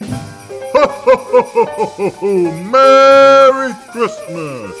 Merry 0.00 0.12
Christmas! 3.90 4.76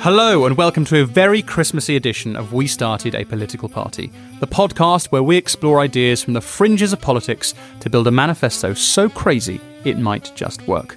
Hello, 0.00 0.46
and 0.46 0.56
welcome 0.56 0.86
to 0.86 1.02
a 1.02 1.04
very 1.04 1.42
Christmassy 1.42 1.96
edition 1.96 2.34
of 2.34 2.54
We 2.54 2.66
Started 2.66 3.14
a 3.14 3.26
Political 3.26 3.68
Party, 3.68 4.10
the 4.40 4.46
podcast 4.46 5.08
where 5.08 5.22
we 5.22 5.36
explore 5.36 5.80
ideas 5.80 6.22
from 6.22 6.32
the 6.32 6.40
fringes 6.40 6.94
of 6.94 7.02
politics 7.02 7.52
to 7.80 7.90
build 7.90 8.06
a 8.06 8.10
manifesto 8.10 8.72
so 8.72 9.10
crazy 9.10 9.60
it 9.84 9.98
might 9.98 10.32
just 10.34 10.66
work. 10.66 10.96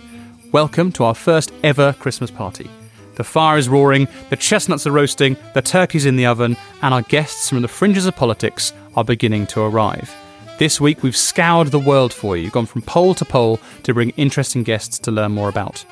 Welcome 0.53 0.93
to 0.93 1.03
our 1.03 1.15
first 1.15 1.51
ever 1.63 1.91
Christmas 1.91 2.31
party. 2.31 2.69
The 3.15 3.25
fire 3.25 3.57
is 3.57 3.67
roaring, 3.67 4.07
the 4.29 4.37
chestnuts 4.37 4.87
are 4.87 4.91
roasting, 4.91 5.35
the 5.53 5.61
turkey's 5.61 6.05
in 6.05 6.15
the 6.15 6.27
oven, 6.27 6.55
and 6.81 6.93
our 6.93 7.01
guests 7.01 7.49
from 7.49 7.63
the 7.63 7.67
fringes 7.67 8.05
of 8.05 8.15
politics 8.15 8.71
are 8.95 9.03
beginning 9.03 9.45
to 9.47 9.59
arrive. 9.61 10.15
This 10.57 10.81
week 10.81 11.03
we've 11.03 11.15
scoured 11.15 11.67
the 11.67 11.77
world 11.77 12.11
for 12.11 12.35
you, 12.35 12.49
gone 12.49 12.65
from 12.65 12.81
pole 12.81 13.13
to 13.13 13.25
pole 13.25 13.59
to 13.84 13.93
bring 13.93 14.09
interesting 14.11 14.63
guests 14.63 14.98
to 14.99 15.11
learn 15.11 15.34
more 15.34 15.49
about. 15.49 15.85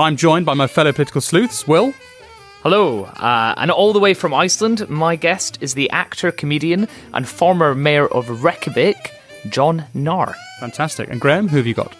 I'm 0.00 0.16
joined 0.16 0.44
by 0.44 0.54
my 0.54 0.66
fellow 0.66 0.92
political 0.92 1.20
sleuths, 1.20 1.68
Will. 1.68 1.94
Hello, 2.64 3.04
uh, 3.04 3.54
and 3.56 3.70
all 3.70 3.92
the 3.92 4.00
way 4.00 4.12
from 4.12 4.34
Iceland, 4.34 4.88
my 4.88 5.14
guest 5.14 5.58
is 5.60 5.74
the 5.74 5.88
actor, 5.90 6.32
comedian, 6.32 6.88
and 7.12 7.28
former 7.28 7.72
mayor 7.72 8.08
of 8.08 8.42
Reykjavik, 8.42 9.12
John 9.48 9.86
Gnarr. 9.94 10.34
Fantastic. 10.58 11.08
And 11.08 11.20
Graham, 11.20 11.46
who 11.46 11.58
have 11.58 11.66
you 11.66 11.74
got? 11.74 11.94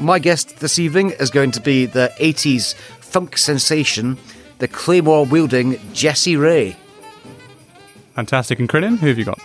My 0.00 0.18
guest 0.18 0.58
this 0.58 0.80
evening 0.80 1.10
is 1.10 1.30
going 1.30 1.52
to 1.52 1.60
be 1.60 1.86
the 1.86 2.12
80s 2.16 2.74
funk 2.74 3.38
sensation, 3.38 4.18
the 4.58 4.66
claymore 4.66 5.26
wielding 5.26 5.78
Jesse 5.92 6.34
Rae. 6.34 6.76
Fantastic. 8.16 8.58
And 8.58 8.68
Crinan, 8.68 8.98
who 8.98 9.06
have 9.06 9.18
you 9.18 9.24
got? 9.24 9.38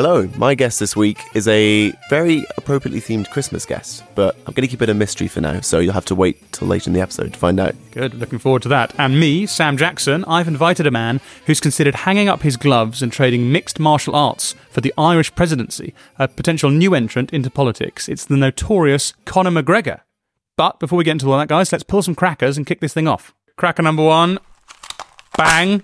Hello, 0.00 0.28
my 0.36 0.54
guest 0.54 0.78
this 0.78 0.94
week 0.94 1.18
is 1.34 1.48
a 1.48 1.92
very 2.08 2.44
appropriately 2.56 3.00
themed 3.00 3.28
Christmas 3.30 3.66
guest, 3.66 4.04
but 4.14 4.36
I'm 4.46 4.54
going 4.54 4.62
to 4.62 4.68
keep 4.68 4.80
it 4.80 4.88
a 4.88 4.94
mystery 4.94 5.26
for 5.26 5.40
now, 5.40 5.60
so 5.60 5.80
you'll 5.80 5.92
have 5.92 6.04
to 6.04 6.14
wait 6.14 6.52
till 6.52 6.68
later 6.68 6.88
in 6.88 6.94
the 6.94 7.00
episode 7.00 7.32
to 7.32 7.38
find 7.40 7.58
out. 7.58 7.74
Good. 7.90 8.14
Looking 8.14 8.38
forward 8.38 8.62
to 8.62 8.68
that. 8.68 8.94
And 8.96 9.18
me, 9.18 9.44
Sam 9.44 9.76
Jackson, 9.76 10.24
I've 10.26 10.46
invited 10.46 10.86
a 10.86 10.92
man 10.92 11.20
who's 11.46 11.58
considered 11.58 11.96
hanging 11.96 12.28
up 12.28 12.42
his 12.42 12.56
gloves 12.56 13.02
and 13.02 13.10
trading 13.10 13.50
mixed 13.50 13.80
martial 13.80 14.14
arts 14.14 14.54
for 14.70 14.80
the 14.80 14.94
Irish 14.96 15.34
presidency, 15.34 15.94
a 16.16 16.28
potential 16.28 16.70
new 16.70 16.94
entrant 16.94 17.32
into 17.32 17.50
politics. 17.50 18.08
It's 18.08 18.24
the 18.24 18.36
notorious 18.36 19.14
Conor 19.24 19.50
McGregor. 19.50 20.02
But 20.56 20.78
before 20.78 20.98
we 20.98 21.02
get 21.02 21.10
into 21.10 21.32
all 21.32 21.38
that, 21.38 21.48
guys, 21.48 21.72
let's 21.72 21.82
pull 21.82 22.02
some 22.02 22.14
crackers 22.14 22.56
and 22.56 22.64
kick 22.64 22.78
this 22.78 22.94
thing 22.94 23.08
off. 23.08 23.34
Cracker 23.56 23.82
number 23.82 24.04
one. 24.04 24.38
Bang. 25.36 25.82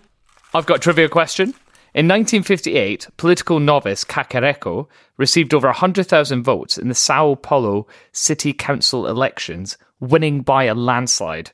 I've 0.54 0.66
got 0.66 0.76
a 0.76 0.80
trivia 0.80 1.08
question. 1.08 1.54
In 1.94 2.08
1958, 2.08 3.06
political 3.16 3.60
novice 3.60 4.04
Cacareco 4.04 4.88
received 5.16 5.54
over 5.54 5.68
100,000 5.68 6.42
votes 6.42 6.76
in 6.76 6.88
the 6.88 6.94
Sao 6.94 7.36
Paulo 7.36 7.86
City 8.10 8.52
Council 8.52 9.06
elections, 9.06 9.78
winning 10.00 10.40
by 10.40 10.64
a 10.64 10.74
landslide. 10.74 11.52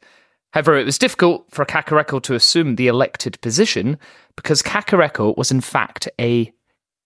However, 0.53 0.79
it 0.79 0.87
was 0.87 0.97
difficult 0.99 1.45
for 1.51 1.67
Cacareco 1.67 2.23
to 2.23 2.35
assume 2.35 2.77
the 2.77 2.89
elected 2.89 3.39
position 3.43 3.99
because 4.35 4.63
Cacareco 4.63 5.37
was 5.37 5.51
in 5.51 5.61
fact 5.61 6.09
a 6.19 6.51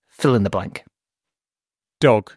fill 0.08 0.36
in 0.36 0.44
the 0.44 0.50
blank. 0.50 0.84
Dog. 2.00 2.32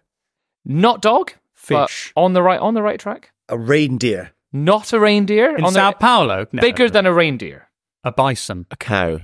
Not 0.66 1.02
dog, 1.04 1.34
but 1.70 1.90
Fish. 1.90 2.12
on 2.16 2.34
the 2.34 2.42
right 2.42 2.60
on 2.60 2.74
the 2.74 2.82
right 2.82 3.00
track. 3.00 3.32
A 3.50 3.58
reindeer. 3.58 4.32
Not 4.52 4.92
a 4.94 5.00
reindeer. 5.00 5.56
In 5.56 5.64
on 5.64 5.74
the- 5.74 5.80
Sao 5.80 5.92
Paulo? 5.92 6.48
No. 6.52 6.60
bigger 6.62 6.90
than 6.90 7.06
a 7.06 7.14
reindeer. 7.14 7.70
a 8.04 8.12
bison. 8.12 8.66
A 8.72 8.76
cow. 8.76 9.20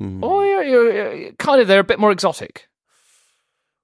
Oh, 0.00 0.42
you're, 0.60 0.92
you're, 0.92 1.14
you're 1.14 1.32
kind 1.32 1.60
of 1.60 1.68
they're 1.68 1.80
a 1.80 1.84
bit 1.84 1.98
more 1.98 2.12
exotic. 2.12 2.68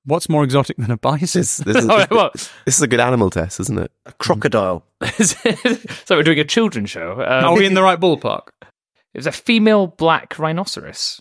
What's 0.06 0.28
more 0.28 0.44
exotic 0.44 0.76
than 0.76 0.90
a 0.90 0.98
bison? 0.98 1.40
This, 1.40 1.56
this, 1.58 1.76
is, 1.78 1.88
All 1.88 1.96
right, 1.96 2.10
well, 2.10 2.30
this 2.34 2.76
is 2.76 2.82
a 2.82 2.86
good 2.86 3.00
animal 3.00 3.30
test, 3.30 3.58
isn't 3.60 3.78
it? 3.78 3.90
A 4.04 4.12
crocodile. 4.12 4.84
so 5.12 6.16
we're 6.16 6.22
doing 6.22 6.38
a 6.38 6.44
children's 6.44 6.90
show. 6.90 7.12
Um, 7.12 7.44
Are 7.44 7.54
we 7.56 7.64
in 7.64 7.74
the 7.74 7.82
right 7.82 7.98
ballpark? 7.98 8.48
It 8.62 9.18
was 9.18 9.26
a 9.26 9.32
female 9.32 9.86
black 9.86 10.38
rhinoceros. 10.38 11.20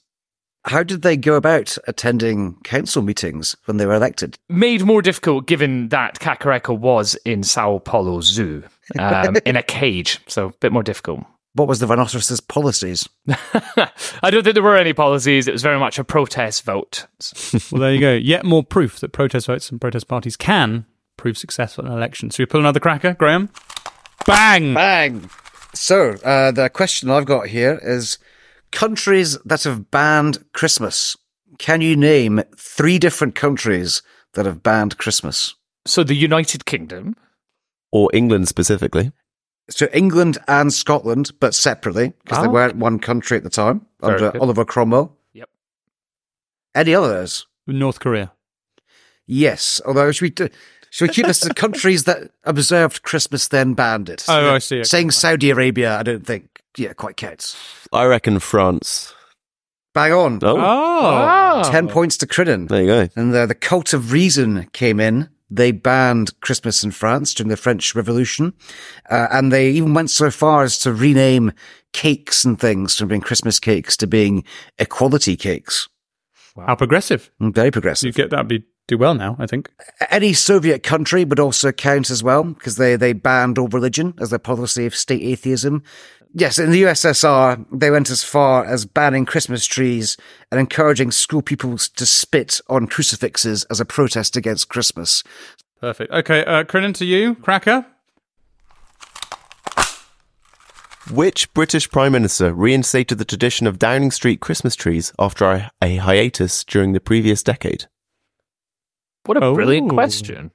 How 0.66 0.82
did 0.82 1.02
they 1.02 1.18
go 1.18 1.36
about 1.36 1.78
attending 1.88 2.56
council 2.64 3.02
meetings 3.02 3.56
when 3.66 3.78
they 3.78 3.86
were 3.86 3.94
elected? 3.94 4.38
Made 4.48 4.84
more 4.84 5.02
difficult 5.02 5.46
given 5.46 5.90
that 5.90 6.20
Cacareco 6.20 6.78
was 6.78 7.16
in 7.26 7.44
Sao 7.44 7.80
Paulo 7.80 8.22
Zoo 8.22 8.64
um, 9.00 9.36
in 9.46 9.56
a 9.58 9.64
cage, 9.64 10.20
so 10.28 10.48
a 10.48 10.54
bit 10.62 10.72
more 10.72 10.84
difficult. 10.84 11.26
What 11.56 11.68
was 11.68 11.80
the 11.80 11.86
rhinoceros's 11.88 12.42
policies? 12.42 13.08
I 14.24 14.32
don't 14.32 14.44
think 14.44 14.56
there 14.56 14.64
were 14.64 14.76
any 14.78 14.94
policies. 14.94 15.48
It 15.48 15.52
was 15.52 15.62
very 15.62 15.78
much 15.80 16.00
a 16.00 16.04
protest 16.04 16.64
vote. 16.64 17.06
Well, 17.72 17.80
there 17.82 17.94
you 17.94 18.00
go. 18.00 18.14
Yet 18.14 18.44
more 18.44 18.64
proof 18.64 19.00
that 19.02 19.10
protest 19.10 19.46
votes 19.48 19.70
and 19.70 19.80
protest 19.80 20.08
parties 20.08 20.36
can 20.36 20.86
prove 21.18 21.38
successful 21.38 21.86
in 21.86 21.92
elections. 21.92 22.00
election. 22.00 22.32
So 22.32 22.42
we 22.42 22.46
pull 22.48 22.60
another 22.62 22.80
cracker, 22.80 23.14
Graham. 23.14 23.50
Bang! 24.26 24.74
Bang! 24.74 25.30
So, 25.76 26.12
uh, 26.24 26.52
the 26.52 26.70
question 26.70 27.10
I've 27.12 27.26
got 27.26 27.48
here 27.48 27.80
is 27.84 28.18
countries 28.72 29.38
that 29.46 29.64
have 29.64 29.92
banned 29.92 30.44
Christmas. 30.54 31.16
Can 31.60 31.82
you 31.82 31.96
name 31.96 32.42
three 32.58 32.98
different 32.98 33.36
countries 33.36 34.02
that 34.34 34.46
have 34.48 34.64
banned 34.64 34.98
Christmas? 34.98 35.54
So 35.86 36.04
the 36.04 36.16
United 36.16 36.66
Kingdom, 36.66 37.16
Or 37.92 38.10
England 38.14 38.48
specifically. 38.48 39.12
So 39.70 39.88
England 39.94 40.38
and 40.48 40.74
Scotland, 40.74 41.32
but 41.40 41.56
separately, 41.56 42.14
because 42.24 42.42
they 42.44 42.48
Oh. 42.50 42.52
weren't 42.52 42.76
one 42.76 43.00
country 43.00 43.38
at 43.38 43.44
the 43.44 43.50
time 43.50 43.86
Very 44.02 44.14
under 44.16 44.32
good. 44.32 44.42
Oliver 44.42 44.66
Cromwell. 44.66 45.16
Yep. 45.34 45.50
Any 46.76 46.94
others? 46.96 47.48
North 47.66 48.00
Korea. 48.00 48.32
Yes. 49.26 49.80
Although 49.86 50.12
should 50.12 50.26
we 50.26 50.30
do, 50.32 50.50
should 50.90 51.08
we 51.10 51.14
keep 51.14 51.26
this 51.26 51.40
to 51.42 51.54
countries 51.54 52.04
that 52.04 52.32
observed 52.44 53.04
Christmas 53.04 53.48
then 53.48 53.74
banned 53.74 54.10
it? 54.10 54.26
Oh, 54.28 54.56
I 54.56 54.58
see. 54.60 54.78
Okay, 54.78 54.84
Saying 54.84 55.12
Saudi 55.12 55.50
Arabia, 55.50 55.98
I 55.98 56.04
don't 56.04 56.26
think 56.28 56.62
yeah 56.78 56.92
quite 56.94 57.16
counts. 57.16 57.56
I 57.94 58.04
reckon 58.06 58.40
France. 58.40 59.14
Bang 59.94 60.12
on. 60.12 60.40
Oh, 60.42 60.58
Oh. 60.60 61.72
Ten 61.72 61.88
points 61.88 62.18
to 62.18 62.28
Crinan. 62.28 62.68
there 62.68 62.82
you 62.82 62.88
go. 62.88 63.10
And 63.16 63.34
the, 63.34 63.46
the 63.46 63.56
cult 63.56 63.94
of 63.94 64.12
reason 64.12 64.68
came 64.74 65.00
in. 65.00 65.30
They 65.56 65.72
banned 65.72 66.40
Christmas 66.42 66.84
in 66.84 66.92
France 66.92 67.34
during 67.34 67.50
the 67.50 67.58
French 67.58 67.94
Revolution. 67.94 68.54
Uh, 69.10 69.28
and 69.32 69.52
they 69.52 69.70
even 69.70 69.94
went 69.94 70.10
so 70.10 70.32
far 70.32 70.64
as 70.64 70.80
to 70.80 70.92
rename 70.92 71.52
cakes 71.92 72.44
and 72.44 72.60
things 72.60 72.98
from 72.98 73.10
being 73.10 73.22
Christmas 73.22 73.60
cakes 73.60 73.96
to 73.98 74.08
being 74.08 74.44
equality 74.80 75.36
cakes. 75.36 75.88
How 76.56 76.76
progressive. 76.76 77.32
Very 77.40 77.72
progressive. 77.72 78.08
You 78.08 78.14
get 78.14 78.30
that'd 78.30 78.48
be 78.48 78.64
do 78.88 78.98
well 78.98 79.16
now, 79.16 79.36
I 79.40 79.48
think. 79.48 79.72
Any 80.10 80.34
Soviet 80.34 80.84
country 80.84 81.24
would 81.24 81.40
also 81.40 81.72
count 81.72 82.10
as 82.10 82.24
well 82.24 82.44
because 82.44 82.76
they, 82.76 82.96
they 82.96 83.14
banned 83.14 83.58
all 83.58 83.70
religion 83.70 84.14
as 84.20 84.30
their 84.30 84.40
policy 84.40 84.86
of 84.86 84.96
state 84.96 85.22
atheism. 85.22 85.84
Yes, 86.36 86.58
in 86.58 86.72
the 86.72 86.82
USSR, 86.84 87.64
they 87.72 87.92
went 87.92 88.10
as 88.10 88.24
far 88.24 88.66
as 88.66 88.86
banning 88.86 89.24
Christmas 89.26 89.66
trees 89.68 90.18
and 90.52 90.60
encouraging 90.60 91.12
school 91.12 91.44
pupils 91.44 91.88
to 91.90 92.08
spit 92.08 92.60
on 92.68 92.88
crucifixes 92.88 93.66
as 93.66 93.80
a 93.80 93.86
protest 93.86 94.36
against 94.36 94.68
Christmas. 94.68 95.24
Perfect. 95.80 96.12
Okay, 96.12 96.44
uh, 96.46 96.64
Crinan, 96.64 96.96
to 96.96 97.06
you, 97.06 97.36
cracker. 97.36 97.86
Which 101.12 101.54
British 101.54 101.90
Prime 101.92 102.14
Minister 102.14 102.54
reinstated 102.54 103.18
the 103.18 103.26
tradition 103.26 103.68
of 103.68 103.78
Downing 103.78 104.10
Street 104.12 104.40
Christmas 104.40 104.76
trees 104.76 105.12
after 105.20 105.46
a, 105.46 105.70
a 105.82 105.98
hiatus 105.98 106.64
during 106.64 106.94
the 106.94 107.00
previous 107.02 107.44
decade? 107.44 107.86
what 109.26 109.38
a 109.38 109.46
Oh. 109.46 109.54
brilliant 109.54 109.90
question. 109.90 110.52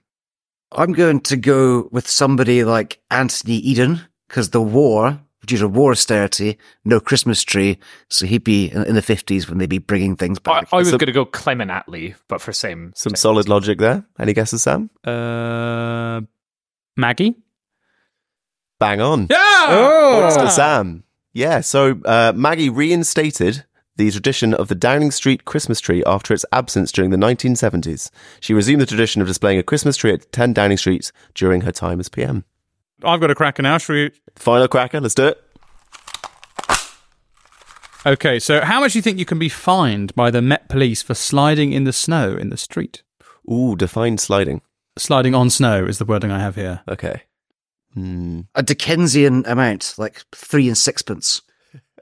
I'm 0.72 0.92
going 0.92 1.20
to 1.20 1.36
go 1.36 1.88
with 1.92 2.06
somebody 2.08 2.64
like 2.64 3.00
Anthony 3.10 3.56
Eden 3.56 4.02
because 4.28 4.50
the 4.50 4.60
war, 4.60 5.20
due 5.48 5.58
to 5.58 5.66
war 5.68 5.90
austerity, 5.90 6.56
no 6.84 7.00
Christmas 7.00 7.42
tree. 7.42 7.78
So 8.08 8.26
he'd 8.26 8.44
be 8.44 8.66
in, 8.70 8.84
in 8.84 8.94
the 8.94 9.02
50s 9.02 9.48
when 9.48 9.58
they'd 9.58 9.68
be 9.68 9.78
bringing 9.78 10.14
things 10.16 10.38
back. 10.38 10.68
I 10.72 10.76
was 10.76 10.90
So- 10.90 10.98
going 10.98 11.06
to 11.06 11.12
go 11.12 11.24
Clement 11.24 11.70
Attlee, 11.70 12.14
but 12.28 12.40
for 12.40 12.52
same. 12.52 12.92
Some 12.94 13.10
same 13.10 13.16
solid 13.16 13.38
reason. 13.40 13.50
logic 13.50 13.78
there. 13.78 14.04
Any 14.18 14.32
guesses, 14.32 14.62
Sam? 14.62 14.90
Uh, 15.04 16.20
Maggie. 16.96 17.34
Bang 18.78 19.00
on. 19.00 19.26
Yeah. 19.30 20.20
Points 20.20 20.36
to 20.36 20.50
Sam. 20.50 21.02
Yeah, 21.32 21.60
so 21.60 22.00
uh, 22.04 22.32
Maggie 22.34 22.70
reinstated 22.70 23.64
the 23.96 24.10
tradition 24.12 24.54
of 24.54 24.68
the 24.68 24.74
Downing 24.76 25.10
Street 25.10 25.44
Christmas 25.44 25.80
tree 25.80 26.04
after 26.06 26.32
its 26.32 26.44
absence 26.52 26.92
during 26.92 27.10
the 27.10 27.16
1970s. 27.16 28.10
She 28.40 28.54
resumed 28.54 28.80
the 28.80 28.86
tradition 28.86 29.20
of 29.20 29.26
displaying 29.28 29.58
a 29.58 29.62
Christmas 29.64 29.96
tree 29.96 30.12
at 30.12 30.30
10 30.32 30.52
Downing 30.52 30.76
Street 30.78 31.10
during 31.34 31.62
her 31.62 31.72
time 31.72 31.98
as 31.98 32.08
PM. 32.08 32.44
I've 33.04 33.20
got 33.20 33.30
a 33.30 33.34
cracker 33.34 33.62
now. 33.62 33.78
Should 33.78 33.92
we? 33.92 34.10
Final 34.36 34.68
cracker, 34.68 35.00
let's 35.00 35.14
do 35.14 35.28
it. 35.28 35.42
Okay, 38.06 38.38
so 38.38 38.60
how 38.60 38.80
much 38.80 38.92
do 38.92 38.98
you 38.98 39.02
think 39.02 39.18
you 39.18 39.24
can 39.24 39.38
be 39.38 39.48
fined 39.48 40.14
by 40.14 40.30
the 40.30 40.40
Met 40.40 40.68
Police 40.68 41.02
for 41.02 41.14
sliding 41.14 41.72
in 41.72 41.84
the 41.84 41.92
snow 41.92 42.36
in 42.36 42.48
the 42.48 42.56
street? 42.56 43.02
Ooh, 43.50 43.76
define 43.76 44.18
sliding. 44.18 44.62
Sliding 44.96 45.34
on 45.34 45.50
snow 45.50 45.84
is 45.84 45.98
the 45.98 46.04
wording 46.04 46.30
I 46.30 46.38
have 46.38 46.54
here. 46.54 46.80
Okay. 46.88 47.22
Hmm. 47.94 48.42
A 48.54 48.62
Dickensian 48.62 49.44
amount, 49.46 49.94
like 49.98 50.22
three 50.32 50.68
and 50.68 50.78
sixpence. 50.78 51.42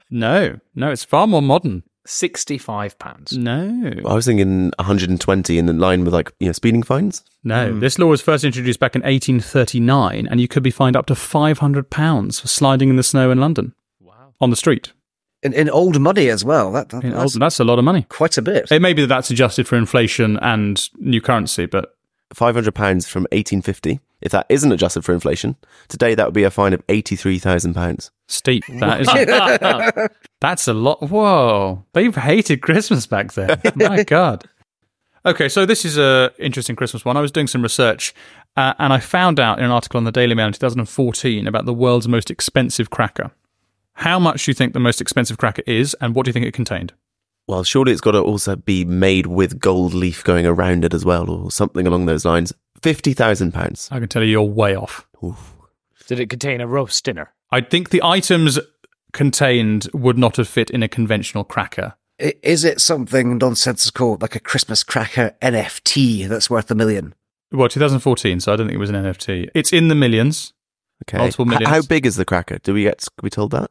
No, 0.09 0.59
no, 0.75 0.91
it's 0.91 1.03
far 1.03 1.27
more 1.27 1.41
modern. 1.41 1.83
Sixty-five 2.09 2.97
pounds. 2.99 3.37
No. 3.37 3.91
I 4.05 4.13
was 4.13 4.25
thinking 4.25 4.71
120 4.79 5.57
in 5.57 5.77
line 5.79 6.03
with 6.05 6.13
like 6.13 6.31
you 6.39 6.47
know 6.47 6.53
speeding 6.53 6.81
fines. 6.81 7.23
No. 7.43 7.71
Hmm. 7.73 7.79
This 7.79 7.99
law 7.99 8.07
was 8.07 8.21
first 8.21 8.43
introduced 8.43 8.79
back 8.79 8.95
in 8.95 9.01
1839, 9.01 10.27
and 10.27 10.39
you 10.41 10.47
could 10.47 10.63
be 10.63 10.71
fined 10.71 10.95
up 10.95 11.05
to 11.07 11.13
£500 11.13 12.41
for 12.41 12.47
sliding 12.47 12.89
in 12.89 12.95
the 12.95 13.03
snow 13.03 13.29
in 13.31 13.39
London. 13.39 13.73
Wow. 13.99 14.33
On 14.41 14.49
the 14.49 14.55
street. 14.55 14.93
In, 15.43 15.53
in 15.53 15.69
old 15.69 15.99
money 15.99 16.29
as 16.29 16.43
well. 16.43 16.71
That, 16.71 16.89
that- 16.89 17.03
that's 17.03 17.35
old- 17.35 17.41
that's 17.41 17.59
a 17.59 17.63
lot 17.63 17.77
of 17.77 17.85
money. 17.85 18.05
quite 18.09 18.37
a 18.37 18.41
bit. 18.41 18.71
It 18.71 18.81
may 18.81 18.93
be 18.93 19.01
that 19.03 19.07
that's 19.07 19.29
adjusted 19.29 19.67
for 19.67 19.75
inflation 19.75 20.37
and 20.41 20.89
new 20.97 21.21
currency, 21.21 21.65
but 21.67 21.95
500 22.33 22.73
pounds 22.73 23.07
from 23.07 23.23
1850. 23.31 23.99
If 24.21 24.31
that 24.31 24.47
isn't 24.49 24.71
adjusted 24.71 25.05
for 25.05 25.13
inflation, 25.13 25.55
today 25.87 26.15
that 26.15 26.25
would 26.25 26.33
be 26.33 26.43
a 26.43 26.49
fine 26.49 26.73
of 26.73 26.81
83,000 26.89 27.73
pounds. 27.75 28.09
Steep. 28.27 28.63
That 28.79 29.01
is. 29.01 30.09
that's 30.41 30.67
a 30.67 30.73
lot. 30.73 31.01
Whoa. 31.09 31.83
They've 31.93 32.15
hated 32.15 32.61
Christmas 32.61 33.07
back 33.07 33.33
then. 33.33 33.59
My 33.75 34.03
God. 34.03 34.47
Okay, 35.25 35.49
so 35.49 35.65
this 35.65 35.83
is 35.83 35.97
a 35.97 36.31
interesting 36.39 36.75
Christmas 36.75 37.03
one. 37.03 37.17
I 37.17 37.21
was 37.21 37.31
doing 37.31 37.47
some 37.47 37.61
research, 37.61 38.13
uh, 38.55 38.73
and 38.79 38.93
I 38.93 38.99
found 38.99 39.39
out 39.39 39.59
in 39.59 39.65
an 39.65 39.71
article 39.71 39.97
on 39.97 40.05
the 40.05 40.11
Daily 40.11 40.35
Mail 40.35 40.47
in 40.47 40.53
2014 40.53 41.47
about 41.47 41.65
the 41.65 41.73
world's 41.73 42.07
most 42.07 42.31
expensive 42.31 42.89
cracker. 42.89 43.31
How 43.93 44.19
much 44.19 44.45
do 44.45 44.51
you 44.51 44.53
think 44.53 44.73
the 44.73 44.79
most 44.79 45.01
expensive 45.01 45.37
cracker 45.37 45.63
is, 45.65 45.95
and 45.99 46.15
what 46.15 46.23
do 46.23 46.29
you 46.29 46.33
think 46.33 46.45
it 46.45 46.53
contained? 46.53 46.93
Well, 47.47 47.63
surely 47.63 47.91
it's 47.91 48.01
got 48.01 48.11
to 48.11 48.21
also 48.21 48.55
be 48.55 48.85
made 48.85 49.25
with 49.25 49.59
gold 49.59 49.93
leaf 49.93 50.23
going 50.23 50.45
around 50.45 50.85
it 50.85 50.93
as 50.93 51.03
well, 51.03 51.29
or 51.29 51.49
something 51.49 51.87
along 51.87 52.05
those 52.05 52.23
lines. 52.23 52.53
50,000 52.81 53.53
pounds. 53.53 53.89
I 53.91 53.99
can 53.99 54.07
tell 54.07 54.23
you 54.23 54.29
you're 54.29 54.43
way 54.43 54.75
off. 54.75 55.07
Did 56.07 56.19
it 56.19 56.29
contain 56.29 56.61
a 56.61 56.67
roast 56.67 57.03
dinner? 57.03 57.33
I 57.51 57.61
think 57.61 57.89
the 57.89 58.03
items 58.03 58.59
contained 59.13 59.87
would 59.93 60.17
not 60.17 60.37
have 60.37 60.47
fit 60.47 60.69
in 60.69 60.83
a 60.83 60.87
conventional 60.87 61.43
cracker. 61.43 61.95
Is 62.19 62.63
it 62.63 62.81
something 62.81 63.37
nonsensical 63.37 64.17
like 64.19 64.35
a 64.35 64.39
Christmas 64.39 64.83
cracker 64.83 65.35
NFT 65.41 66.27
that's 66.27 66.49
worth 66.49 66.69
a 66.71 66.75
million? 66.75 67.13
Well, 67.51 67.69
2014, 67.69 68.39
so 68.39 68.53
I 68.53 68.55
don't 68.55 68.67
think 68.67 68.75
it 68.75 68.79
was 68.79 68.89
an 68.89 68.95
NFT. 68.95 69.49
It's 69.53 69.71
in 69.71 69.87
the 69.87 69.95
millions. 69.95 70.53
Okay. 71.07 71.19
Multiple 71.19 71.53
H- 71.53 71.67
how 71.67 71.81
big 71.83 72.05
is 72.05 72.15
the 72.15 72.25
cracker? 72.25 72.57
Do 72.57 72.73
we 72.73 72.83
get? 72.83 72.99
Can 72.99 73.23
we 73.23 73.29
told 73.29 73.51
that? 73.51 73.69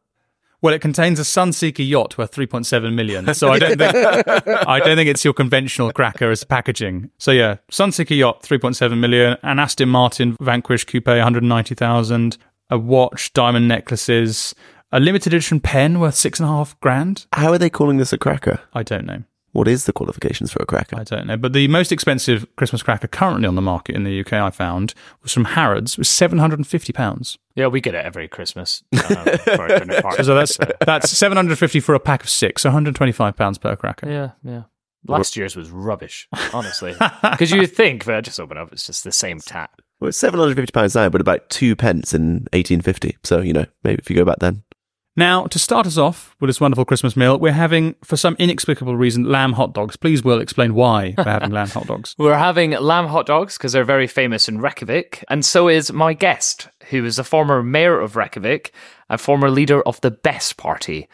Well, 0.62 0.72
it 0.72 0.81
contains 0.81 1.19
a 1.20 1.22
Sunseeker 1.22 1.87
yacht 1.87 2.17
worth 2.17 2.34
3.7 2.34 2.94
million. 2.94 3.34
So 3.34 3.50
I 3.52 3.58
don't 3.58 3.76
think 3.76 3.94
I 4.67 4.81
don't 4.81 4.96
think 4.96 5.11
it's 5.11 5.25
your 5.25 5.34
conventional 5.34 5.93
cracker 5.93 6.31
as 6.31 6.44
packaging. 6.44 7.11
So 7.19 7.31
yeah, 7.31 7.56
Sunseeker 7.70 8.17
yacht 8.17 8.43
3.7 8.43 8.99
million, 8.99 9.37
an 9.43 9.58
Aston 9.58 9.88
Martin 9.88 10.37
Vanquish 10.40 10.84
Coupe 10.84 11.06
190,000, 11.08 12.38
a 12.71 12.79
watch, 12.79 13.33
diamond 13.33 13.69
necklaces, 13.69 14.55
a 14.93 15.01
limited 15.01 15.33
edition 15.33 15.61
pen 15.61 16.01
worth 16.01 16.15
six 16.15 16.41
and 16.41 16.49
a 16.49 16.53
half 16.53 16.79
grand. 16.81 17.27
How 17.33 17.53
are 17.53 17.59
they 17.59 17.71
calling 17.71 17.97
this 17.99 18.13
a 18.13 18.19
cracker? 18.19 18.61
I 18.75 18.83
don't 18.83 19.07
know. 19.07 19.23
What 19.53 19.69
is 19.69 19.87
the 19.87 19.93
qualifications 19.95 20.53
for 20.53 20.63
a 20.63 20.67
cracker? 20.67 20.99
I 21.01 21.05
don't 21.05 21.27
know. 21.27 21.39
But 21.39 21.55
the 21.55 21.67
most 21.69 21.91
expensive 21.91 22.47
Christmas 22.57 22.83
cracker 22.83 23.09
currently 23.09 23.49
on 23.49 23.55
the 23.55 23.63
market 23.63 23.97
in 23.97 24.05
the 24.05 24.21
UK, 24.21 24.35
I 24.35 24.51
found, 24.51 24.93
was 25.23 25.33
from 25.33 25.47
Harrods. 25.47 25.93
It 25.93 25.99
was 25.99 26.11
750 26.11 26.93
pounds. 26.93 27.39
Yeah, 27.55 27.69
we 27.69 27.81
get 27.81 27.95
it 27.95 28.05
every 28.05 28.29
Christmas. 28.29 28.83
uh, 28.95 29.39
for 29.39 29.67
a 29.67 30.03
party. 30.03 30.25
So 30.25 30.35
that's 30.35 30.59
that's 30.85 31.11
750 31.11 31.81
for 31.81 31.95
a 31.95 32.01
pack 32.01 32.23
of 32.23 32.29
six, 32.29 32.63
so 32.63 32.69
125 32.69 33.35
pounds 33.35 33.57
per 33.57 33.75
cracker. 33.77 34.11
Yeah, 34.11 34.31
yeah. 34.45 34.65
Last 35.09 35.37
year's 35.37 35.57
was 35.57 35.71
rubbish, 35.71 36.29
honestly. 36.53 36.95
Because 37.23 37.51
you 37.51 37.61
would 37.61 37.75
think, 37.75 38.05
but 38.05 38.15
I 38.17 38.21
just 38.21 38.39
open 38.41 38.59
up, 38.59 38.73
it's 38.73 38.87
just 38.87 39.05
the 39.05 39.13
same 39.13 39.41
tap. 39.41 39.81
Well, 40.00 40.08
it's 40.08 40.19
750 40.19 40.72
pounds 40.72 40.94
now, 40.94 41.08
but 41.08 41.20
about 41.20 41.48
two 41.48 41.75
pence 41.75 42.12
in 42.12 42.46
1850. 42.52 43.16
So, 43.25 43.40
you 43.40 43.52
know, 43.52 43.66
maybe 43.82 44.00
if 44.00 44.10
you 44.10 44.16
go 44.16 44.25
back 44.25 44.38
then. 44.40 44.62
Now, 45.19 45.46
to 45.46 45.58
start 45.58 45.87
us 45.87 45.96
off 45.96 46.37
with 46.40 46.50
this 46.50 46.60
wonderful 46.60 46.84
Christmas 46.84 47.16
meal, 47.16 47.38
we're 47.38 47.52
having, 47.52 47.94
for 48.04 48.19
some 48.19 48.37
inexplicable 48.38 48.96
reason, 48.96 49.25
lamb 49.25 49.54
hot 49.54 49.72
dogs. 49.72 49.96
Please, 49.96 50.22
Will, 50.22 50.40
explain 50.40 50.75
why 50.75 51.14
we're 51.16 51.25
having 51.25 51.52
lamb 51.52 51.69
hot 51.69 51.87
dogs. 51.87 52.14
We're 52.19 52.37
having 52.37 52.72
lamb 52.72 53.06
hot 53.06 53.25
dogs 53.25 53.56
because 53.56 53.72
they're 53.72 53.84
very 53.84 54.06
famous 54.06 54.46
in 54.46 54.60
Reykjavik, 54.60 55.25
and 55.31 55.43
so 55.43 55.69
is 55.69 55.90
my 55.90 56.12
guest, 56.12 56.69
who 56.90 57.02
is 57.06 57.19
a 57.19 57.25
former 57.25 57.62
mayor 57.62 57.98
of 57.98 58.14
Reykjavik, 58.14 58.72
a 59.08 59.16
former 59.16 59.48
leader 59.48 59.81
of 59.82 59.98
the 60.02 60.10
Best 60.10 60.58
Party. 60.58 61.08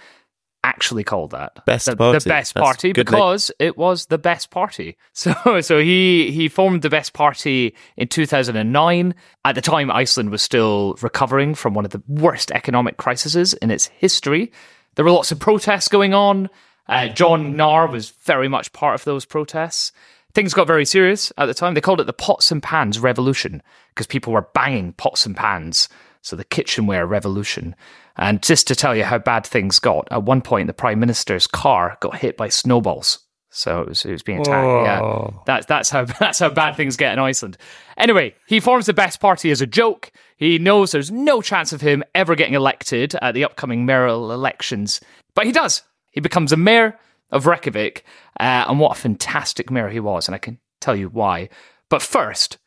Actually 0.64 1.03
called 1.03 1.32
that 1.32 1.64
Best 1.67 1.87
the, 1.87 1.97
Party. 1.97 2.19
the 2.19 2.29
best 2.29 2.55
That's 2.55 2.64
party 2.64 2.93
good 2.93 3.06
name. 3.11 3.14
because 3.17 3.50
it 3.59 3.76
was 3.76 4.06
the 4.06 4.19
best 4.19 4.50
party. 4.50 4.97
So, 5.12 5.61
so 5.61 5.79
he 5.81 6.31
he 6.31 6.49
formed 6.49 6.82
the 6.82 6.91
best 6.91 7.12
party 7.12 7.75
in 7.97 8.09
2009. 8.09 9.14
At 9.44 9.55
the 9.55 9.61
time, 9.61 9.91
Iceland 9.91 10.31
was 10.31 10.41
still 10.41 10.97
recovering 11.03 11.55
from 11.55 11.75
one 11.75 11.85
of 11.85 11.91
the 11.91 12.03
worst 12.06 12.50
economic 12.53 12.97
crises 12.97 13.55
in 13.55 13.70
its 13.70 13.87
history. 13.87 14.53
There 14.94 15.05
were 15.05 15.11
lots 15.11 15.32
of 15.32 15.38
protests 15.41 15.88
going 15.88 16.14
on. 16.14 16.49
Uh, 16.88 17.08
John 17.08 17.55
Gnarr 17.56 17.91
was 17.91 18.11
very 18.11 18.49
much 18.49 18.73
part 18.73 18.94
of 18.94 19.05
those 19.05 19.25
protests. 19.25 19.93
Things 20.35 20.55
got 20.55 20.67
very 20.67 20.85
serious 20.85 21.32
at 21.38 21.47
the 21.47 21.55
time. 21.55 21.75
They 21.75 21.81
called 21.81 22.00
it 22.00 22.06
the 22.06 22.12
pots 22.12 22.50
and 22.50 22.62
pans 22.62 22.99
revolution 22.99 23.62
because 23.91 24.06
people 24.06 24.32
were 24.32 24.49
banging 24.55 24.93
pots 24.94 25.26
and 25.26 25.37
pans. 25.37 25.88
So 26.23 26.37
the 26.37 26.44
kitchenware 26.44 27.06
revolution. 27.06 27.75
And 28.17 28.43
just 28.43 28.67
to 28.69 28.75
tell 28.75 28.94
you 28.94 29.05
how 29.05 29.19
bad 29.19 29.47
things 29.47 29.79
got, 29.79 30.09
at 30.11 30.25
one 30.25 30.43
point 30.43 30.67
the 30.67 30.75
prime 30.75 31.00
minister's 31.00 31.47
car 31.47 31.97
got 32.00 32.19
hit 32.19 32.37
by 32.37 32.49
snowballs. 32.49 33.20
So 33.55 33.82
it 33.82 33.88
was, 33.88 34.05
it 34.06 34.12
was 34.12 34.23
being 34.23 34.41
attacked. 34.41 34.87
Yeah, 34.87 35.29
that's 35.44 35.67
that's 35.67 35.91
how 35.91 36.05
that's 36.20 36.38
how 36.38 36.49
bad 36.49 36.75
things 36.75 36.97
get 36.97 37.12
in 37.12 37.19
Iceland. 37.19 37.59
Anyway, 37.99 38.35
he 38.47 38.61
forms 38.61 38.87
the 38.87 38.94
best 38.94 39.20
party 39.20 39.50
as 39.50 39.61
a 39.61 39.67
joke. 39.67 40.11
He 40.37 40.59
knows 40.59 40.91
there's 40.91 41.11
no 41.11 41.43
chance 41.43 41.73
of 41.73 41.82
him 41.82 42.03
ever 42.14 42.35
getting 42.35 42.55
elected 42.55 43.14
at 43.20 43.35
the 43.35 43.44
upcoming 43.44 43.85
mayoral 43.85 44.32
elections, 44.32 45.00
but 45.35 45.44
he 45.44 45.53
does. 45.53 45.82
He 46.11 46.20
becomes 46.20 46.53
a 46.53 46.56
mayor 46.56 46.99
of 47.31 47.47
Reykjavik, 47.47 48.05
uh, 48.41 48.65
and 48.69 48.81
what 48.81 48.97
a 48.97 49.00
fantastic 49.00 49.70
mayor 49.70 49.88
he 49.88 50.00
was, 50.00 50.29
and 50.29 50.35
I 50.35 50.38
can 50.38 50.58
tell 50.81 50.97
you 50.97 51.08
why. 51.08 51.50
But 51.91 52.03
first, 52.03 52.58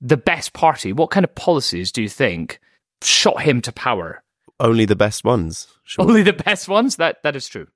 the 0.00 0.16
best 0.18 0.52
party. 0.52 0.92
What 0.92 1.10
kind 1.10 1.24
of 1.24 1.34
policies 1.34 1.90
do 1.90 2.02
you 2.02 2.08
think 2.08 2.60
shot 3.02 3.42
him 3.42 3.60
to 3.62 3.72
power? 3.72 4.22
Only 4.60 4.84
the 4.84 4.96
best 4.96 5.24
ones. 5.24 5.68
Sure. 5.84 6.04
Only 6.04 6.22
the 6.22 6.32
best 6.32 6.68
ones. 6.68 6.96
That 6.96 7.22
that 7.22 7.36
is 7.36 7.48
true. 7.48 7.66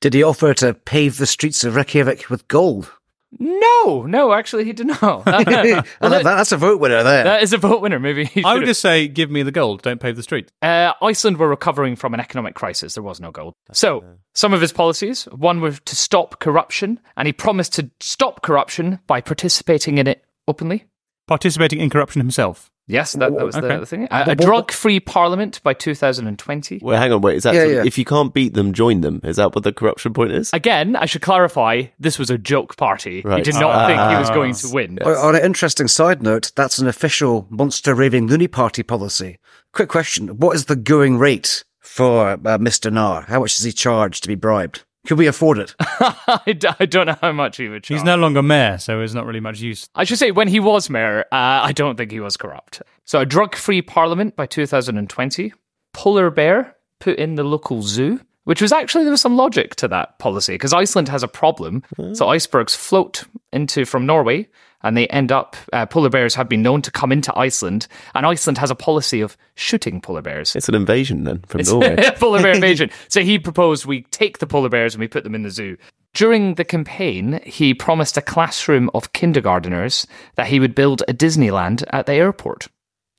Did 0.00 0.14
he 0.14 0.22
offer 0.22 0.54
to 0.54 0.74
pave 0.74 1.18
the 1.18 1.26
streets 1.26 1.64
of 1.64 1.74
Reykjavik 1.74 2.30
with 2.30 2.46
gold? 2.48 2.92
No, 3.38 4.04
no, 4.06 4.32
actually, 4.32 4.64
he 4.64 4.72
did 4.72 4.86
not. 4.86 5.22
I 5.26 5.42
Well, 6.00 6.10
that. 6.10 6.24
That's 6.24 6.52
a 6.52 6.56
vote 6.56 6.80
winner 6.80 7.02
there. 7.02 7.24
that 7.24 7.42
is 7.42 7.52
a 7.52 7.58
vote 7.58 7.82
winner. 7.82 7.98
Maybe 7.98 8.30
I 8.42 8.54
would 8.54 8.64
just 8.64 8.80
say, 8.80 9.06
give 9.06 9.30
me 9.30 9.42
the 9.42 9.52
gold, 9.52 9.82
don't 9.82 10.00
pave 10.00 10.16
the 10.16 10.22
street. 10.22 10.50
Uh, 10.62 10.92
Iceland 11.02 11.36
were 11.36 11.48
recovering 11.48 11.94
from 11.94 12.14
an 12.14 12.20
economic 12.20 12.54
crisis. 12.54 12.94
There 12.94 13.02
was 13.02 13.20
no 13.20 13.30
gold. 13.30 13.52
So, 13.72 14.02
some 14.34 14.54
of 14.54 14.62
his 14.62 14.72
policies 14.72 15.24
one 15.24 15.60
was 15.60 15.78
to 15.84 15.94
stop 15.96 16.40
corruption, 16.40 17.00
and 17.18 17.26
he 17.26 17.32
promised 17.34 17.74
to 17.74 17.90
stop 18.00 18.40
corruption 18.42 18.98
by 19.06 19.20
participating 19.20 19.98
in 19.98 20.06
it 20.06 20.24
openly. 20.46 20.86
Participating 21.28 21.78
in 21.80 21.90
corruption 21.90 22.20
himself. 22.20 22.70
Yes, 22.90 23.12
that, 23.12 23.36
that 23.36 23.44
was 23.44 23.54
Okay. 23.54 23.68
the, 23.68 23.80
the 23.80 23.86
thing. 23.86 24.08
A, 24.10 24.30
a 24.30 24.34
drug 24.34 24.72
free 24.72 24.98
parliament 24.98 25.62
by 25.62 25.74
2020. 25.74 26.78
Wait, 26.82 26.96
hang 26.96 27.12
on. 27.12 27.20
Wait, 27.20 27.36
is 27.36 27.42
that 27.42 27.54
Yeah, 27.54 27.64
yeah. 27.64 27.82
if 27.84 27.98
you 27.98 28.04
can't 28.06 28.32
beat 28.32 28.54
them, 28.54 28.72
join 28.72 29.02
them? 29.02 29.20
Is 29.24 29.36
that 29.36 29.54
what 29.54 29.62
the 29.62 29.72
corruption 29.74 30.14
point 30.14 30.32
is? 30.32 30.50
Again, 30.54 30.96
I 30.96 31.04
should 31.04 31.20
clarify 31.20 31.82
this 32.00 32.18
was 32.18 32.30
a 32.30 32.38
joke 32.38 32.78
party. 32.78 33.16
He 33.16 33.42
did 33.42 33.54
not 33.56 33.86
think 33.88 34.00
he 34.00 34.16
was 34.16 34.30
Ah. 34.30 34.34
going 34.34 34.54
to 34.54 34.68
win. 34.72 34.98
On- 35.04 35.12
On 35.16 35.36
an 35.36 35.44
interesting 35.44 35.86
side 35.86 36.22
note, 36.22 36.50
that's 36.56 36.78
an 36.78 36.88
official 36.88 37.46
monster 37.50 37.94
raving 37.94 38.26
loony 38.26 38.48
party 38.48 38.82
policy. 38.82 39.36
Quick 39.74 39.90
question: 39.90 40.38
What 40.38 40.56
is 40.56 40.64
the 40.64 40.76
going 40.76 41.18
rate 41.18 41.64
for 41.80 42.30
uh, 42.30 42.36
Mr. 42.56 42.90
Gnarr? 42.90 43.26
How 43.26 43.40
much 43.40 43.54
does 43.56 43.64
he 43.64 43.72
charge 43.72 44.22
to 44.22 44.28
be 44.28 44.34
bribed? 44.34 44.84
Could 45.06 45.18
we 45.18 45.26
afford 45.26 45.58
it? 45.58 45.74
I, 45.80 46.54
d- 46.58 46.68
I 46.78 46.84
don't 46.86 47.06
know 47.06 47.16
how 47.20 47.32
much 47.32 47.56
he 47.56 47.68
would 47.68 47.84
charge. 47.84 48.00
He's 48.00 48.04
no 48.04 48.16
longer 48.16 48.42
mayor, 48.42 48.78
so 48.78 49.00
it's 49.00 49.14
not 49.14 49.26
really 49.26 49.40
much 49.40 49.60
use. 49.60 49.88
I 49.94 50.04
should 50.04 50.18
say, 50.18 50.30
when 50.32 50.48
he 50.48 50.60
was 50.60 50.90
mayor, 50.90 51.20
uh, 51.32 51.60
I 51.62 51.72
don't 51.72 51.96
think 51.96 52.10
he 52.10 52.20
was 52.20 52.36
corrupt. 52.36 52.82
So, 53.04 53.20
a 53.20 53.26
drug 53.26 53.54
free 53.54 53.80
parliament 53.80 54.36
by 54.36 54.46
2020, 54.46 55.52
polar 55.94 56.30
bear 56.30 56.76
put 57.00 57.16
in 57.18 57.36
the 57.36 57.44
local 57.44 57.80
zoo, 57.82 58.20
which 58.44 58.60
was 58.60 58.72
actually, 58.72 59.04
there 59.04 59.10
was 59.10 59.20
some 59.20 59.36
logic 59.36 59.76
to 59.76 59.88
that 59.88 60.18
policy 60.18 60.54
because 60.54 60.72
Iceland 60.72 61.08
has 61.08 61.22
a 61.22 61.28
problem. 61.28 61.82
So, 62.12 62.28
icebergs 62.28 62.74
float 62.74 63.24
into 63.52 63.84
from 63.84 64.04
Norway 64.04 64.48
and 64.82 64.96
they 64.96 65.06
end 65.08 65.32
up, 65.32 65.56
uh, 65.72 65.86
polar 65.86 66.10
bears 66.10 66.34
have 66.34 66.48
been 66.48 66.62
known 66.62 66.82
to 66.82 66.90
come 66.90 67.12
into 67.12 67.36
Iceland, 67.36 67.88
and 68.14 68.24
Iceland 68.24 68.58
has 68.58 68.70
a 68.70 68.74
policy 68.74 69.20
of 69.20 69.36
shooting 69.54 70.00
polar 70.00 70.22
bears. 70.22 70.54
It's 70.54 70.68
an 70.68 70.74
invasion 70.74 71.24
then 71.24 71.40
from 71.46 71.62
Norway. 71.62 71.96
polar 72.16 72.42
bear 72.42 72.52
invasion. 72.54 72.90
So 73.08 73.22
he 73.22 73.38
proposed 73.38 73.86
we 73.86 74.02
take 74.04 74.38
the 74.38 74.46
polar 74.46 74.68
bears 74.68 74.94
and 74.94 75.00
we 75.00 75.08
put 75.08 75.24
them 75.24 75.34
in 75.34 75.42
the 75.42 75.50
zoo. 75.50 75.76
During 76.14 76.54
the 76.54 76.64
campaign, 76.64 77.40
he 77.44 77.74
promised 77.74 78.16
a 78.16 78.22
classroom 78.22 78.90
of 78.94 79.12
kindergarteners 79.12 80.06
that 80.36 80.46
he 80.46 80.58
would 80.58 80.74
build 80.74 81.02
a 81.06 81.12
Disneyland 81.12 81.84
at 81.90 82.06
the 82.06 82.14
airport. 82.14 82.68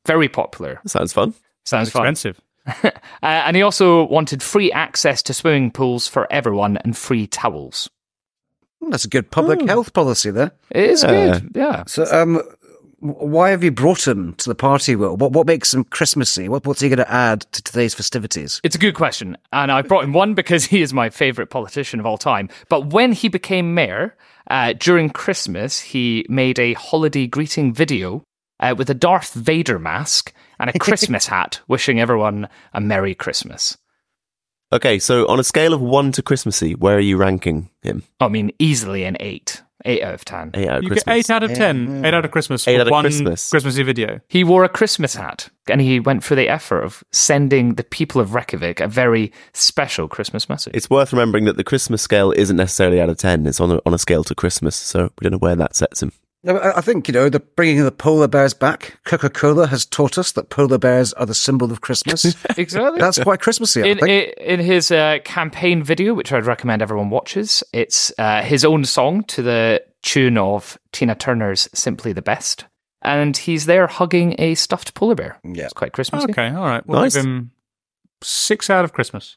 Very 0.06 0.28
popular. 0.28 0.82
Sounds 0.88 1.14
fun. 1.14 1.34
Sounds 1.66 1.90
fun. 1.90 2.04
Expensive. 2.04 2.42
Uh, 3.22 3.44
and 3.46 3.58
he 3.58 3.62
also 3.62 4.06
wanted 4.06 4.42
free 4.42 4.72
access 4.72 5.22
to 5.22 5.34
swimming 5.34 5.72
pools 5.72 6.08
for 6.08 6.32
everyone 6.32 6.78
and 6.78 6.96
free 6.96 7.28
towels. 7.28 7.90
That's 8.90 9.06
a 9.06 9.10
good 9.10 9.30
public 9.32 9.62
health 9.68 9.94
policy 9.94 10.32
there. 10.32 10.52
It 10.72 10.90
is 10.90 11.04
Yeah. 11.04 11.10
good. 11.40 11.52
Yeah. 11.56 11.84
So, 11.88 12.06
um, 12.12 12.42
Why 13.02 13.52
have 13.52 13.64
you 13.64 13.72
brought 13.72 14.06
him 14.06 14.34
to 14.36 14.50
the 14.50 14.56
party, 14.56 14.94
Will? 14.98 15.16
What, 15.16 15.32
what 15.32 15.48
makes 15.48 15.74
him 15.74 15.86
Christmassy? 15.86 16.50
What, 16.50 16.68
what's 16.68 16.82
he 16.82 16.90
going 16.90 16.98
to 16.98 17.10
add 17.10 17.42
to 17.54 17.62
today's 17.64 17.94
festivities? 17.94 18.60
It's 18.62 18.76
a 18.76 18.80
good 18.80 18.94
question. 18.96 19.38
And 19.54 19.72
I 19.72 19.82
brought 19.84 20.04
him 20.04 20.12
one 20.12 20.34
because 20.34 20.66
he 20.66 20.82
is 20.82 20.94
my 20.94 21.10
favourite 21.10 21.50
politician 21.50 22.02
of 22.02 22.06
all 22.06 22.18
time. 22.18 22.50
But 22.68 22.88
when 22.92 23.14
he 23.14 23.30
became 23.30 23.74
mayor, 23.74 24.18
uh, 24.52 24.74
during 24.74 25.10
Christmas, 25.12 25.80
he 25.80 26.26
made 26.28 26.60
a 26.60 26.74
holiday 26.74 27.26
greeting 27.26 27.74
video 27.74 28.22
uh, 28.60 28.76
with 28.78 28.90
a 28.90 28.94
Darth 28.96 29.34
Vader 29.34 29.80
mask 29.80 30.34
and 30.60 30.70
a 30.70 30.78
Christmas 30.78 31.26
hat, 31.34 31.62
wishing 31.70 32.02
everyone 32.02 32.50
a 32.74 32.82
Merry 32.82 33.16
Christmas. 33.16 33.78
Okay, 34.72 35.00
so 35.00 35.28
on 35.28 35.40
a 35.40 35.44
scale 35.44 35.74
of 35.74 35.82
one 35.82 36.12
to 36.12 36.22
Christmassy, 36.22 36.76
where 36.76 36.96
are 36.98 37.02
you 37.02 37.18
ranking 37.18 37.70
him? 37.82 38.04
Oh, 38.20 38.28
I 38.28 38.30
mean, 38.30 38.52
easily 38.60 39.04
an 39.04 39.18
eight. 39.20 39.64
Eight 39.86 40.04
out 40.04 40.14
of 40.14 40.26
ten. 40.26 40.52
Eight 40.54 40.68
out 40.68 40.78
of 40.80 40.84
You 40.84 40.90
Christmas. 40.90 41.06
get 41.06 41.16
eight 41.16 41.30
out 41.30 41.44
of 41.44 41.54
ten. 41.54 42.06
Eight 42.06 42.14
out 42.14 42.26
of 42.26 42.32
Christmas. 42.32 42.68
Eight 42.68 42.76
for 42.76 42.82
out 42.82 42.88
of 42.88 42.92
one 42.92 43.04
Christmas. 43.06 43.50
Christmassy 43.50 43.82
video. 43.82 44.20
He 44.28 44.44
wore 44.44 44.66
a 44.66 44.70
Christmas 44.70 45.16
hat 45.16 45.50
and 45.70 45.80
he 45.80 46.02
went 46.02 46.24
for 46.24 46.36
the 46.36 46.50
effort 46.50 46.82
of 46.84 47.02
sending 47.14 47.76
the 47.76 47.84
people 47.86 48.20
of 48.20 48.34
Reykjavik 48.34 48.82
a 48.82 48.88
very 48.90 49.32
special 49.54 50.10
Christmas 50.10 50.50
message. 50.50 50.76
It's 50.76 50.90
worth 50.90 51.14
remembering 51.14 51.46
that 51.46 51.56
the 51.56 51.64
Christmas 51.64 52.02
scale 52.02 52.32
isn't 52.34 52.58
necessarily 52.58 53.00
out 53.00 53.10
of 53.10 53.18
10. 53.18 53.48
It's 53.48 53.62
on 53.62 53.72
a, 53.72 53.80
on 53.86 53.94
a 53.94 53.98
scale 53.98 54.26
to 54.26 54.36
Christmas, 54.36 54.76
so 54.76 55.04
we 55.04 55.24
don't 55.24 55.32
know 55.32 55.38
where 55.38 55.56
that 55.56 55.78
sets 55.78 56.04
him. 56.04 56.12
No, 56.44 56.58
I 56.58 56.78
I 56.78 56.82
think, 56.82 57.08
you 57.08 57.14
know, 57.14 57.28
the 57.30 57.40
bringing 57.42 57.84
the 57.84 57.92
polar 57.92 58.28
bears 58.28 58.54
back. 58.54 59.00
Coca 59.06 59.30
Cola 59.30 59.68
has 59.68 59.86
taught 59.86 60.18
us 60.18 60.32
that 60.34 60.50
polar 60.50 60.78
bears 60.78 61.12
are 61.14 61.26
the 61.26 61.34
symbol 61.34 61.72
of 61.72 61.82
Christmas. 61.82 62.24
exactly. 62.58 63.00
That's 63.00 63.20
quite 63.20 63.42
Christmassy, 63.42 63.84
I 63.84 63.88
in, 63.88 63.98
think. 63.98 64.34
in, 64.38 64.60
in 64.60 64.66
his 64.66 64.90
uh, 64.92 65.20
campaign 65.26 65.84
video, 65.84 66.14
which 66.14 66.32
I'd 66.32 66.46
recommend 66.46 66.82
everyone 66.82 67.10
watches, 67.10 67.64
it's 67.74 68.14
uh, 68.18 68.42
his 68.42 68.64
own 68.64 68.86
song 68.86 69.24
to 69.26 69.42
the 69.42 69.84
tune 70.02 70.38
of 70.38 70.78
Tina 70.94 71.14
Turner's 71.16 71.68
"Simply 71.74 72.14
the 72.14 72.22
Best," 72.22 72.66
and 73.02 73.36
he's 73.36 73.66
there 73.66 73.88
hugging 73.88 74.36
a 74.40 74.56
stuffed 74.56 74.94
polar 74.94 75.16
bear. 75.16 75.40
Yeah. 75.44 75.66
it's 75.66 75.74
quite 75.74 75.92
Christmassy. 75.92 76.32
Okay, 76.32 76.48
all 76.50 76.66
right. 76.68 76.86
We'll 76.88 77.02
Nice. 77.02 77.16
give 77.16 77.26
him 77.26 77.52
six 78.24 78.70
out 78.70 78.86
of 78.86 78.94
Christmas. 78.94 79.36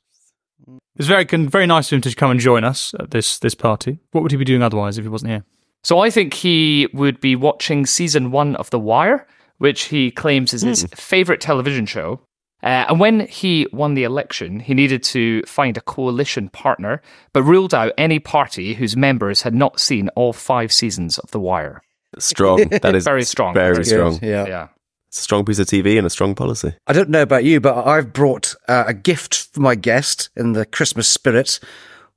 It's 0.97 1.09
very 1.09 1.25
very 1.25 1.67
nice 1.67 1.91
of 1.91 1.97
him 1.97 2.01
to 2.03 2.15
come 2.15 2.31
and 2.31 2.39
join 2.39 2.63
us 2.63 2.95
at 3.01 3.11
this 3.11 3.41
this 3.41 3.57
party. 3.57 3.99
What 4.13 4.23
would 4.23 4.31
he 4.31 4.37
be 4.37 4.45
doing 4.45 4.63
otherwise 4.63 4.99
if 4.99 5.05
he 5.05 5.09
wasn't 5.09 5.33
here? 5.33 5.45
So 5.85 5.99
I 5.99 6.11
think 6.11 6.35
he 6.35 6.89
would 6.93 7.21
be 7.21 7.35
watching 7.37 7.87
season 7.87 8.31
one 8.31 8.57
of 8.57 8.71
The 8.71 8.79
Wire, 8.79 9.27
which 9.59 9.85
he 9.85 10.11
claims 10.11 10.53
is 10.55 10.63
his 10.63 10.85
favorite 10.95 11.41
television 11.41 11.87
show. 11.87 12.21
Uh, 12.63 12.87
and 12.89 13.01
when 13.01 13.27
he 13.27 13.67
won 13.73 13.95
the 13.95 14.05
election, 14.05 14.61
he 14.61 14.73
needed 14.73 15.03
to 15.03 15.43
find 15.43 15.77
a 15.77 15.81
coalition 15.81 16.49
partner, 16.49 17.03
but 17.33 17.43
ruled 17.43 17.75
out 17.75 17.93
any 17.99 18.21
party 18.21 18.75
whose 18.75 18.97
members 18.97 19.43
had 19.43 19.55
not 19.55 19.81
seen 19.81 20.09
all 20.11 20.33
five 20.33 20.73
seasons 20.73 21.19
of 21.19 21.31
The 21.33 21.41
Wire. 21.41 21.83
Strong. 22.19 22.69
That 22.83 22.95
is 22.95 23.05
Very 23.05 23.25
strong. 23.25 23.55
Very 23.55 23.75
Very 23.75 23.85
strong. 23.85 24.19
Yeah. 24.23 24.47
Yeah. 24.47 24.69
It's 25.09 25.19
a 25.19 25.23
strong 25.23 25.45
piece 25.45 25.59
of 25.59 25.67
TV 25.67 25.99
and 25.99 26.07
a 26.07 26.11
strong 26.11 26.35
policy. 26.35 26.75
I 26.87 26.93
don't 26.93 27.11
know 27.11 27.23
about 27.23 27.45
you, 27.45 27.61
but 27.61 27.87
I've 27.87 28.13
brought 28.13 28.55
uh, 28.69 28.85
a 28.87 28.95
gift 28.95 29.49
for 29.53 29.61
my 29.61 29.75
guest 29.75 30.31
in 30.37 30.53
the 30.53 30.65
Christmas 30.65 31.09
spirit. 31.09 31.59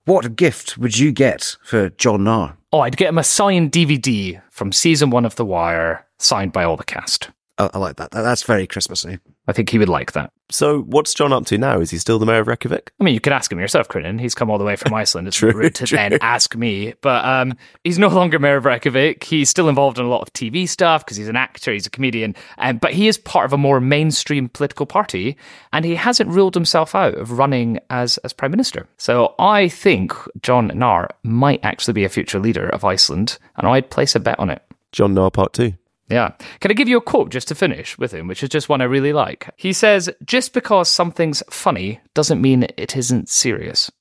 What 0.05 0.35
gift 0.35 0.77
would 0.77 0.97
you 0.97 1.11
get 1.11 1.57
for 1.63 1.89
John 1.89 2.23
Gnarr? 2.23 2.55
Oh, 2.75 2.81
I'd 2.81 2.97
get 2.97 3.07
him 3.07 3.17
a 3.17 3.23
signed 3.23 3.71
DVD 3.71 4.41
from 4.51 4.73
season 4.73 5.09
one 5.09 5.23
of 5.23 5.37
The 5.37 5.45
Wire, 5.45 6.05
signed 6.19 6.51
by 6.51 6.65
all 6.65 6.75
the 6.75 6.83
cast. 6.83 7.29
I, 7.57 7.69
I 7.73 7.77
like 7.77 7.95
that. 7.95 8.11
That- 8.11 8.23
That's 8.23 8.43
very 8.43 8.67
Christmassy. 8.67 9.19
I 9.47 9.53
think 9.53 9.69
he 9.69 9.77
would 9.77 9.87
like 9.87 10.11
that. 10.11 10.33
So, 10.49 10.81
what's 10.81 11.13
John 11.15 11.33
up 11.33 11.45
to 11.47 11.57
now? 11.57 11.79
Is 11.79 11.89
he 11.89 11.97
still 11.97 12.19
the 12.19 12.25
mayor 12.25 12.39
of 12.41 12.47
Reykjavik? 12.47 12.91
I 12.99 13.03
mean, 13.03 13.15
you 13.15 13.19
could 13.19 13.33
ask 13.33 13.51
him 13.51 13.59
yourself, 13.59 13.87
Crinan. 13.87 14.19
He's 14.19 14.35
come 14.35 14.51
all 14.51 14.59
the 14.59 14.63
way 14.63 14.75
from 14.75 14.93
Iceland. 14.93 15.27
It's 15.27 15.37
True, 15.37 15.51
rude 15.51 15.73
to 15.75 15.87
true. 15.87 15.97
then 15.97 16.19
ask 16.21 16.55
me. 16.55 16.93
But 17.01 17.25
um, 17.25 17.55
he's 17.83 17.97
no 17.97 18.09
longer 18.09 18.37
mayor 18.37 18.57
of 18.57 18.65
Reykjavik. 18.65 19.23
He's 19.23 19.49
still 19.49 19.69
involved 19.69 19.97
in 19.97 20.05
a 20.05 20.07
lot 20.09 20.21
of 20.21 20.31
TV 20.33 20.69
stuff 20.69 21.03
because 21.03 21.17
he's 21.17 21.27
an 21.27 21.35
actor, 21.35 21.73
he's 21.73 21.87
a 21.87 21.89
comedian. 21.89 22.35
Um, 22.59 22.77
but 22.77 22.93
he 22.93 23.07
is 23.07 23.17
part 23.17 23.45
of 23.45 23.53
a 23.53 23.57
more 23.57 23.79
mainstream 23.79 24.47
political 24.49 24.85
party, 24.85 25.35
and 25.73 25.83
he 25.83 25.95
hasn't 25.95 26.29
ruled 26.29 26.53
himself 26.53 26.93
out 26.93 27.15
of 27.15 27.31
running 27.39 27.79
as 27.89 28.17
as 28.19 28.31
prime 28.31 28.51
minister. 28.51 28.87
So 28.97 29.33
I 29.39 29.67
think 29.67 30.13
John 30.41 30.69
Gnarr 30.69 31.09
might 31.23 31.59
actually 31.63 31.93
be 31.93 32.03
a 32.05 32.09
future 32.09 32.39
leader 32.39 32.69
of 32.69 32.85
Iceland, 32.85 33.39
and 33.57 33.67
I'd 33.67 33.89
place 33.89 34.15
a 34.15 34.19
bet 34.19 34.39
on 34.39 34.51
it. 34.51 34.61
John 34.91 35.13
Gnarr 35.15 35.31
Part 35.33 35.53
2. 35.53 35.73
Yeah. 36.09 36.33
Can 36.59 36.71
I 36.71 36.75
give 36.75 36.87
you 36.87 36.97
a 36.97 37.01
quote 37.01 37.29
just 37.29 37.47
to 37.47 37.55
finish 37.55 37.97
with 37.97 38.13
him, 38.13 38.27
which 38.27 38.43
is 38.43 38.49
just 38.49 38.69
one 38.69 38.81
I 38.81 38.85
really 38.85 39.13
like? 39.13 39.49
He 39.57 39.73
says, 39.73 40.09
Just 40.23 40.53
because 40.53 40.87
something's 40.89 41.41
funny 41.49 41.99
doesn't 42.13 42.41
mean 42.41 42.67
it 42.77 42.95
isn't 42.95 43.29
serious. 43.29 43.91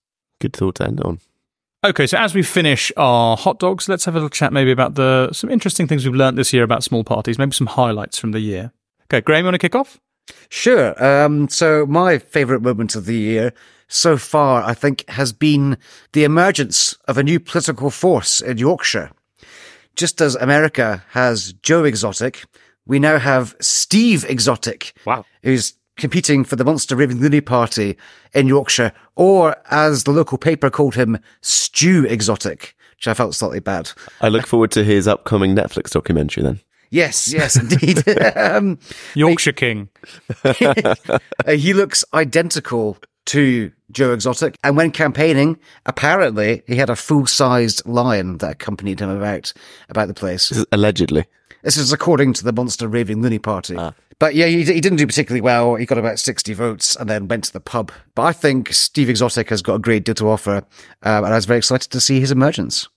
Good 0.40 0.54
thought 0.54 0.76
to 0.76 0.84
end 0.84 1.00
on. 1.00 1.20
Okay, 1.84 2.06
so 2.06 2.16
as 2.16 2.34
we 2.34 2.42
finish 2.42 2.90
our 2.96 3.36
hot 3.36 3.58
dogs, 3.58 3.88
let's 3.88 4.06
have 4.06 4.14
a 4.14 4.18
little 4.18 4.30
chat 4.30 4.52
maybe 4.52 4.70
about 4.70 4.94
the 4.94 5.30
some 5.32 5.50
interesting 5.50 5.86
things 5.86 6.04
we've 6.04 6.14
learnt 6.14 6.36
this 6.36 6.52
year 6.52 6.62
about 6.62 6.82
small 6.82 7.04
parties, 7.04 7.38
maybe 7.38 7.52
some 7.52 7.66
highlights 7.66 8.18
from 8.18 8.32
the 8.32 8.40
year. 8.40 8.72
Okay, 9.04 9.20
Graham, 9.20 9.40
you 9.40 9.44
want 9.44 9.54
to 9.54 9.58
kick 9.58 9.74
off? 9.74 10.00
Sure. 10.48 11.02
Um, 11.04 11.48
so 11.50 11.84
my 11.84 12.18
favourite 12.18 12.62
moment 12.62 12.96
of 12.96 13.04
the 13.04 13.16
year 13.16 13.52
so 13.86 14.16
far, 14.16 14.62
I 14.62 14.72
think, 14.72 15.08
has 15.10 15.32
been 15.32 15.76
the 16.12 16.24
emergence 16.24 16.96
of 17.06 17.18
a 17.18 17.22
new 17.22 17.38
political 17.38 17.90
force 17.90 18.40
in 18.40 18.56
Yorkshire. 18.56 19.10
Just 19.96 20.20
as 20.20 20.34
America 20.36 21.04
has 21.10 21.52
Joe 21.54 21.84
Exotic, 21.84 22.44
we 22.86 22.98
now 22.98 23.18
have 23.18 23.54
Steve 23.60 24.24
Exotic. 24.28 24.92
Wow. 25.04 25.24
Who's 25.42 25.74
competing 25.96 26.44
for 26.44 26.56
the 26.56 26.64
Monster 26.64 26.96
Raving 26.96 27.20
Loony 27.20 27.40
Party 27.40 27.96
in 28.32 28.48
Yorkshire, 28.48 28.92
or 29.14 29.56
as 29.70 30.04
the 30.04 30.10
local 30.10 30.38
paper 30.38 30.70
called 30.70 30.96
him, 30.96 31.18
Stew 31.40 32.04
Exotic, 32.06 32.74
which 32.96 33.06
I 33.06 33.14
felt 33.14 33.34
slightly 33.34 33.60
bad. 33.60 33.92
I 34.20 34.28
look 34.28 34.46
forward 34.46 34.72
to 34.72 34.82
his 34.84 35.06
upcoming 35.06 35.54
Netflix 35.54 35.90
documentary 35.90 36.42
then. 36.42 36.60
Yes, 36.90 37.32
yes, 37.32 37.56
indeed. 37.60 38.06
um, 38.36 38.78
Yorkshire 39.14 39.52
King. 39.52 39.88
Uh, 40.44 40.94
he 41.48 41.72
looks 41.72 42.04
identical 42.12 42.98
to 43.26 43.72
Joe 43.90 44.12
Exotic. 44.12 44.56
And 44.62 44.76
when 44.76 44.90
campaigning, 44.90 45.58
apparently 45.86 46.62
he 46.66 46.76
had 46.76 46.90
a 46.90 46.96
full 46.96 47.26
sized 47.26 47.86
lion 47.86 48.38
that 48.38 48.52
accompanied 48.52 49.00
him 49.00 49.10
about, 49.10 49.52
about 49.88 50.08
the 50.08 50.14
place. 50.14 50.64
Allegedly. 50.72 51.26
This 51.62 51.76
is 51.78 51.92
according 51.92 52.34
to 52.34 52.44
the 52.44 52.52
Monster 52.52 52.88
Raving 52.88 53.22
Loony 53.22 53.38
Party. 53.38 53.76
But 54.18 54.34
yeah, 54.34 54.46
he, 54.46 54.64
he 54.64 54.80
didn't 54.80 54.98
do 54.98 55.06
particularly 55.06 55.40
well. 55.40 55.74
He 55.76 55.86
got 55.86 55.98
about 55.98 56.18
60 56.18 56.52
votes 56.52 56.94
and 56.94 57.08
then 57.08 57.26
went 57.26 57.44
to 57.44 57.52
the 57.52 57.60
pub. 57.60 57.90
But 58.14 58.22
I 58.22 58.32
think 58.32 58.72
Steve 58.72 59.08
Exotic 59.08 59.48
has 59.50 59.62
got 59.62 59.76
a 59.76 59.78
great 59.78 60.04
deal 60.04 60.14
to 60.16 60.28
offer. 60.28 60.58
Um, 61.02 61.24
and 61.24 61.26
I 61.26 61.34
was 61.36 61.46
very 61.46 61.58
excited 61.58 61.90
to 61.90 62.00
see 62.00 62.20
his 62.20 62.30
emergence. 62.30 62.88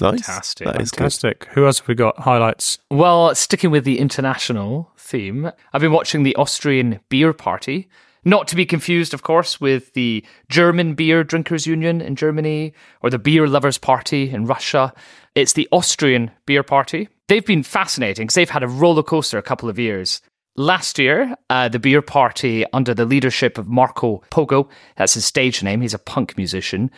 Nice. 0.00 0.24
Fantastic. 0.24 0.66
That 0.66 0.80
is 0.80 0.90
good. 0.90 0.98
Fantastic. 0.98 1.44
Who 1.52 1.66
else 1.66 1.80
have 1.80 1.88
we 1.88 1.94
got? 1.94 2.18
Highlights. 2.20 2.78
Well, 2.90 3.34
sticking 3.34 3.70
with 3.70 3.84
the 3.84 3.98
international 3.98 4.90
theme, 4.96 5.50
I've 5.72 5.80
been 5.80 5.92
watching 5.92 6.22
the 6.22 6.34
Austrian 6.36 7.00
Beer 7.08 7.32
Party. 7.32 7.88
Not 8.24 8.46
to 8.48 8.56
be 8.56 8.66
confused, 8.66 9.14
of 9.14 9.22
course, 9.22 9.60
with 9.60 9.92
the 9.94 10.24
German 10.48 10.94
Beer 10.94 11.24
Drinkers 11.24 11.66
Union 11.66 12.00
in 12.00 12.14
Germany 12.14 12.72
or 13.00 13.10
the 13.10 13.18
Beer 13.18 13.48
Lovers 13.48 13.78
Party 13.78 14.30
in 14.30 14.46
Russia. 14.46 14.92
It's 15.34 15.54
the 15.54 15.68
Austrian 15.72 16.30
Beer 16.46 16.62
Party. 16.62 17.08
They've 17.28 17.44
been 17.44 17.62
fascinating 17.62 18.26
because 18.26 18.34
they've 18.34 18.50
had 18.50 18.62
a 18.62 18.68
roller 18.68 19.02
coaster 19.02 19.38
a 19.38 19.42
couple 19.42 19.68
of 19.68 19.78
years. 19.78 20.20
Last 20.54 20.98
year, 20.98 21.34
uh, 21.48 21.68
the 21.70 21.78
beer 21.78 22.02
party, 22.02 22.66
under 22.74 22.92
the 22.92 23.06
leadership 23.06 23.56
of 23.56 23.68
Marco 23.68 24.22
Pogo, 24.30 24.68
that's 24.96 25.14
his 25.14 25.24
stage 25.24 25.62
name, 25.62 25.80
he's 25.80 25.94
a 25.94 25.98
punk 25.98 26.36
musician, 26.36 26.90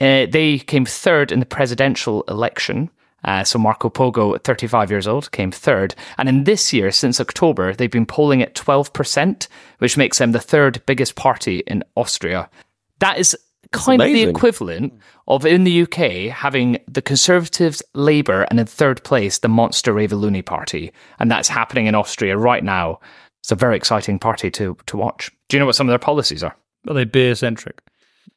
uh, 0.00 0.26
they 0.30 0.58
came 0.58 0.84
third 0.84 1.32
in 1.32 1.40
the 1.40 1.46
presidential 1.46 2.22
election. 2.28 2.90
Uh, 3.24 3.44
so 3.44 3.58
Marco 3.58 3.88
Pogo, 3.88 4.42
35 4.42 4.90
years 4.90 5.06
old, 5.06 5.30
came 5.30 5.50
third. 5.50 5.94
And 6.18 6.28
in 6.28 6.44
this 6.44 6.72
year, 6.72 6.90
since 6.90 7.20
October, 7.20 7.74
they've 7.74 7.90
been 7.90 8.06
polling 8.06 8.42
at 8.42 8.54
12%, 8.54 9.48
which 9.78 9.96
makes 9.96 10.18
them 10.18 10.32
the 10.32 10.40
third 10.40 10.84
biggest 10.86 11.14
party 11.14 11.60
in 11.66 11.84
Austria. 11.96 12.50
That 12.98 13.18
is 13.18 13.36
kind 13.70 14.02
of 14.02 14.08
the 14.08 14.24
equivalent 14.24 14.92
of 15.28 15.46
in 15.46 15.64
the 15.64 15.82
UK 15.82 16.32
having 16.32 16.78
the 16.88 17.02
Conservatives, 17.02 17.82
Labour, 17.94 18.42
and 18.50 18.60
in 18.60 18.66
third 18.66 19.02
place, 19.04 19.38
the 19.38 19.48
Monster 19.48 19.92
Raving 19.92 20.18
Loony 20.18 20.42
Party. 20.42 20.92
And 21.18 21.30
that's 21.30 21.48
happening 21.48 21.86
in 21.86 21.94
Austria 21.94 22.36
right 22.36 22.64
now. 22.64 23.00
It's 23.40 23.52
a 23.52 23.56
very 23.56 23.76
exciting 23.76 24.18
party 24.18 24.50
to, 24.52 24.76
to 24.86 24.96
watch. 24.96 25.30
Do 25.48 25.56
you 25.56 25.60
know 25.60 25.66
what 25.66 25.74
some 25.74 25.88
of 25.88 25.92
their 25.92 25.98
policies 25.98 26.44
are? 26.44 26.54
Are 26.88 26.94
they 26.94 27.04
beer 27.04 27.34
centric? 27.34 27.80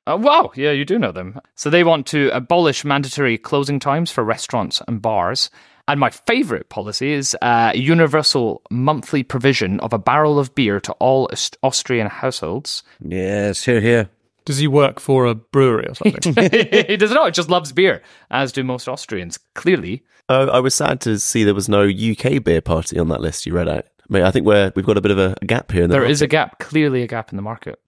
Uh, 0.07 0.17
wow, 0.17 0.51
yeah, 0.55 0.71
you 0.71 0.85
do 0.85 0.99
know 0.99 1.11
them. 1.11 1.39
So 1.55 1.69
they 1.69 1.83
want 1.83 2.05
to 2.07 2.29
abolish 2.29 2.85
mandatory 2.85 3.37
closing 3.37 3.79
times 3.79 4.11
for 4.11 4.23
restaurants 4.23 4.81
and 4.87 5.01
bars. 5.01 5.49
And 5.87 5.99
my 5.99 6.09
favourite 6.09 6.69
policy 6.69 7.11
is 7.11 7.35
uh, 7.41 7.71
universal 7.75 8.61
monthly 8.71 9.23
provision 9.23 9.79
of 9.81 9.93
a 9.93 9.99
barrel 9.99 10.39
of 10.39 10.53
beer 10.55 10.79
to 10.81 10.91
all 10.93 11.27
Aust- 11.31 11.57
Austrian 11.61 12.07
households. 12.07 12.83
Yes, 12.99 13.65
here, 13.65 13.81
here. 13.81 14.09
Does 14.45 14.57
he 14.59 14.67
work 14.67 14.99
for 14.99 15.25
a 15.25 15.33
brewery 15.35 15.87
or 15.87 15.95
something? 15.95 16.35
he 16.87 16.97
does 16.97 17.11
not, 17.11 17.25
He 17.25 17.31
just 17.31 17.49
loves 17.49 17.71
beer, 17.71 18.01
as 18.29 18.51
do 18.51 18.63
most 18.63 18.87
Austrians, 18.87 19.39
clearly. 19.55 20.03
Uh, 20.29 20.49
I 20.51 20.59
was 20.59 20.73
sad 20.75 21.01
to 21.01 21.19
see 21.19 21.43
there 21.43 21.53
was 21.55 21.69
no 21.69 21.83
UK 21.83 22.43
beer 22.43 22.61
party 22.61 22.97
on 22.99 23.09
that 23.09 23.21
list 23.21 23.45
you 23.45 23.53
read 23.53 23.69
out. 23.69 23.85
I 23.85 24.13
mean, 24.13 24.23
I 24.23 24.29
think 24.31 24.45
we're, 24.45 24.71
we've 24.75 24.85
got 24.85 24.97
a 24.97 25.01
bit 25.01 25.11
of 25.11 25.17
a, 25.17 25.35
a 25.41 25.45
gap 25.45 25.71
here. 25.71 25.83
In 25.83 25.89
the 25.89 25.95
There 25.95 26.05
is 26.05 26.21
a 26.21 26.27
gap, 26.27 26.59
clearly 26.59 27.01
a 27.01 27.07
gap 27.07 27.31
in 27.31 27.37
the 27.37 27.41
market. 27.41 27.79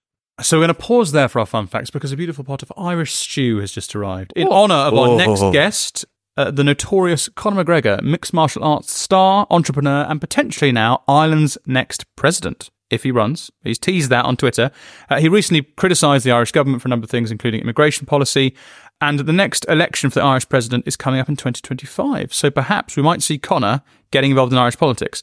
So 0.42 0.56
we're 0.58 0.66
going 0.66 0.74
to 0.74 0.80
pause 0.80 1.12
there 1.12 1.28
for 1.28 1.40
our 1.40 1.46
fun 1.46 1.66
facts 1.66 1.90
because 1.90 2.12
a 2.12 2.16
beautiful 2.16 2.44
pot 2.44 2.62
of 2.62 2.72
Irish 2.76 3.14
stew 3.14 3.58
has 3.58 3.72
just 3.72 3.94
arrived 3.94 4.32
in 4.36 4.48
honour 4.48 4.74
of 4.74 4.94
our 4.94 5.16
next 5.16 5.40
guest. 5.52 6.04
uh, 6.36 6.50
the 6.50 6.64
notorious 6.64 7.28
Conor 7.30 7.64
McGregor, 7.64 8.00
mixed 8.02 8.32
martial 8.32 8.62
arts 8.64 8.92
star, 8.92 9.46
entrepreneur, 9.50 10.06
and 10.08 10.20
potentially 10.20 10.72
now 10.72 11.02
Ireland's 11.08 11.58
next 11.66 12.04
president. 12.16 12.70
If 12.90 13.02
he 13.02 13.10
runs, 13.10 13.50
he's 13.64 13.78
teased 13.78 14.08
that 14.10 14.24
on 14.24 14.36
Twitter. 14.38 14.70
Uh, 15.10 15.20
he 15.20 15.28
recently 15.28 15.62
criticised 15.76 16.24
the 16.24 16.30
Irish 16.32 16.52
government 16.52 16.80
for 16.80 16.88
a 16.88 16.90
number 16.90 17.04
of 17.04 17.10
things, 17.10 17.30
including 17.30 17.60
immigration 17.60 18.06
policy. 18.06 18.54
And 19.00 19.20
the 19.20 19.32
next 19.32 19.66
election 19.68 20.08
for 20.08 20.20
the 20.20 20.24
Irish 20.24 20.48
president 20.48 20.84
is 20.86 20.96
coming 20.96 21.20
up 21.20 21.28
in 21.28 21.36
2025. 21.36 22.32
So 22.32 22.50
perhaps 22.50 22.96
we 22.96 23.02
might 23.02 23.22
see 23.22 23.38
Conor 23.38 23.82
getting 24.10 24.30
involved 24.30 24.52
in 24.52 24.58
Irish 24.58 24.78
politics 24.78 25.22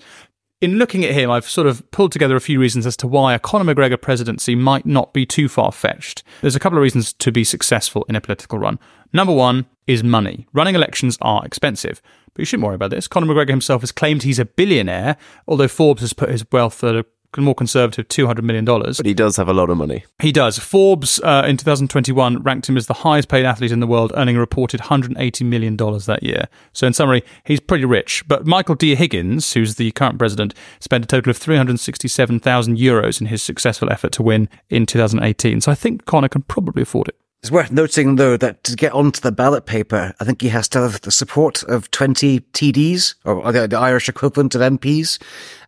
in 0.61 0.77
looking 0.77 1.03
at 1.03 1.11
him, 1.11 1.29
I've 1.29 1.47
sort 1.47 1.67
of 1.67 1.89
pulled 1.91 2.11
together 2.11 2.35
a 2.35 2.41
few 2.41 2.59
reasons 2.59 2.85
as 2.85 2.95
to 2.97 3.07
why 3.07 3.33
a 3.33 3.39
Conor 3.39 3.73
McGregor 3.73 4.01
presidency 4.01 4.55
might 4.55 4.85
not 4.85 5.13
be 5.13 5.25
too 5.25 5.49
far 5.49 5.71
fetched. 5.71 6.23
There's 6.41 6.55
a 6.55 6.59
couple 6.59 6.77
of 6.77 6.83
reasons 6.83 7.13
to 7.13 7.31
be 7.31 7.43
successful 7.43 8.05
in 8.07 8.15
a 8.15 8.21
political 8.21 8.57
run. 8.57 8.79
Number 9.11 9.33
one 9.33 9.65
is 9.85 10.03
money. 10.03 10.47
Running 10.53 10.75
elections 10.75 11.17
are 11.21 11.45
expensive, 11.45 12.01
but 12.33 12.39
you 12.39 12.45
shouldn't 12.45 12.65
worry 12.65 12.75
about 12.75 12.89
this. 12.89 13.07
Conor 13.07 13.27
McGregor 13.27 13.49
himself 13.49 13.81
has 13.81 13.91
claimed 13.91 14.23
he's 14.23 14.39
a 14.39 14.45
billionaire, 14.45 15.17
although 15.47 15.67
Forbes 15.67 16.01
has 16.01 16.13
put 16.13 16.29
his 16.29 16.45
wealth 16.51 16.83
at 16.83 16.95
more 17.43 17.55
conservative 17.55 18.07
$200 18.07 18.43
million. 18.43 18.65
But 18.65 19.05
he 19.05 19.13
does 19.13 19.37
have 19.37 19.47
a 19.47 19.53
lot 19.53 19.69
of 19.69 19.77
money. 19.77 20.05
He 20.19 20.31
does. 20.31 20.57
Forbes 20.57 21.19
uh, 21.19 21.43
in 21.47 21.57
2021 21.57 22.41
ranked 22.43 22.69
him 22.69 22.77
as 22.77 22.87
the 22.87 22.93
highest 22.93 23.27
paid 23.27 23.45
athlete 23.45 23.71
in 23.71 23.79
the 23.79 23.87
world, 23.87 24.11
earning 24.15 24.35
a 24.37 24.39
reported 24.39 24.81
$180 24.81 25.45
million 25.45 25.75
that 25.75 26.19
year. 26.23 26.47
So, 26.73 26.87
in 26.87 26.93
summary, 26.93 27.23
he's 27.43 27.59
pretty 27.59 27.85
rich. 27.85 28.23
But 28.27 28.45
Michael 28.45 28.75
D. 28.75 28.95
Higgins, 28.95 29.53
who's 29.53 29.75
the 29.75 29.91
current 29.91 30.17
president, 30.19 30.53
spent 30.79 31.03
a 31.03 31.07
total 31.07 31.31
of 31.31 31.37
367,000 31.37 32.77
euros 32.77 33.19
in 33.19 33.27
his 33.27 33.41
successful 33.41 33.91
effort 33.91 34.11
to 34.13 34.23
win 34.23 34.49
in 34.69 34.85
2018. 34.85 35.61
So, 35.61 35.71
I 35.71 35.75
think 35.75 36.05
Conor 36.05 36.29
can 36.29 36.43
probably 36.43 36.83
afford 36.83 37.09
it. 37.09 37.17
It's 37.45 37.51
worth 37.51 37.71
noting, 37.71 38.15
though, 38.15 38.37
that 38.37 38.63
to 38.63 38.75
get 38.75 38.91
onto 38.93 39.21
the 39.21 39.31
ballot 39.31 39.67
paper, 39.67 40.15
I 40.19 40.23
think 40.23 40.41
he 40.41 40.49
has 40.49 40.67
to 40.69 40.81
have 40.81 41.01
the 41.01 41.11
support 41.11 41.61
of 41.65 41.91
20 41.91 42.39
TDs, 42.39 43.13
or 43.23 43.51
the, 43.51 43.67
the 43.67 43.77
Irish 43.77 44.09
equivalent 44.09 44.55
of 44.55 44.61
MPs. 44.61 45.21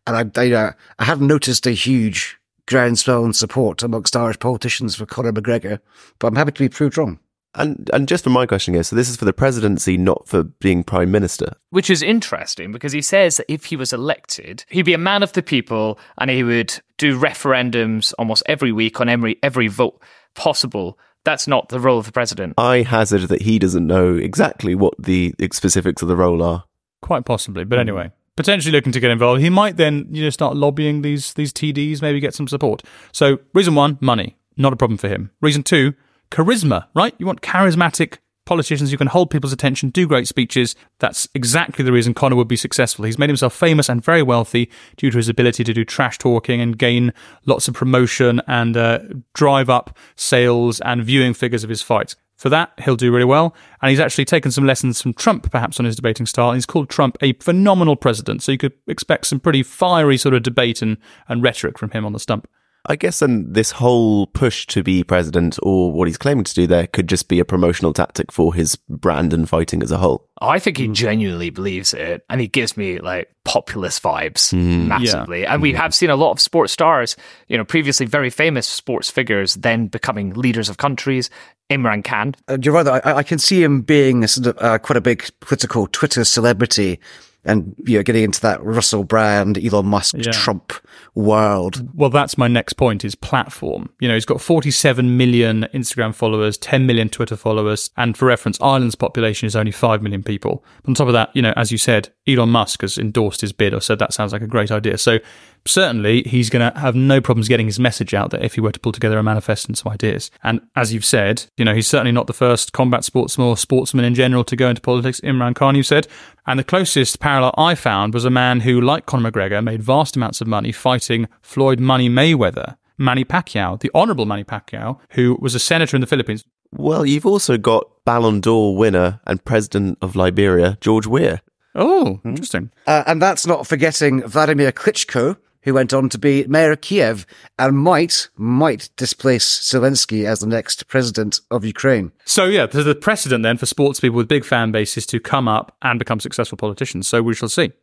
And 0.07 0.33
I, 0.35 0.41
I, 0.41 0.51
uh, 0.53 0.71
I 0.97 1.03
have 1.03 1.21
noticed 1.21 1.67
a 1.67 1.71
huge 1.73 2.39
groundswell 2.65 3.23
in 3.25 3.33
support 3.33 3.83
amongst 3.83 4.15
Irish 4.15 4.39
politicians 4.39 4.95
for 4.95 5.05
Conor 5.05 5.33
McGregor, 5.33 5.79
but 6.17 6.29
I'm 6.29 6.35
happy 6.35 6.53
to 6.53 6.63
be 6.63 6.69
proved 6.69 6.97
wrong. 6.97 7.19
And 7.53 7.87
and 7.93 8.07
just 8.07 8.23
for 8.23 8.31
my 8.31 8.47
question 8.47 8.73
here, 8.73 8.81
so 8.81 8.95
this 8.95 9.09
is 9.09 9.15
for 9.15 9.25
the 9.25 9.33
presidency, 9.33 9.97
not 9.97 10.27
for 10.27 10.43
being 10.45 10.83
prime 10.83 11.11
minister. 11.11 11.53
Which 11.69 11.91
is 11.91 12.01
interesting 12.01 12.71
because 12.71 12.91
he 12.91 13.03
says 13.03 13.37
that 13.37 13.51
if 13.51 13.65
he 13.65 13.75
was 13.75 13.93
elected, 13.93 14.65
he'd 14.69 14.81
be 14.81 14.95
a 14.95 14.97
man 14.97 15.21
of 15.21 15.33
the 15.33 15.43
people 15.43 15.99
and 16.17 16.31
he 16.31 16.43
would 16.43 16.73
do 16.97 17.19
referendums 17.19 18.15
almost 18.17 18.41
every 18.47 18.71
week 18.71 18.99
on 18.99 19.09
every 19.09 19.37
every 19.43 19.67
vote 19.67 20.01
possible. 20.33 20.97
That's 21.27 21.45
not 21.45 21.67
the 21.67 21.81
role 21.81 21.99
of 21.99 22.05
the 22.05 22.13
president. 22.13 22.53
I 22.57 22.83
hazard 22.83 23.23
that 23.23 23.41
he 23.41 23.59
doesn't 23.59 23.85
know 23.85 24.15
exactly 24.15 24.75
what 24.75 24.93
the 24.97 25.35
specifics 25.51 26.01
of 26.01 26.07
the 26.07 26.15
role 26.15 26.41
are. 26.41 26.63
Quite 27.01 27.25
possibly, 27.25 27.65
but 27.65 27.75
hmm. 27.75 27.81
anyway, 27.81 28.11
potentially 28.37 28.71
looking 28.71 28.93
to 28.93 29.01
get 29.01 29.11
involved. 29.11 29.41
He 29.41 29.49
might 29.49 29.75
then 29.75 30.07
you 30.09 30.23
know 30.23 30.29
start 30.29 30.55
lobbying 30.55 31.01
these 31.01 31.33
these 31.33 31.51
TDs, 31.51 32.01
maybe 32.01 32.21
get 32.21 32.33
some 32.33 32.47
support. 32.47 32.81
So 33.11 33.39
reason 33.53 33.75
one, 33.75 33.97
money, 33.99 34.37
not 34.55 34.71
a 34.71 34.77
problem 34.77 34.97
for 34.97 35.09
him. 35.09 35.31
Reason 35.41 35.63
two, 35.63 35.95
charisma. 36.31 36.87
Right, 36.95 37.13
you 37.17 37.25
want 37.25 37.41
charismatic 37.41 38.19
politicians 38.47 38.89
who 38.89 38.97
can 38.97 39.07
hold 39.07 39.29
people's 39.29 39.53
attention, 39.53 39.89
do 39.89 40.07
great 40.07 40.27
speeches. 40.27 40.75
That's 40.99 41.27
exactly 41.35 41.85
the 41.85 41.91
reason 41.91 42.13
Conor 42.15 42.35
would 42.35 42.47
be 42.47 42.55
successful. 42.55 43.05
He's 43.05 43.19
made 43.19 43.29
himself 43.29 43.53
famous 43.53 43.89
and 43.89 44.03
very 44.03 44.23
wealthy 44.23 44.71
due 44.95 45.11
to 45.11 45.17
his 45.17 45.29
ability 45.29 45.63
to 45.65 45.73
do 45.73 45.85
trash 45.85 46.17
talking 46.17 46.61
and 46.61 46.77
gain 46.77 47.13
lots 47.45 47.67
of 47.67 47.75
promotion 47.75 48.41
and 48.47 48.75
uh, 48.75 48.99
drive 49.33 49.69
up 49.69 49.95
sales 50.15 50.79
and 50.81 51.03
viewing 51.03 51.33
figures 51.33 51.63
of 51.63 51.69
his 51.69 51.81
fights. 51.81 52.15
For 52.37 52.49
that, 52.49 52.71
he'll 52.83 52.95
do 52.95 53.11
really 53.11 53.25
well. 53.25 53.55
And 53.81 53.89
he's 53.89 53.99
actually 53.99 54.25
taken 54.25 54.51
some 54.51 54.65
lessons 54.65 55.01
from 55.01 55.13
Trump, 55.13 55.51
perhaps, 55.51 55.79
on 55.79 55.85
his 55.85 55.95
debating 55.95 56.27
style. 56.27 56.53
He's 56.53 56.67
called 56.67 56.87
Trump 56.87 57.17
a 57.21 57.33
phenomenal 57.33 57.95
president. 57.95 58.43
So 58.43 58.51
you 58.51 58.59
could 58.59 58.73
expect 58.87 59.25
some 59.25 59.39
pretty 59.39 59.63
fiery 59.63 60.17
sort 60.17 60.35
of 60.35 60.43
debate 60.43 60.81
and, 60.81 60.97
and 61.27 61.41
rhetoric 61.41 61.79
from 61.79 61.91
him 61.91 62.05
on 62.05 62.13
the 62.13 62.19
stump. 62.19 62.47
I 62.87 62.95
guess 62.95 63.19
then 63.19 63.51
this 63.51 63.71
whole 63.71 64.27
push 64.27 64.65
to 64.67 64.81
be 64.81 65.03
president 65.03 65.59
or 65.61 65.91
what 65.91 66.07
he's 66.07 66.17
claiming 66.17 66.45
to 66.45 66.53
do 66.53 66.67
there 66.67 66.87
could 66.87 67.07
just 67.09 67.27
be 67.27 67.39
a 67.39 67.45
promotional 67.45 67.91
tactic 67.91 68.31
for 68.31 68.53
his 68.53 68.77
brand 68.89 69.33
and 69.33 69.47
fighting 69.47 69.83
as 69.83 69.91
a 69.91 69.97
whole. 69.97 70.27
I 70.39 70.59
think 70.59 70.77
he 70.77 70.87
genuinely 70.87 71.49
believes 71.49 71.93
it, 71.93 72.23
and 72.29 72.39
he 72.39 72.47
gives 72.47 72.77
me 72.77 72.99
like 72.99 73.33
populist 73.43 74.01
vibes 74.03 74.53
massively. 74.53 75.45
And 75.45 75.61
we 75.61 75.73
have 75.73 75.93
seen 75.93 76.09
a 76.09 76.15
lot 76.15 76.31
of 76.31 76.39
sports 76.39 76.73
stars, 76.73 77.17
you 77.47 77.57
know, 77.57 77.65
previously 77.65 78.05
very 78.05 78.29
famous 78.29 78.67
sports 78.67 79.09
figures, 79.09 79.55
then 79.55 79.87
becoming 79.87 80.33
leaders 80.33 80.69
of 80.69 80.77
countries. 80.77 81.29
Imran 81.69 82.03
Khan. 82.03 82.33
Uh, 82.47 82.57
you're 82.61 82.73
right. 82.73 82.87
I, 82.87 83.17
I 83.17 83.23
can 83.23 83.39
see 83.39 83.61
him 83.61 83.81
being 83.81 84.23
a 84.23 84.27
sort 84.27 84.47
of, 84.47 84.57
uh, 84.63 84.79
quite 84.79 84.95
a 84.95 85.01
big 85.01 85.25
political 85.41 85.87
Twitter 85.87 86.23
celebrity 86.23 86.99
and 87.45 87.75
you 87.85 87.97
know 87.97 88.03
getting 88.03 88.23
into 88.23 88.41
that 88.41 88.63
Russell 88.63 89.03
Brand, 89.03 89.57
Elon 89.63 89.85
Musk, 89.85 90.15
Yeah. 90.17 90.31
Trump 90.31 90.73
world. 91.15 91.87
Well, 91.97 92.09
that's 92.09 92.37
my 92.37 92.47
next 92.47 92.73
point 92.73 93.03
is 93.03 93.15
platform. 93.15 93.89
You 93.99 94.07
know, 94.07 94.13
he's 94.13 94.25
got 94.25 94.41
47 94.41 95.17
million 95.17 95.67
Instagram 95.73 96.13
followers, 96.13 96.57
10 96.57 96.85
million 96.85 97.09
Twitter 97.09 97.35
followers. 97.35 97.89
And 97.97 98.15
for 98.15 98.25
reference, 98.25 98.59
Ireland's 98.61 98.95
population 98.95 99.47
is 99.47 99.55
only 99.55 99.71
5 99.71 100.01
million 100.01 100.23
people. 100.23 100.63
On 100.87 100.93
top 100.93 101.07
of 101.07 101.13
that, 101.13 101.35
you 101.35 101.41
know, 101.41 101.53
as 101.55 101.71
you 101.71 101.77
said, 101.77 102.09
Elon 102.27 102.49
Musk 102.49 102.81
has 102.81 102.97
endorsed 102.97 103.41
his 103.41 103.51
bid 103.53 103.73
or 103.73 103.81
said 103.81 103.99
that 103.99 104.13
sounds 104.13 104.31
like 104.33 104.41
a 104.41 104.47
great 104.47 104.71
idea. 104.71 104.97
So 104.97 105.19
certainly 105.67 106.23
he's 106.23 106.49
going 106.49 106.71
to 106.71 106.79
have 106.79 106.95
no 106.95 107.21
problems 107.21 107.47
getting 107.47 107.65
his 107.65 107.79
message 107.79 108.13
out 108.13 108.31
there 108.31 108.43
if 108.43 108.55
he 108.55 108.61
were 108.61 108.71
to 108.71 108.79
pull 108.79 108.91
together 108.91 109.17
a 109.17 109.23
manifesto 109.23 109.67
and 109.69 109.77
some 109.77 109.91
ideas. 109.91 110.31
And 110.43 110.61
as 110.75 110.93
you've 110.93 111.05
said, 111.05 111.45
you 111.57 111.65
know, 111.65 111.73
he's 111.73 111.87
certainly 111.87 112.11
not 112.11 112.27
the 112.27 112.33
first 112.33 112.73
combat 112.73 113.03
sportsman 113.03 113.47
or 113.47 113.57
sportsman 113.57 114.05
in 114.05 114.15
general 114.15 114.43
to 114.45 114.55
go 114.55 114.69
into 114.69 114.81
politics. 114.81 115.21
Imran 115.21 115.55
Khan, 115.55 115.75
you 115.75 115.83
said. 115.83 116.07
And 116.45 116.59
the 116.59 116.63
closest 116.63 117.19
parallel 117.19 117.53
I 117.57 117.75
found 117.75 118.13
was 118.13 118.25
a 118.25 118.29
man 118.29 118.61
who, 118.61 118.79
like 118.79 119.05
Conor 119.05 119.31
McGregor, 119.31 119.63
made 119.63 119.83
vast 119.83 120.15
amounts 120.15 120.41
of 120.41 120.47
money 120.47 120.71
fighting 120.71 121.27
Floyd 121.41 121.79
Money 121.79 122.09
Mayweather. 122.09 122.77
Manny 122.97 123.23
Pacquiao, 123.23 123.79
the 123.79 123.91
honourable 123.93 124.25
Manny 124.25 124.43
Pacquiao, 124.43 124.99
who 125.11 125.37
was 125.39 125.53
a 125.53 125.59
senator 125.59 125.95
in 125.95 126.01
the 126.01 126.07
Philippines. 126.07 126.43
Well, 126.71 127.05
you've 127.05 127.25
also 127.25 127.57
got 127.57 127.87
Ballon 128.05 128.41
d'Or 128.41 128.75
winner 128.75 129.19
and 129.25 129.43
president 129.45 129.97
of 130.01 130.15
Liberia, 130.15 130.77
George 130.81 131.07
Weah. 131.07 131.41
Oh, 131.75 132.19
interesting. 132.25 132.71
Uh, 132.87 133.03
and 133.05 133.21
that's 133.21 133.45
not 133.45 133.67
forgetting 133.67 134.23
Vladimir 134.23 134.71
Klitschko, 134.71 135.37
who 135.67 135.73
went 135.73 135.93
on 135.93 136.07
to 136.07 136.17
be 136.17 136.45
mayor 136.47 136.71
of 136.71 136.79
Kiev 136.79 137.25
and 137.59 137.77
might, 137.77 138.29
might 138.37 138.89
displace 138.95 139.59
Zelensky 139.59 140.23
as 140.23 140.39
the 140.39 140.47
next 140.47 140.87
president 140.87 141.41
of 141.51 141.65
Ukraine. 141.65 142.13
So 142.23 142.45
yeah, 142.45 142.67
there's 142.67 142.85
the 142.85 142.95
precedent 142.95 143.43
then 143.43 143.57
for 143.57 143.65
sports 143.65 143.99
people 143.99 144.15
with 144.15 144.29
big 144.29 144.45
fan 144.45 144.71
bases 144.71 145.05
to 145.07 145.19
come 145.19 145.49
up 145.49 145.75
and 145.81 145.99
become 145.99 146.21
successful 146.21 146.57
politicians. 146.57 147.09
So 147.09 147.21
we 147.21 147.33
shall 147.33 147.49
see. 147.49 147.73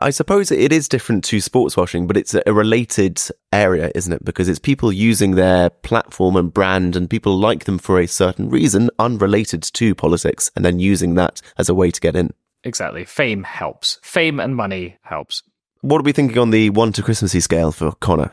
I 0.00 0.08
suppose 0.08 0.50
it 0.50 0.72
is 0.72 0.88
different 0.88 1.22
to 1.24 1.40
sports 1.42 1.76
washing, 1.76 2.06
but 2.06 2.16
it's 2.16 2.34
a 2.34 2.52
related 2.54 3.20
area, 3.52 3.92
isn't 3.94 4.12
it? 4.14 4.24
Because 4.24 4.48
it's 4.48 4.58
people 4.58 4.90
using 4.90 5.32
their 5.32 5.68
platform 5.68 6.36
and 6.36 6.52
brand 6.52 6.96
and 6.96 7.10
people 7.10 7.36
like 7.36 7.64
them 7.64 7.76
for 7.76 8.00
a 8.00 8.06
certain 8.06 8.48
reason, 8.48 8.88
unrelated 8.98 9.62
to 9.64 9.94
politics, 9.94 10.50
and 10.56 10.64
then 10.64 10.78
using 10.78 11.14
that 11.16 11.42
as 11.58 11.68
a 11.68 11.74
way 11.74 11.90
to 11.90 12.00
get 12.00 12.16
in. 12.16 12.32
Exactly. 12.64 13.04
Fame 13.04 13.42
helps. 13.42 14.00
Fame 14.02 14.40
and 14.40 14.56
money 14.56 14.96
helps. 15.02 15.42
What 15.84 16.00
are 16.00 16.04
we 16.04 16.12
thinking 16.12 16.38
on 16.38 16.48
the 16.48 16.70
one 16.70 16.94
to 16.94 17.02
Christmassy 17.02 17.40
scale 17.40 17.70
for 17.70 17.92
Conor? 17.92 18.32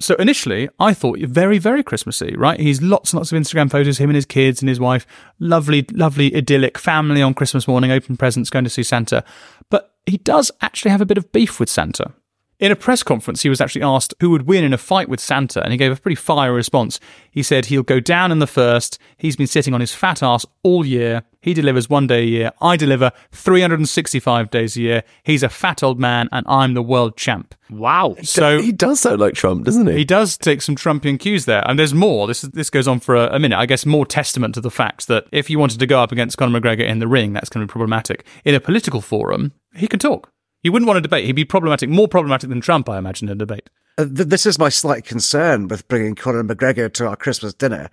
So 0.00 0.16
initially, 0.16 0.68
I 0.80 0.92
thought 0.92 1.20
very, 1.20 1.58
very 1.58 1.84
Christmassy, 1.84 2.34
right? 2.36 2.58
He's 2.58 2.82
lots 2.82 3.12
and 3.12 3.18
lots 3.18 3.30
of 3.30 3.38
Instagram 3.38 3.70
photos, 3.70 3.98
him 3.98 4.10
and 4.10 4.16
his 4.16 4.26
kids 4.26 4.60
and 4.60 4.68
his 4.68 4.80
wife, 4.80 5.06
lovely, 5.38 5.86
lovely, 5.92 6.34
idyllic 6.34 6.76
family 6.76 7.22
on 7.22 7.32
Christmas 7.32 7.68
morning, 7.68 7.92
open 7.92 8.16
presents, 8.16 8.50
going 8.50 8.64
to 8.64 8.70
see 8.70 8.82
Santa. 8.82 9.22
But 9.68 9.94
he 10.04 10.16
does 10.16 10.50
actually 10.62 10.90
have 10.90 11.00
a 11.00 11.06
bit 11.06 11.16
of 11.16 11.30
beef 11.30 11.60
with 11.60 11.70
Santa. 11.70 12.12
In 12.58 12.72
a 12.72 12.76
press 12.76 13.04
conference, 13.04 13.42
he 13.42 13.48
was 13.48 13.60
actually 13.60 13.84
asked 13.84 14.12
who 14.18 14.30
would 14.30 14.48
win 14.48 14.64
in 14.64 14.72
a 14.72 14.78
fight 14.78 15.08
with 15.08 15.20
Santa, 15.20 15.62
and 15.62 15.70
he 15.70 15.78
gave 15.78 15.92
a 15.92 15.96
pretty 15.96 16.16
fiery 16.16 16.56
response. 16.56 16.98
He 17.30 17.44
said 17.44 17.66
he'll 17.66 17.84
go 17.84 18.00
down 18.00 18.32
in 18.32 18.40
the 18.40 18.48
first. 18.48 18.98
He's 19.16 19.36
been 19.36 19.46
sitting 19.46 19.74
on 19.74 19.80
his 19.80 19.94
fat 19.94 20.24
ass 20.24 20.44
all 20.64 20.84
year. 20.84 21.22
He 21.42 21.54
delivers 21.54 21.88
one 21.88 22.06
day 22.06 22.20
a 22.20 22.26
year. 22.26 22.52
I 22.60 22.76
deliver 22.76 23.12
365 23.32 24.50
days 24.50 24.76
a 24.76 24.80
year. 24.80 25.02
He's 25.22 25.42
a 25.42 25.48
fat 25.48 25.82
old 25.82 25.98
man, 25.98 26.28
and 26.32 26.44
I'm 26.48 26.74
the 26.74 26.82
world 26.82 27.16
champ. 27.16 27.54
Wow. 27.70 28.16
So 28.22 28.60
he 28.60 28.72
does 28.72 29.00
sound 29.00 29.20
like 29.20 29.34
Trump, 29.34 29.64
doesn't 29.64 29.86
he? 29.86 29.98
he 29.98 30.04
does 30.04 30.36
take 30.36 30.60
some 30.60 30.76
Trumpian 30.76 31.18
cues 31.18 31.46
there, 31.46 31.62
and 31.66 31.78
there's 31.78 31.94
more. 31.94 32.26
This 32.26 32.44
is, 32.44 32.50
this 32.50 32.68
goes 32.68 32.86
on 32.86 33.00
for 33.00 33.14
a, 33.14 33.34
a 33.34 33.38
minute. 33.38 33.58
I 33.58 33.64
guess 33.64 33.86
more 33.86 34.04
testament 34.04 34.54
to 34.54 34.60
the 34.60 34.70
fact 34.70 35.08
that 35.08 35.26
if 35.32 35.48
you 35.48 35.58
wanted 35.58 35.80
to 35.80 35.86
go 35.86 36.02
up 36.02 36.12
against 36.12 36.36
Conor 36.36 36.60
McGregor 36.60 36.86
in 36.86 36.98
the 36.98 37.08
ring, 37.08 37.32
that's 37.32 37.48
going 37.48 37.66
to 37.66 37.70
be 37.70 37.72
problematic. 37.72 38.26
In 38.44 38.54
a 38.54 38.60
political 38.60 39.00
forum, 39.00 39.52
he 39.74 39.88
can 39.88 39.98
talk. 39.98 40.32
You 40.62 40.72
wouldn't 40.72 40.86
want 40.86 40.98
to 40.98 41.02
debate. 41.02 41.24
He'd 41.24 41.32
be 41.32 41.46
problematic, 41.46 41.88
more 41.88 42.08
problematic 42.08 42.50
than 42.50 42.60
Trump, 42.60 42.88
I 42.88 42.98
imagine, 42.98 43.28
in 43.28 43.32
a 43.32 43.38
debate. 43.38 43.70
Uh, 43.96 44.04
th- 44.04 44.28
this 44.28 44.44
is 44.44 44.58
my 44.58 44.68
slight 44.68 45.04
concern 45.04 45.68
with 45.68 45.88
bringing 45.88 46.14
Conor 46.14 46.44
McGregor 46.44 46.92
to 46.94 47.08
our 47.08 47.16
Christmas 47.16 47.54
dinner. 47.54 47.88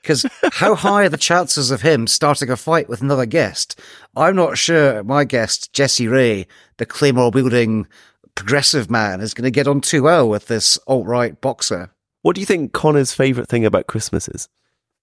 Because 0.00 0.24
how 0.52 0.74
high 0.74 1.04
are 1.04 1.08
the 1.08 1.16
chances 1.16 1.70
of 1.70 1.82
him 1.82 2.06
starting 2.06 2.50
a 2.50 2.56
fight 2.56 2.88
with 2.88 3.02
another 3.02 3.26
guest? 3.26 3.78
I'm 4.16 4.36
not 4.36 4.58
sure 4.58 5.02
my 5.02 5.24
guest, 5.24 5.72
Jesse 5.72 6.08
Rae, 6.08 6.46
the 6.76 6.86
claymore 6.86 7.30
wielding 7.30 7.86
progressive 8.34 8.90
man, 8.90 9.20
is 9.20 9.34
going 9.34 9.44
to 9.44 9.50
get 9.50 9.66
on 9.66 9.80
too 9.80 10.04
well 10.04 10.28
with 10.28 10.46
this 10.46 10.78
alt 10.86 11.06
right 11.06 11.40
boxer. 11.40 11.90
what 12.22 12.34
do 12.34 12.40
you 12.40 12.46
think 12.46 12.72
Conor's 12.72 13.12
favourite 13.12 13.48
thing 13.48 13.64
about 13.64 13.86
Christmas 13.86 14.28
is? 14.28 14.48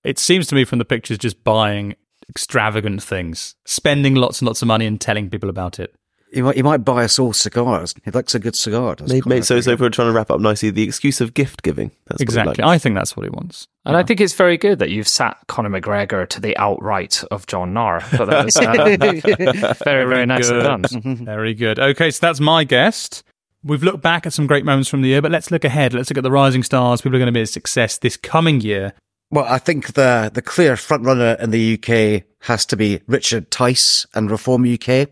It 0.04 0.20
seems 0.20 0.48
to 0.48 0.56
me 0.56 0.66
from 0.66 0.80
the 0.80 0.86
pictures 0.86 1.18
just 1.18 1.44
buying 1.44 1.96
extravagant 2.30 3.04
things, 3.04 3.56
spending 3.66 4.16
lots 4.16 4.40
and 4.40 4.48
lots 4.48 4.62
of 4.62 4.68
money 4.68 4.86
and 4.86 5.00
telling 5.00 5.30
people 5.30 5.50
about 5.50 5.80
it. 5.80 5.96
He 6.34 6.42
might, 6.42 6.56
he 6.56 6.64
might 6.64 6.84
buy 6.84 7.04
us 7.06 7.18
all 7.18 7.34
cigars. 7.34 7.94
He 8.04 8.12
likes 8.12 8.36
a 8.36 8.40
good 8.40 8.56
cigar. 8.56 8.96
doesn't 8.96 9.26
Maybe, 9.26 9.38
he? 9.38 9.42
so, 9.42 9.62
so 9.62 9.72
if 9.72 9.80
we're 9.80 9.90
trying 9.90 10.10
to 10.10 10.14
wrap 10.14 10.32
up 10.32 10.42
nicely, 10.42 10.70
the 10.70 10.84
excuse 10.84 11.22
of 11.22 11.34
gift 11.34 11.62
giving. 11.64 11.92
That's 12.08 12.22
exactly. 12.22 12.56
like. 12.58 12.60
I 12.60 12.78
think 12.78 12.96
that's 12.96 13.16
what 13.16 13.24
he 13.24 13.30
wants. 13.30 13.68
And 13.86 13.96
I 13.96 14.04
think 14.04 14.20
it's 14.20 14.34
very 14.34 14.58
good 14.58 14.80
that 14.80 14.90
you've 14.90 15.08
sat 15.08 15.38
Conor 15.48 15.70
McGregor 15.70 16.28
to 16.30 16.42
the 16.42 16.58
outright 16.58 17.24
of 17.32 17.46
John 17.48 17.74
Gnarr. 17.74 18.04
But 18.18 18.26
that 18.26 18.46
was 18.46 18.58
uh, 18.58 19.76
very, 19.84 20.06
very 20.06 20.26
nicely 20.26 20.60
done. 20.60 20.84
Very 21.26 21.54
good. 21.54 21.80
Okay, 21.80 22.12
so 22.12 22.26
that's 22.26 22.40
my 22.40 22.64
guest. 22.64 23.24
We've 23.64 23.84
looked 23.84 24.02
back 24.02 24.26
at 24.26 24.34
some 24.34 24.48
great 24.48 24.66
moments 24.66 24.90
from 24.90 25.02
the 25.02 25.10
year, 25.10 25.22
but 25.22 25.32
let's 25.32 25.52
look 25.52 25.64
ahead. 25.64 25.94
Let's 25.94 26.10
look 26.10 26.18
at 26.18 26.24
the 26.24 26.32
rising 26.32 26.64
stars. 26.64 27.02
People 27.02 27.16
are 27.16 27.20
going 27.20 27.34
to 27.34 27.38
be 27.38 27.42
a 27.42 27.48
success 27.48 27.98
this 27.98 28.18
coming 28.18 28.62
year. 28.62 28.94
Well, 29.32 29.46
I 29.46 29.58
think 29.58 29.94
the 29.94 30.32
the 30.34 30.42
clear 30.42 30.78
front 30.78 31.04
runner 31.04 31.36
in 31.40 31.52
the 31.52 31.74
UK 31.74 32.24
has 32.42 32.66
to 32.68 32.78
be 32.78 33.02
Richard 33.08 33.50
Tice 33.52 34.06
and 34.14 34.30
Reform 34.30 34.72
UK. 34.72 35.10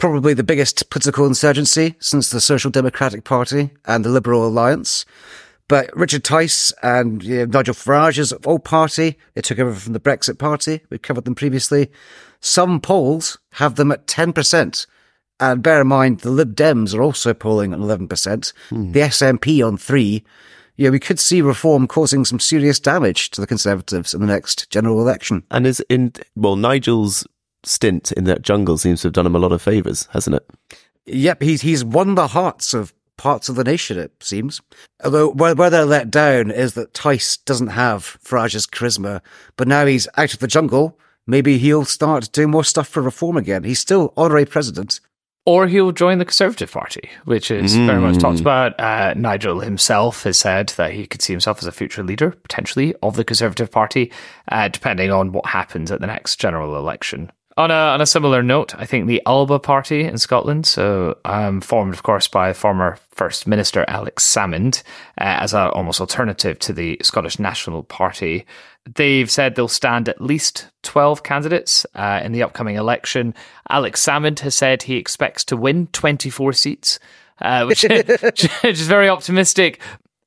Probably 0.00 0.32
the 0.32 0.42
biggest 0.42 0.88
political 0.88 1.26
insurgency 1.26 1.94
since 2.00 2.30
the 2.30 2.40
Social 2.40 2.70
Democratic 2.70 3.22
Party 3.24 3.70
and 3.84 4.02
the 4.02 4.08
Liberal 4.08 4.46
Alliance. 4.46 5.04
But 5.68 5.94
Richard 5.94 6.24
Tice 6.24 6.72
and 6.82 7.22
you 7.22 7.40
know, 7.40 7.44
Nigel 7.44 7.74
Farage's 7.74 8.32
old 8.44 8.64
party, 8.64 9.18
they 9.34 9.42
took 9.42 9.58
over 9.58 9.74
from 9.74 9.92
the 9.92 10.00
Brexit 10.00 10.38
Party. 10.38 10.80
We've 10.88 11.02
covered 11.02 11.26
them 11.26 11.34
previously. 11.34 11.90
Some 12.40 12.80
polls 12.80 13.38
have 13.52 13.76
them 13.76 13.92
at 13.92 14.06
10%. 14.06 14.86
And 15.38 15.62
bear 15.62 15.82
in 15.82 15.86
mind, 15.86 16.20
the 16.20 16.30
Lib 16.30 16.56
Dems 16.56 16.94
are 16.94 17.02
also 17.02 17.34
polling 17.34 17.72
at 17.72 17.78
11%. 17.78 18.52
Hmm. 18.70 18.92
The 18.92 19.00
SNP 19.00 19.66
on 19.66 19.76
three. 19.76 20.24
Yeah, 20.76 20.88
we 20.90 20.98
could 20.98 21.20
see 21.20 21.42
reform 21.42 21.86
causing 21.86 22.24
some 22.24 22.40
serious 22.40 22.80
damage 22.80 23.30
to 23.30 23.40
the 23.40 23.46
Conservatives 23.46 24.14
in 24.14 24.22
the 24.22 24.26
next 24.26 24.70
general 24.70 25.00
election. 25.00 25.44
And 25.50 25.66
is 25.66 25.80
in 25.90 26.14
well, 26.34 26.56
Nigel's 26.56 27.26
stint 27.64 28.12
in 28.12 28.24
that 28.24 28.42
jungle 28.42 28.78
seems 28.78 29.02
to 29.02 29.08
have 29.08 29.12
done 29.12 29.26
him 29.26 29.36
a 29.36 29.38
lot 29.40 29.52
of 29.52 29.62
favours, 29.62 30.08
hasn't 30.12 30.36
it? 30.36 30.48
Yep, 31.06 31.42
he's 31.42 31.62
he's 31.62 31.84
won 31.84 32.14
the 32.14 32.28
hearts 32.28 32.74
of 32.74 32.92
parts 33.16 33.48
of 33.48 33.56
the 33.56 33.64
nation. 33.64 33.98
It 33.98 34.12
seems. 34.22 34.60
Although 35.04 35.30
where, 35.30 35.54
where 35.54 35.70
they're 35.70 35.84
let 35.84 36.10
down 36.10 36.50
is 36.50 36.74
that 36.74 36.94
Tice 36.94 37.36
doesn't 37.36 37.68
have 37.68 38.04
Farage's 38.04 38.66
charisma, 38.66 39.20
but 39.56 39.68
now 39.68 39.86
he's 39.86 40.08
out 40.16 40.32
of 40.32 40.38
the 40.38 40.46
jungle. 40.46 40.98
Maybe 41.26 41.58
he'll 41.58 41.84
start 41.84 42.32
doing 42.32 42.50
more 42.50 42.64
stuff 42.64 42.88
for 42.88 43.02
reform 43.02 43.36
again. 43.36 43.64
He's 43.64 43.78
still 43.78 44.12
honorary 44.16 44.46
president. 44.46 45.00
Or 45.46 45.66
he'll 45.66 45.92
join 45.92 46.18
the 46.18 46.26
Conservative 46.26 46.70
Party, 46.70 47.08
which 47.24 47.50
is 47.50 47.74
very 47.74 47.98
much 47.98 48.18
talked 48.18 48.40
about. 48.40 48.78
Uh, 48.78 49.14
Nigel 49.16 49.60
himself 49.60 50.24
has 50.24 50.38
said 50.38 50.68
that 50.76 50.92
he 50.92 51.06
could 51.06 51.22
see 51.22 51.32
himself 51.32 51.58
as 51.58 51.66
a 51.66 51.72
future 51.72 52.02
leader, 52.02 52.32
potentially, 52.32 52.94
of 53.02 53.16
the 53.16 53.24
Conservative 53.24 53.70
Party, 53.70 54.12
uh, 54.48 54.68
depending 54.68 55.10
on 55.10 55.32
what 55.32 55.46
happens 55.46 55.90
at 55.90 56.00
the 56.00 56.06
next 56.06 56.36
general 56.38 56.76
election. 56.76 57.32
On 57.60 57.70
a, 57.70 57.74
on 57.74 58.00
a 58.00 58.06
similar 58.06 58.42
note, 58.42 58.74
I 58.76 58.86
think 58.86 59.06
the 59.06 59.20
Alba 59.26 59.58
Party 59.58 60.02
in 60.04 60.16
Scotland, 60.16 60.64
so 60.64 61.18
um, 61.26 61.60
formed, 61.60 61.92
of 61.92 62.02
course, 62.02 62.26
by 62.26 62.54
former 62.54 62.96
First 63.10 63.46
Minister 63.46 63.84
Alex 63.86 64.24
Salmond 64.24 64.82
uh, 65.20 65.44
as 65.44 65.52
an 65.52 65.68
almost 65.68 66.00
alternative 66.00 66.58
to 66.60 66.72
the 66.72 66.98
Scottish 67.02 67.38
National 67.38 67.82
Party, 67.82 68.46
they've 68.94 69.30
said 69.30 69.56
they'll 69.56 69.68
stand 69.68 70.08
at 70.08 70.22
least 70.22 70.68
12 70.84 71.22
candidates 71.22 71.84
uh, 71.94 72.22
in 72.24 72.32
the 72.32 72.42
upcoming 72.42 72.76
election. 72.76 73.34
Alex 73.68 74.02
Salmond 74.02 74.38
has 74.38 74.54
said 74.54 74.84
he 74.84 74.96
expects 74.96 75.44
to 75.44 75.54
win 75.54 75.86
24 75.88 76.54
seats, 76.54 76.98
uh, 77.42 77.64
which, 77.66 77.82
which 78.22 78.48
is 78.64 78.88
very 78.88 79.10
optimistic. 79.10 79.82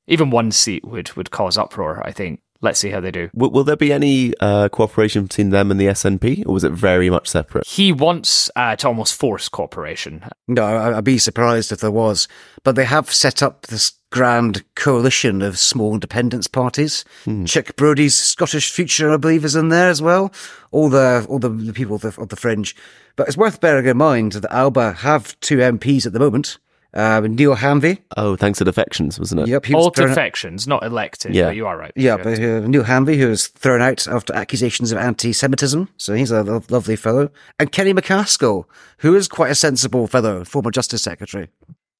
Even 0.06 0.30
one 0.30 0.52
seat 0.52 0.84
would, 0.84 1.12
would 1.14 1.32
cause 1.32 1.58
uproar, 1.58 2.00
I 2.06 2.12
think. 2.12 2.43
Let's 2.64 2.80
see 2.80 2.88
how 2.88 3.00
they 3.00 3.10
do. 3.10 3.28
Will, 3.34 3.50
will 3.50 3.62
there 3.64 3.76
be 3.76 3.92
any 3.92 4.32
uh, 4.40 4.70
cooperation 4.70 5.24
between 5.24 5.50
them 5.50 5.70
and 5.70 5.78
the 5.78 5.84
SNP, 5.88 6.46
or 6.46 6.54
was 6.54 6.64
it 6.64 6.72
very 6.72 7.10
much 7.10 7.28
separate? 7.28 7.66
He 7.66 7.92
wants 7.92 8.50
uh, 8.56 8.74
to 8.76 8.88
almost 8.88 9.14
force 9.14 9.50
cooperation. 9.50 10.24
No, 10.48 10.64
I- 10.64 10.96
I'd 10.96 11.04
be 11.04 11.18
surprised 11.18 11.72
if 11.72 11.80
there 11.80 11.90
was. 11.90 12.26
But 12.62 12.74
they 12.74 12.86
have 12.86 13.12
set 13.12 13.42
up 13.42 13.66
this 13.66 13.92
grand 14.10 14.64
coalition 14.76 15.42
of 15.42 15.58
small 15.58 15.92
independence 15.92 16.46
parties. 16.46 17.04
Chic 17.44 17.76
Brodie's 17.76 18.14
Scottish 18.14 18.70
Future, 18.70 19.12
I 19.12 19.18
believe, 19.18 19.44
is 19.44 19.56
in 19.56 19.68
there 19.68 19.90
as 19.90 20.00
well. 20.00 20.32
All 20.70 20.88
the 20.88 21.26
all 21.28 21.38
the, 21.38 21.50
the 21.50 21.72
people 21.74 21.96
of 21.96 22.00
the, 22.02 22.18
of 22.18 22.30
the 22.30 22.36
fringe. 22.36 22.74
But 23.16 23.28
it's 23.28 23.36
worth 23.36 23.60
bearing 23.60 23.86
in 23.86 23.98
mind 23.98 24.32
that 24.32 24.50
Alba 24.52 24.92
have 24.94 25.38
two 25.40 25.58
MPs 25.58 26.06
at 26.06 26.14
the 26.14 26.18
moment. 26.18 26.58
Uh, 26.94 27.20
Neale 27.20 27.56
Hanvey. 27.56 27.98
Oh, 28.16 28.36
thanks 28.36 28.58
to 28.60 28.64
defections, 28.64 29.18
wasn't 29.18 29.40
it? 29.42 29.48
Yep, 29.48 29.66
he 29.66 29.74
was 29.74 29.84
All 29.84 29.90
thrown- 29.90 30.08
defections, 30.08 30.66
not 30.68 30.84
elected. 30.84 31.34
Yeah. 31.34 31.46
but 31.46 31.56
you 31.56 31.66
are 31.66 31.76
right. 31.76 31.92
Yeah, 31.96 32.16
but 32.16 32.38
uh, 32.38 32.60
Neale 32.60 32.84
Hanvey, 32.84 33.16
who 33.16 33.28
was 33.28 33.48
thrown 33.48 33.82
out 33.82 34.06
after 34.06 34.32
accusations 34.34 34.92
of 34.92 34.98
anti-Semitism, 34.98 35.88
so 35.96 36.14
he's 36.14 36.30
a 36.30 36.42
lo- 36.44 36.62
lovely 36.70 36.96
fellow, 36.96 37.30
and 37.58 37.72
Kenny 37.72 37.92
MacAskill, 37.92 38.64
who 38.98 39.14
is 39.16 39.26
quite 39.28 39.50
a 39.50 39.54
sensible 39.56 40.06
fellow, 40.06 40.44
former 40.44 40.70
Justice 40.70 41.02
Secretary. 41.02 41.48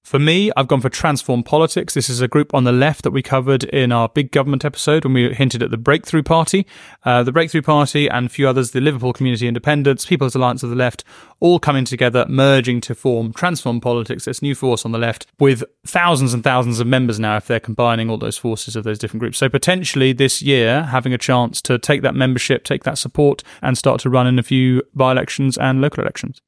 For 0.05 0.19
me, 0.19 0.53
I've 0.55 0.69
gone 0.69 0.83
for 0.83 0.91
Transform 0.91 1.43
Politics. 1.43 1.95
This 1.95 2.11
is 2.11 2.21
a 2.21 2.29
group 2.29 2.53
on 2.53 2.65
the 2.65 2.73
left 2.73 3.05
that 3.05 3.11
we 3.11 3.23
covered 3.23 3.65
in 3.65 3.91
our 3.91 4.07
big 4.07 4.33
government 4.33 4.63
episode 4.63 5.03
when 5.03 5.15
we 5.15 5.33
hinted 5.33 5.63
at 5.63 5.71
the 5.71 5.79
Breakthrough 5.79 6.23
Party. 6.23 6.67
Uh, 7.05 7.23
the 7.23 7.33
Breakthrough 7.33 7.63
Party 7.63 8.07
and 8.07 8.27
a 8.27 8.29
few 8.29 8.47
others, 8.47 8.73
the 8.73 8.83
Liverpool 8.83 9.15
Community 9.15 9.49
Independents, 9.49 10.05
People's 10.05 10.35
Alliance 10.35 10.63
of 10.63 10.69
the 10.69 10.77
Left, 10.77 11.05
all 11.41 11.59
coming 11.59 11.87
together, 11.87 12.27
merging 12.29 12.83
to 12.83 12.95
form 12.95 13.33
Transform 13.33 13.81
Politics, 13.81 14.27
this 14.27 14.43
new 14.43 14.55
force 14.55 14.85
on 14.85 14.93
the 14.93 14.99
left, 14.99 15.27
with 15.41 15.65
thousands 15.87 16.35
and 16.35 16.45
thousands 16.45 16.81
of 16.81 16.87
members 16.87 17.19
now 17.19 17.39
if 17.39 17.47
they're 17.47 17.59
combining 17.59 18.11
all 18.11 18.19
those 18.19 18.37
forces 18.37 18.77
of 18.77 18.85
those 18.85 18.99
different 18.99 19.21
groups. 19.21 19.39
So 19.39 19.49
potentially 19.49 20.13
this 20.13 20.43
year, 20.43 20.83
having 20.83 21.15
a 21.15 21.19
chance 21.19 21.63
to 21.63 21.79
take 21.79 22.03
that 22.03 22.15
membership, 22.15 22.65
take 22.65 22.85
that 22.85 22.99
support, 22.99 23.43
and 23.63 23.79
start 23.79 24.03
to 24.03 24.11
run 24.11 24.27
in 24.27 24.39
a 24.39 24.43
few 24.43 24.83
by 24.95 25.13
elections 25.13 25.57
and 25.57 25.81
local 25.81 26.03
elections. 26.03 26.43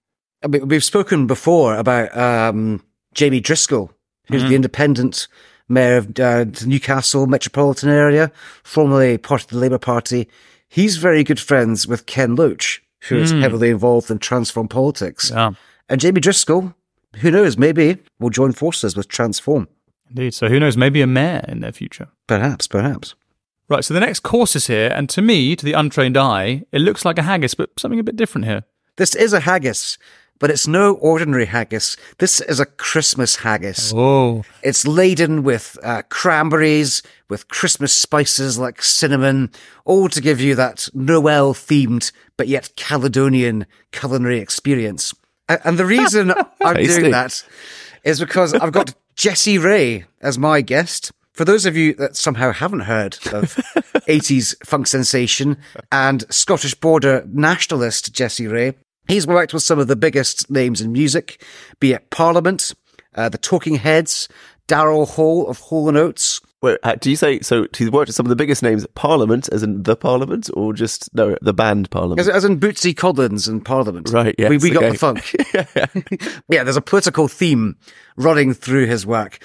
We've 0.47 0.85
spoken 0.85 1.27
before 1.27 1.77
about 1.77 2.15
um, 2.15 2.83
Jamie 3.17 3.41
Driscoll, 3.41 3.91
who's 4.29 4.43
the 4.43 4.55
independent 4.55 5.27
mayor 5.69 5.97
of 5.97 6.09
uh, 6.21 6.45
the 6.45 6.65
Newcastle 6.67 7.27
metropolitan 7.27 7.89
area, 7.89 8.31
formerly 8.63 9.19
part 9.19 9.43
of 9.43 9.49
the 9.49 9.59
Labour 9.59 9.79
Party. 9.79 10.29
He's 10.69 10.99
very 10.99 11.25
good 11.25 11.41
friends 11.41 11.89
with 11.89 12.07
Ken 12.07 12.35
Loach, 12.35 12.83
who 13.09 13.17
is 13.17 13.33
heavily 13.33 13.71
involved 13.71 14.11
in 14.11 14.19
Transform 14.19 14.69
politics. 14.69 15.31
Yeah. 15.31 15.53
And 15.89 16.01
Jamie 16.01 16.21
Driscoll, 16.21 16.75
who 17.17 17.31
knows, 17.31 17.57
maybe 17.57 17.99
will 18.21 18.31
join 18.31 18.53
forces 18.53 18.97
with 18.97 19.09
Transform. 19.09 19.69
Indeed. 20.11 20.35
So 20.35 20.49
who 20.49 20.61
knows, 20.61 20.77
maybe 20.77 21.01
a 21.01 21.07
mayor 21.07 21.45
in 21.49 21.61
their 21.61 21.73
future. 21.73 22.09
Perhaps, 22.27 22.69
perhaps. 22.69 23.15
Right, 23.69 23.85
so 23.85 23.95
the 23.95 24.01
next 24.01 24.21
course 24.21 24.55
is 24.55 24.69
here, 24.69 24.93
and 24.95 25.09
to 25.09 25.23
me, 25.23 25.57
to 25.57 25.65
the 25.65 25.73
untrained 25.73 26.17
eye, 26.17 26.65
it 26.71 26.81
looks 26.81 27.05
like 27.05 27.19
a 27.19 27.23
haggis, 27.23 27.55
but 27.55 27.71
something 27.81 27.99
a 27.99 28.05
bit 28.05 28.15
different 28.15 28.45
here. 28.45 28.63
This 28.97 29.15
is 29.17 29.33
a 29.33 29.41
haggis, 29.41 29.99
but 30.39 30.51
it's 30.51 30.67
no 30.67 30.95
ordinary 30.95 31.47
haggis. 31.47 31.97
This 32.19 32.41
is 32.41 32.61
a 32.61 32.67
Christmas 32.67 33.37
haggis. 33.37 33.93
Oh, 33.95 34.45
It's 34.63 34.87
laden 34.87 35.43
with 35.43 35.79
uh, 35.83 36.03
cranberries, 36.09 37.03
with 37.29 37.49
Christmas 37.49 37.93
spices 37.93 38.59
like 38.59 38.83
cinnamon, 38.83 39.51
all 39.85 40.09
to 40.09 40.21
give 40.21 40.41
you 40.41 40.55
that 40.57 40.89
Noel 40.95 41.55
themed 41.55 42.13
but 42.37 42.49
yet 42.49 42.71
Caledonian 42.77 43.67
culinary 43.93 44.39
experience. 44.39 45.15
And 45.49 45.79
the 45.79 45.87
reason 45.87 46.33
I'm 46.63 46.77
doing 47.01 47.11
that 47.13 47.45
is 48.05 48.21
because 48.21 48.53
I've 48.55 48.73
got 48.73 48.95
Jesse 49.15 49.59
Rae 49.59 50.05
as 50.21 50.39
my 50.39 50.61
guest. 50.61 51.13
For 51.33 51.45
those 51.45 51.67
of 51.67 51.77
you 51.77 51.93
that 51.95 52.17
somehow 52.17 52.53
haven't 52.53 52.81
heard 52.81 53.15
of 53.33 53.55
80s 54.09 54.55
funk 54.65 54.87
sensation 54.87 55.59
and 55.93 56.25
Scottish 56.33 56.75
border 56.75 57.25
nationalist 57.31 58.13
Jesse 58.13 58.47
Rae, 58.47 58.75
he's 59.09 59.27
worked 59.27 59.53
with 59.53 59.63
some 59.63 59.79
of 59.79 59.89
the 59.89 59.97
biggest 59.97 60.51
names 60.51 60.81
in 60.81 60.93
music, 60.93 61.43
be 61.81 61.93
it 61.93 62.11
Parliament, 62.11 62.75
uh, 63.15 63.29
the 63.29 63.39
Talking 63.39 63.77
Heads, 63.77 64.29
Daryl 64.69 65.09
Hall 65.09 65.47
of 65.49 65.59
Hall 65.59 65.89
and 65.89 65.97
Oates. 65.97 66.41
Wait, 66.63 66.79
uh, 66.83 66.97
do 66.97 67.11
you 67.11 67.17
say 67.17 67.41
so? 67.41 67.67
He's 67.77 67.91
worked 67.91 68.09
with 68.09 68.17
some 68.17 68.27
of 68.27 68.31
the 68.31 68.37
biggest 68.37 68.63
names 68.63 68.87
Parliament, 68.95 69.49
as 69.53 69.63
in 69.63 69.83
the 69.83 69.95
Parliament, 69.95 70.51
or 70.55 70.73
just 70.73 71.15
no, 71.15 71.37
the 71.43 71.53
band 71.53 71.91
Parliament? 71.91 72.19
As, 72.21 72.29
as 72.29 72.45
in 72.45 72.59
Bootsy 72.59 72.97
Collins 72.97 73.47
and 73.47 73.65
Parliament. 73.65 74.11
Right, 74.11 74.35
Yeah, 74.39 74.49
We, 74.49 74.59
we 74.59 74.71
got 74.71 74.83
okay. 74.83 74.93
the 74.93 74.99
funk. 74.99 75.37
yeah, 76.49 76.65
there's 76.65 76.77
a 76.77 76.83
political 76.83 77.29
theme 77.29 77.77
running 78.17 78.55
through 78.55 78.87
his 78.87 79.07
work. 79.07 79.39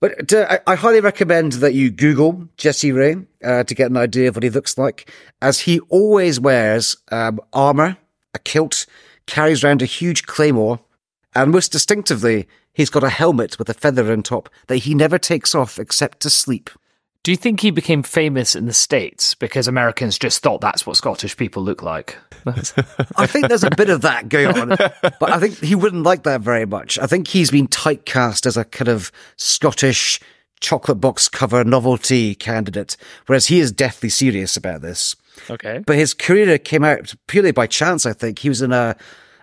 But 0.00 0.32
uh, 0.32 0.46
I, 0.66 0.72
I 0.72 0.74
highly 0.76 1.00
recommend 1.00 1.52
that 1.54 1.74
you 1.74 1.90
Google 1.90 2.48
Jesse 2.56 2.92
Rae 2.92 3.16
uh, 3.44 3.64
to 3.64 3.74
get 3.74 3.90
an 3.90 3.96
idea 3.96 4.28
of 4.28 4.36
what 4.36 4.42
he 4.42 4.50
looks 4.50 4.78
like, 4.78 5.10
as 5.42 5.60
he 5.60 5.80
always 5.88 6.38
wears 6.38 6.96
um, 7.10 7.40
armor, 7.52 7.96
a 8.34 8.38
kilt, 8.38 8.86
carries 9.26 9.62
around 9.64 9.82
a 9.82 9.86
huge 9.86 10.26
claymore, 10.26 10.80
and 11.34 11.52
most 11.52 11.72
distinctively, 11.72 12.48
he's 12.72 12.90
got 12.90 13.04
a 13.04 13.08
helmet 13.08 13.58
with 13.58 13.68
a 13.68 13.74
feather 13.74 14.10
on 14.10 14.22
top 14.22 14.48
that 14.66 14.78
he 14.78 14.94
never 14.94 15.18
takes 15.18 15.54
off 15.54 15.78
except 15.78 16.20
to 16.20 16.30
sleep. 16.30 16.70
Do 17.22 17.30
you 17.30 17.36
think 17.36 17.60
he 17.60 17.70
became 17.70 18.02
famous 18.02 18.56
in 18.56 18.64
the 18.64 18.72
States 18.72 19.34
because 19.34 19.68
Americans 19.68 20.18
just 20.18 20.42
thought 20.42 20.62
that's 20.62 20.86
what 20.86 20.96
Scottish 20.96 21.36
people 21.36 21.62
look 21.62 21.82
like? 21.82 22.16
I 23.16 23.26
think 23.26 23.48
there's 23.48 23.62
a 23.62 23.70
bit 23.70 23.90
of 23.90 24.00
that 24.00 24.30
going 24.30 24.58
on, 24.58 24.68
but 24.68 25.30
I 25.30 25.38
think 25.38 25.58
he 25.58 25.74
wouldn't 25.74 26.04
like 26.04 26.22
that 26.22 26.40
very 26.40 26.64
much. 26.64 26.98
I 26.98 27.06
think 27.06 27.28
he's 27.28 27.50
been 27.50 27.68
typecast 27.68 28.46
as 28.46 28.56
a 28.56 28.64
kind 28.64 28.88
of 28.88 29.12
Scottish 29.36 30.18
chocolate 30.60 31.00
box 31.00 31.28
cover 31.28 31.62
novelty 31.62 32.34
candidate, 32.34 32.96
whereas 33.26 33.48
he 33.48 33.60
is 33.60 33.70
deathly 33.70 34.08
serious 34.08 34.56
about 34.56 34.80
this. 34.80 35.14
Okay. 35.48 35.82
But 35.86 35.96
his 35.96 36.14
career 36.14 36.58
came 36.58 36.84
out 36.84 37.14
purely 37.26 37.52
by 37.52 37.66
chance, 37.66 38.06
I 38.06 38.12
think. 38.12 38.40
He 38.40 38.48
was 38.48 38.62
in 38.62 38.72
a, 38.72 38.96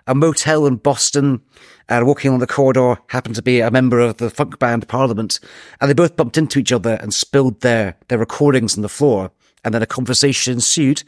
a 0.06 0.14
motel 0.14 0.66
in 0.66 0.76
Boston 0.76 1.42
and 1.88 2.06
walking 2.06 2.28
along 2.28 2.40
the 2.40 2.46
corridor 2.46 2.98
happened 3.08 3.34
to 3.36 3.42
be 3.42 3.60
a 3.60 3.70
member 3.70 3.98
of 4.00 4.18
the 4.18 4.30
funk 4.30 4.58
band 4.58 4.86
Parliament. 4.88 5.40
And 5.80 5.88
they 5.88 5.94
both 5.94 6.16
bumped 6.16 6.36
into 6.36 6.58
each 6.58 6.72
other 6.72 6.98
and 7.00 7.12
spilled 7.14 7.60
their, 7.62 7.96
their 8.08 8.18
recordings 8.18 8.76
on 8.76 8.82
the 8.82 8.88
floor. 8.88 9.30
And 9.64 9.74
then 9.74 9.82
a 9.82 9.86
conversation 9.86 10.54
ensued. 10.54 11.02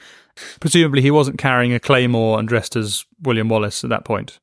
Presumably, 0.59 1.03
he 1.03 1.11
wasn't 1.11 1.39
carrying 1.39 1.73
a 1.73 1.81
claymore 1.81 2.39
and 2.39 2.49
dressed 2.49 2.77
as 2.77 3.05
William 3.23 3.49
Wallace 3.49 3.85
at 3.85 3.91
that 3.91 4.05
point. 4.05 4.39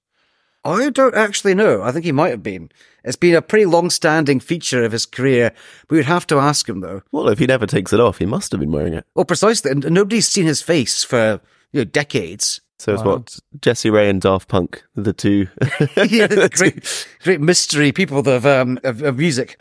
I 0.67 0.89
don't 0.89 1.15
actually 1.15 1.55
know. 1.55 1.81
I 1.81 1.93
think 1.93 2.03
he 2.03 2.11
might 2.11 2.31
have 2.31 2.43
been. 2.43 2.69
It's 3.05 3.15
been 3.15 3.35
a 3.35 3.41
pretty 3.41 3.65
long 3.65 3.89
standing 3.89 4.41
feature 4.41 4.83
of 4.83 4.91
his 4.91 5.05
career. 5.05 5.53
We 5.89 5.97
would 5.97 6.05
have 6.07 6.27
to 6.27 6.39
ask 6.39 6.67
him, 6.67 6.81
though. 6.81 7.03
Well, 7.13 7.29
if 7.29 7.39
he 7.39 7.45
never 7.45 7.65
takes 7.65 7.93
it 7.93 8.01
off, 8.01 8.17
he 8.17 8.25
must 8.25 8.51
have 8.51 8.59
been 8.59 8.73
wearing 8.73 8.93
it. 8.93 9.05
Well, 9.15 9.23
precisely. 9.23 9.71
And 9.71 9.89
nobody's 9.89 10.27
seen 10.27 10.45
his 10.45 10.61
face 10.61 11.05
for 11.05 11.39
you 11.71 11.81
know, 11.81 11.85
decades. 11.85 12.59
So 12.79 12.93
it's 12.93 13.03
what 13.03 13.39
Jesse 13.61 13.89
Rae 13.89 14.09
and 14.09 14.21
Daft 14.21 14.49
Punk, 14.49 14.83
the 14.93 15.13
two. 15.13 15.47
yeah, 15.95 16.27
the 16.27 16.49
great, 16.53 17.07
great 17.23 17.39
mystery 17.39 17.93
people 17.93 18.27
of, 18.27 18.45
um, 18.45 18.77
of, 18.83 19.01
of 19.01 19.17
music. 19.17 19.59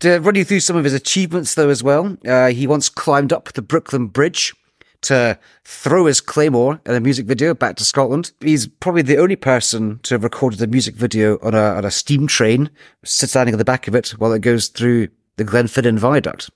To 0.00 0.18
run 0.18 0.34
you 0.34 0.46
through 0.46 0.60
some 0.60 0.76
of 0.76 0.84
his 0.84 0.94
achievements, 0.94 1.54
though, 1.54 1.68
as 1.68 1.82
well, 1.82 2.16
uh, 2.26 2.48
he 2.48 2.66
once 2.66 2.88
climbed 2.88 3.32
up 3.32 3.52
the 3.52 3.62
Brooklyn 3.62 4.06
Bridge 4.06 4.54
to 5.02 5.38
throw 5.64 6.06
his 6.06 6.20
claymore 6.20 6.80
in 6.86 6.94
a 6.94 7.00
music 7.00 7.26
video 7.26 7.54
back 7.54 7.76
to 7.76 7.84
Scotland. 7.84 8.32
He's 8.40 8.66
probably 8.66 9.02
the 9.02 9.18
only 9.18 9.36
person 9.36 10.00
to 10.02 10.14
have 10.14 10.24
recorded 10.24 10.60
a 10.62 10.66
music 10.66 10.94
video 10.94 11.38
on 11.42 11.54
a, 11.54 11.62
on 11.62 11.84
a 11.84 11.90
steam 11.90 12.26
train, 12.26 12.70
standing 13.04 13.54
at 13.54 13.58
the 13.58 13.64
back 13.64 13.88
of 13.88 13.94
it 13.94 14.10
while 14.18 14.32
it 14.32 14.40
goes 14.40 14.68
through 14.68 15.08
the 15.36 15.44
Glenfinnan 15.44 15.98
Viaduct. 15.98 16.50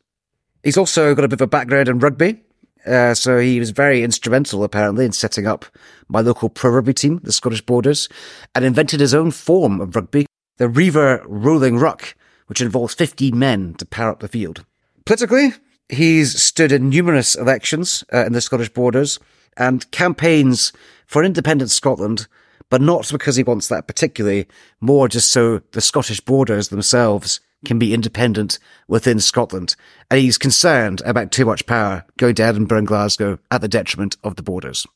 He's 0.62 0.76
also 0.76 1.14
got 1.14 1.24
a 1.24 1.28
bit 1.28 1.40
of 1.40 1.44
a 1.44 1.46
background 1.46 1.88
in 1.88 1.98
rugby. 1.98 2.42
Uh, 2.87 3.14
so 3.14 3.38
he 3.38 3.59
was 3.59 3.70
very 3.70 4.02
instrumental, 4.02 4.62
apparently, 4.62 5.07
in 5.07 5.12
setting 5.12 5.46
up 5.46 5.64
my 6.09 6.20
local 6.20 6.50
pro 6.50 6.70
rugby 6.70 6.92
team, 6.92 7.18
the 7.22 7.33
Scottish 7.33 7.62
Borders, 7.62 8.09
and 8.54 8.64
invented 8.64 9.00
his 9.00 9.14
own 9.14 9.30
form 9.30 9.80
of 9.80 9.96
rugby, 9.96 10.26
the 10.59 10.68
Reaver 10.68 11.22
Rolling 11.26 11.78
Ruck, 11.78 12.14
which 12.46 12.61
involves 12.61 12.94
15 12.94 13.38
men 13.38 13.74
to 13.74 13.87
power 13.87 14.11
up 14.11 14.20
the 14.20 14.28
field. 14.28 14.64
Politically, 15.07 15.54
he's 15.88 16.40
stood 16.42 16.73
in 16.73 16.88
numerous 16.88 17.35
elections 17.35 18.05
uh, 18.12 18.25
in 18.27 18.33
the 18.33 18.40
Scottish 18.40 18.70
Borders 18.70 19.18
and 19.57 19.90
campaigns 19.90 20.73
for 21.07 21.23
independent 21.23 21.70
Scotland, 21.70 22.27
but 22.70 22.81
not 22.81 23.11
because 23.11 23.37
he 23.37 23.42
wants 23.42 23.68
that 23.68 23.87
particularly, 23.87 24.47
more 24.81 25.09
just 25.09 25.31
so 25.31 25.61
the 25.73 25.81
Scottish 25.81 26.20
Borders 26.20 26.68
themselves 26.68 27.40
can 27.64 27.79
be 27.79 27.94
independent 27.94 28.59
within 28.88 29.20
Scotland. 29.20 29.75
And 30.11 30.20
he's 30.20 30.37
concerned 30.38 31.01
about 31.07 31.31
too 31.33 31.47
much 31.47 31.66
power 31.66 32.05
going 32.18 32.35
to 32.37 32.42
Edinburgh 32.42 32.79
and 32.79 32.87
Glasgow 32.87 33.38
at 33.51 33.61
the 33.61 33.68
detriment 33.68 34.16
of 34.23 34.37
the 34.37 34.42
borders. 34.42 34.87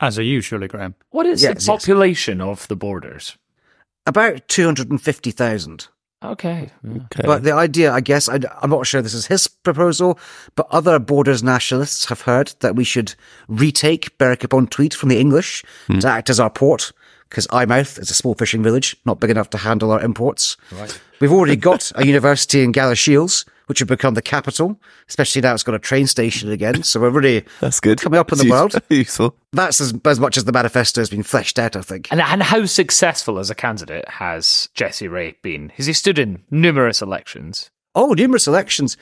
As 0.00 0.18
are 0.18 0.22
you, 0.22 0.40
surely, 0.40 0.68
Graham. 0.68 0.94
What 1.10 1.26
is 1.26 1.42
Yes, 1.42 1.50
the 1.54 1.60
yes. 1.60 1.66
population 1.66 2.40
of 2.40 2.66
the 2.68 2.76
borders? 2.76 3.36
About 4.06 4.48
250,000. 4.48 5.88
Okay. 6.24 6.70
Okay. 6.86 7.22
But 7.24 7.42
the 7.42 7.52
idea, 7.52 7.92
I 7.92 8.00
guess, 8.00 8.28
I, 8.28 8.40
am 8.62 8.70
not 8.70 8.86
sure 8.86 9.02
this 9.02 9.14
is 9.14 9.26
his 9.26 9.46
proposal, 9.46 10.18
but 10.54 10.66
other 10.70 10.98
borders 10.98 11.42
nationalists 11.42 12.06
have 12.06 12.22
heard 12.22 12.54
that 12.60 12.74
we 12.74 12.84
should 12.84 13.14
retake 13.48 14.16
Berwick 14.16 14.42
upon 14.42 14.68
Tweed 14.68 14.94
from 14.94 15.10
the 15.10 15.20
English 15.20 15.64
hmm. 15.86 15.98
to 15.98 16.08
act 16.08 16.30
as 16.30 16.40
our 16.40 16.50
port, 16.50 16.92
because 17.28 17.46
Eyemouth 17.48 17.98
is 17.98 18.10
a 18.10 18.14
small 18.14 18.34
fishing 18.34 18.62
village, 18.62 18.96
not 19.04 19.20
big 19.20 19.30
enough 19.30 19.50
to 19.50 19.58
handle 19.58 19.90
our 19.90 20.00
imports. 20.00 20.56
Right. 20.72 20.98
We've 21.20 21.32
already 21.32 21.56
got 21.56 21.92
a 21.94 22.06
university 22.14 22.62
in 22.62 22.72
Galashiels, 22.72 23.44
which 23.66 23.80
would 23.80 23.88
become 23.88 24.14
the 24.14 24.22
capital, 24.22 24.80
especially 25.08 25.42
now 25.42 25.54
it's 25.54 25.62
got 25.62 25.74
a 25.74 25.78
train 25.78 26.06
station 26.06 26.50
again. 26.50 26.82
So 26.82 27.00
we're 27.00 27.10
really 27.10 27.44
That's 27.60 27.80
good. 27.80 28.00
coming 28.00 28.18
up 28.20 28.30
in 28.32 28.38
the 28.38 28.44
It's 28.44 28.50
world. 28.50 28.72
useful- 28.74 28.96
Useful. 28.96 29.36
That's 29.52 29.80
as, 29.80 29.94
as 30.04 30.20
much 30.20 30.36
as 30.36 30.44
the 30.44 30.52
manifesto 30.52 31.00
has 31.00 31.10
been 31.10 31.22
fleshed 31.22 31.58
out, 31.58 31.76
I 31.76 31.80
think. 31.82 32.08
And, 32.10 32.20
and 32.20 32.42
how 32.42 32.64
successful 32.66 33.38
as 33.38 33.50
a 33.50 33.54
candidate 33.54 34.08
has 34.08 34.68
Jesse 34.74 35.08
Rae 35.08 35.36
been? 35.42 35.70
Has 35.76 35.86
he 35.86 35.92
stood 35.92 36.18
in 36.18 36.42
numerous 36.50 37.00
elections? 37.02 37.70
Oh, 37.94 38.12
numerous 38.12 38.46
elections. 38.46 38.96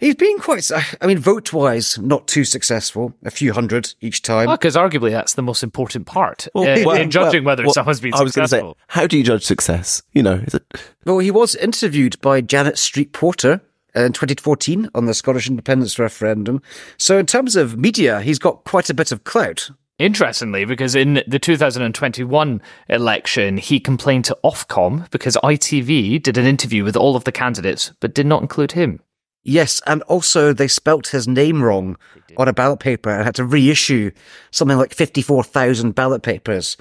He's 0.00 0.14
been 0.14 0.38
quite, 0.38 0.70
I 1.00 1.06
mean, 1.08 1.18
vote 1.18 1.52
wise, 1.52 1.98
not 1.98 2.28
too 2.28 2.44
successful. 2.44 3.14
A 3.24 3.32
few 3.32 3.52
hundred 3.52 3.94
each 4.00 4.22
time. 4.22 4.48
Because 4.48 4.76
arguably 4.76 5.10
that's 5.10 5.34
the 5.34 5.42
most 5.42 5.64
important 5.64 6.06
part 6.06 6.46
uh, 6.54 6.60
well, 6.84 6.90
in 6.92 7.10
judging 7.10 7.42
well, 7.42 7.52
whether 7.52 7.64
well, 7.64 7.72
someone's 7.74 8.00
been 8.00 8.14
I 8.14 8.22
was 8.22 8.32
gonna 8.36 8.46
successful. 8.46 8.74
say, 8.78 8.84
how 8.88 9.08
do 9.08 9.18
you 9.18 9.24
judge 9.24 9.42
success? 9.44 10.02
You 10.12 10.22
know, 10.22 10.34
is 10.34 10.54
it? 10.54 10.62
Well, 11.04 11.18
he 11.18 11.32
was 11.32 11.56
interviewed 11.56 12.20
by 12.20 12.40
Janet 12.42 12.78
Street 12.78 13.12
Porter 13.12 13.60
in 14.04 14.12
2014 14.12 14.88
on 14.94 15.06
the 15.06 15.14
Scottish 15.14 15.48
independence 15.48 15.98
referendum. 15.98 16.62
So, 16.96 17.18
in 17.18 17.26
terms 17.26 17.56
of 17.56 17.78
media, 17.78 18.20
he's 18.20 18.38
got 18.38 18.64
quite 18.64 18.90
a 18.90 18.94
bit 18.94 19.12
of 19.12 19.24
clout. 19.24 19.70
Interestingly, 19.98 20.64
because 20.64 20.94
in 20.94 21.24
the 21.26 21.40
2021 21.40 22.62
election, 22.88 23.56
he 23.56 23.80
complained 23.80 24.24
to 24.26 24.38
Ofcom 24.44 25.10
because 25.10 25.36
ITV 25.42 26.22
did 26.22 26.38
an 26.38 26.46
interview 26.46 26.84
with 26.84 26.96
all 26.96 27.16
of 27.16 27.24
the 27.24 27.32
candidates 27.32 27.92
but 27.98 28.14
did 28.14 28.26
not 28.26 28.40
include 28.42 28.72
him. 28.72 29.00
Yes, 29.42 29.82
and 29.86 30.02
also 30.02 30.52
they 30.52 30.68
spelt 30.68 31.08
his 31.08 31.26
name 31.26 31.62
wrong 31.62 31.96
on 32.36 32.46
a 32.46 32.52
ballot 32.52 32.78
paper 32.78 33.10
and 33.10 33.24
had 33.24 33.34
to 33.36 33.44
reissue 33.44 34.12
something 34.52 34.76
like 34.76 34.94
54,000 34.94 35.94
ballot 35.94 36.22
papers. 36.22 36.76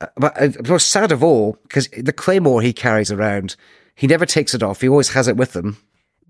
Uh, 0.00 0.06
But 0.16 0.40
uh, 0.40 0.50
most 0.68 0.88
sad 0.88 1.10
of 1.10 1.24
all, 1.24 1.58
because 1.62 1.88
the 1.88 2.12
claymore 2.12 2.62
he 2.62 2.72
carries 2.72 3.10
around, 3.10 3.56
he 3.96 4.06
never 4.06 4.26
takes 4.26 4.54
it 4.54 4.62
off. 4.62 4.82
He 4.82 4.88
always 4.88 5.10
has 5.10 5.26
it 5.26 5.36
with 5.36 5.56
him. 5.56 5.78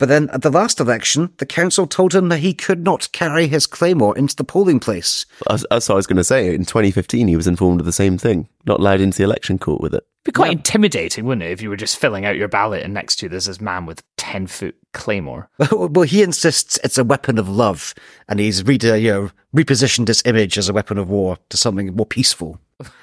But 0.02 0.08
then 0.08 0.30
at 0.30 0.42
the 0.42 0.50
last 0.50 0.80
election, 0.80 1.32
the 1.36 1.46
council 1.46 1.86
told 1.86 2.12
him 2.12 2.28
that 2.30 2.40
he 2.40 2.54
could 2.54 2.82
not 2.82 3.12
carry 3.12 3.46
his 3.46 3.68
claymore 3.68 4.18
into 4.18 4.34
the 4.34 4.42
polling 4.42 4.80
place. 4.80 5.24
As, 5.48 5.62
as 5.66 5.88
I 5.88 5.94
was 5.94 6.08
going 6.08 6.16
to 6.16 6.24
say, 6.24 6.52
in 6.52 6.64
2015, 6.64 7.28
he 7.28 7.36
was 7.36 7.46
informed 7.46 7.78
of 7.78 7.86
the 7.86 7.92
same 7.92 8.18
thing. 8.18 8.48
Not 8.66 8.80
allowed 8.80 9.00
into 9.00 9.18
the 9.18 9.22
election 9.22 9.60
court 9.60 9.80
with 9.80 9.94
it. 9.94 9.98
It'd 10.24 10.24
be 10.24 10.32
quite 10.32 10.50
intimidating, 10.50 11.24
wouldn't 11.24 11.44
it, 11.44 11.52
if 11.52 11.62
you 11.62 11.70
were 11.70 11.76
just 11.76 12.00
filling 12.00 12.24
out 12.24 12.34
your 12.36 12.48
ballot 12.48 12.82
and 12.82 12.92
next 12.92 13.20
to 13.20 13.26
you 13.26 13.30
there's 13.30 13.44
this 13.44 13.60
man 13.60 13.86
with 13.86 14.02
10 14.16 14.48
foot 14.48 14.74
claymore? 14.92 15.48
well, 15.70 16.02
he 16.02 16.24
insists 16.24 16.80
it's 16.82 16.98
a 16.98 17.04
weapon 17.04 17.38
of 17.38 17.48
love, 17.48 17.94
and 18.28 18.40
he's 18.40 18.64
re- 18.64 18.80
uh, 18.82 18.94
you 18.94 19.12
know, 19.12 19.30
repositioned 19.54 20.06
this 20.06 20.22
image 20.24 20.58
as 20.58 20.68
a 20.68 20.72
weapon 20.72 20.98
of 20.98 21.08
war 21.08 21.38
to 21.50 21.56
something 21.56 21.94
more 21.94 22.06
peaceful. 22.06 22.58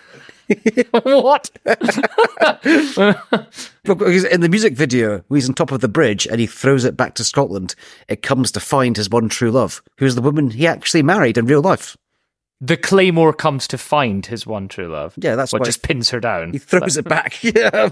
what? 1.04 1.50
Look, 3.86 4.00
because 4.00 4.26
in 4.26 4.42
the 4.42 4.50
music 4.50 4.74
video, 4.74 5.24
he's 5.30 5.48
on 5.48 5.56
top 5.56 5.72
of 5.72 5.82
the 5.82 5.88
bridge 5.88 6.28
and 6.28 6.40
he 6.40 6.48
throws 6.48 6.86
it 6.86 6.98
back 6.98 7.16
to 7.16 7.24
Scotland, 7.24 7.76
it 8.08 8.22
comes 8.22 8.52
to 8.54 8.60
find 8.60 8.98
his 8.98 9.10
one 9.10 9.30
true 9.30 9.52
love, 9.52 9.82
who's 9.98 10.16
the 10.16 10.22
woman 10.22 10.52
he 10.52 10.68
actually 10.68 11.04
married 11.04 11.38
in 11.38 11.46
real 11.46 11.62
life. 11.62 11.96
The 12.62 12.78
claymore 12.78 13.34
comes 13.34 13.68
to 13.68 13.78
find 13.78 14.26
his 14.26 14.46
one 14.46 14.68
true 14.68 14.90
love. 14.90 15.14
Yeah, 15.18 15.36
that's 15.36 15.54
what 15.54 15.64
just 15.64 15.82
pins 15.84 16.10
her 16.10 16.20
down. 16.20 16.52
He 16.52 16.58
throws 16.60 16.98
it 16.98 17.06
back. 17.08 17.42
Yeah. 17.44 17.90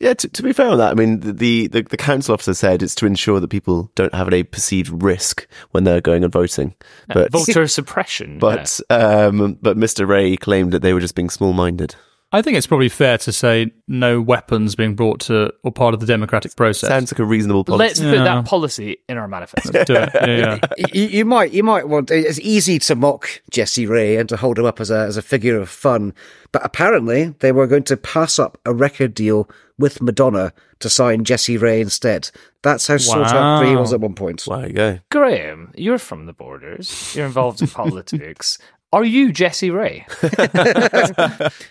Yeah, 0.00 0.14
to, 0.14 0.28
to 0.28 0.42
be 0.42 0.52
fair 0.52 0.68
on 0.68 0.78
that, 0.78 0.92
I 0.92 0.94
mean, 0.94 1.18
the, 1.20 1.66
the, 1.66 1.82
the 1.82 1.96
council 1.96 2.32
officer 2.32 2.54
said 2.54 2.82
it's 2.82 2.94
to 2.96 3.06
ensure 3.06 3.40
that 3.40 3.48
people 3.48 3.90
don't 3.96 4.14
have 4.14 4.28
any 4.28 4.44
perceived 4.44 5.02
risk 5.02 5.48
when 5.72 5.82
they're 5.82 6.00
going 6.00 6.22
and 6.22 6.32
voting. 6.32 6.74
But, 7.08 7.32
Voter 7.32 7.66
suppression. 7.66 8.38
but, 8.40 8.80
um, 8.90 9.58
but 9.60 9.76
Mr. 9.76 10.06
Rae 10.06 10.36
claimed 10.36 10.72
that 10.72 10.82
they 10.82 10.92
were 10.92 11.00
just 11.00 11.16
being 11.16 11.30
small 11.30 11.52
minded. 11.52 11.96
I 12.30 12.42
think 12.42 12.58
it's 12.58 12.66
probably 12.66 12.90
fair 12.90 13.16
to 13.18 13.32
say 13.32 13.72
no 13.86 14.20
weapons 14.20 14.74
being 14.74 14.94
brought 14.94 15.20
to 15.20 15.50
or 15.64 15.72
part 15.72 15.94
of 15.94 16.00
the 16.00 16.06
democratic 16.06 16.54
process. 16.56 16.88
Sounds 16.88 17.10
like 17.10 17.18
a 17.20 17.24
reasonable 17.24 17.64
yeah. 17.66 17.74
Let's 17.76 17.98
policy. 18.00 18.16
put 18.18 18.24
Yeah. 18.24 18.34
that 18.34 18.44
policy 18.44 18.96
in 19.08 19.16
our 19.16 19.26
manifesto. 19.28 19.84
Do 19.84 19.94
it. 19.94 20.10
Yeah, 20.14 20.26
yeah. 20.26 20.58
you, 20.92 21.04
you 21.06 21.24
might, 21.24 21.52
you 21.52 21.62
might 21.62 21.88
want. 21.88 22.10
It's 22.10 22.38
easy 22.40 22.78
to 22.80 22.94
mock 22.94 23.40
Jesse 23.50 23.86
Rae 23.86 24.16
and 24.16 24.28
to 24.28 24.36
hold 24.36 24.58
him 24.58 24.66
up 24.66 24.78
as 24.78 24.90
a 24.90 24.98
as 24.98 25.16
a 25.16 25.22
figure 25.22 25.58
of 25.58 25.70
fun, 25.70 26.12
but 26.52 26.62
apparently 26.64 27.34
they 27.40 27.50
were 27.50 27.66
going 27.66 27.84
to 27.84 27.96
pass 27.96 28.38
up 28.38 28.58
a 28.66 28.74
record 28.74 29.14
deal 29.14 29.48
with 29.78 30.02
Madonna 30.02 30.52
to 30.80 30.90
sign 30.90 31.24
Jesse 31.24 31.56
Rae 31.56 31.80
instead. 31.80 32.30
That's 32.62 32.86
how 32.88 32.98
sought 32.98 33.26
after 33.32 33.68
he 33.68 33.76
was 33.76 33.92
at 33.92 34.00
one 34.00 34.14
point. 34.14 34.44
There 34.46 34.66
you 34.66 34.72
go. 34.74 34.98
Graham, 35.10 35.72
you're 35.76 35.98
from 35.98 36.26
the 36.26 36.32
borders. 36.32 37.14
You're 37.16 37.26
involved 37.26 37.62
in 37.62 37.68
politics. 38.02 38.58
Are 38.92 39.04
you 39.04 39.32
Jesse 39.32 39.70
Rae? 39.70 40.06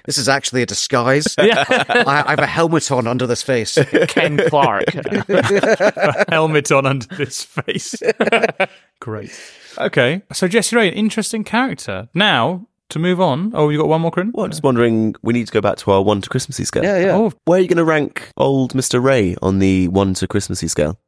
This 0.06 0.18
is 0.18 0.30
actually 0.30 0.62
a 0.62 0.66
disguise. 0.66 1.36
Yeah. 1.48 1.66
I, 1.70 2.24
I 2.26 2.30
have 2.32 2.40
a 2.40 2.46
helmet 2.46 2.92
on 2.92 3.08
under 3.08 3.26
this 3.28 3.42
face. 3.44 3.78
Ken 4.08 4.38
Clark. 4.50 4.86
helmet 6.30 6.72
on 6.72 6.86
under 6.86 7.08
this 7.16 7.44
face. 7.44 7.96
Great. 9.00 9.32
Okay, 9.78 10.22
so 10.34 10.48
Jesse 10.48 10.76
Rae, 10.76 10.88
an 10.88 10.94
interesting 10.94 11.44
character. 11.44 12.10
Now 12.14 12.68
to 12.90 13.00
move 13.00 13.20
on. 13.22 13.52
Oh, 13.54 13.70
you 13.70 13.78
got 13.78 13.88
one 13.88 14.02
more, 14.02 14.12
Crinan? 14.12 14.32
Well, 14.34 14.46
I'm 14.46 14.52
just 14.52 14.64
wondering, 14.64 15.16
we 15.22 15.34
need 15.34 15.48
to 15.48 15.52
go 15.54 15.62
back 15.62 15.78
to 15.78 15.92
our 15.92 16.02
one 16.02 16.22
to 16.22 16.30
Christmassy 16.30 16.64
scale. 16.66 16.84
Yeah, 16.84 17.00
yeah. 17.00 17.16
Oh, 17.16 17.34
Where 17.46 17.60
are 17.60 17.62
you 17.62 17.68
going 17.68 17.78
to 17.78 17.84
rank 17.86 18.32
old 18.38 18.74
Mr. 18.74 19.04
Rae 19.04 19.36
on 19.42 19.60
the 19.60 19.88
one 19.90 20.14
to 20.16 20.28
Christmassy 20.28 20.68
scale? 20.68 21.00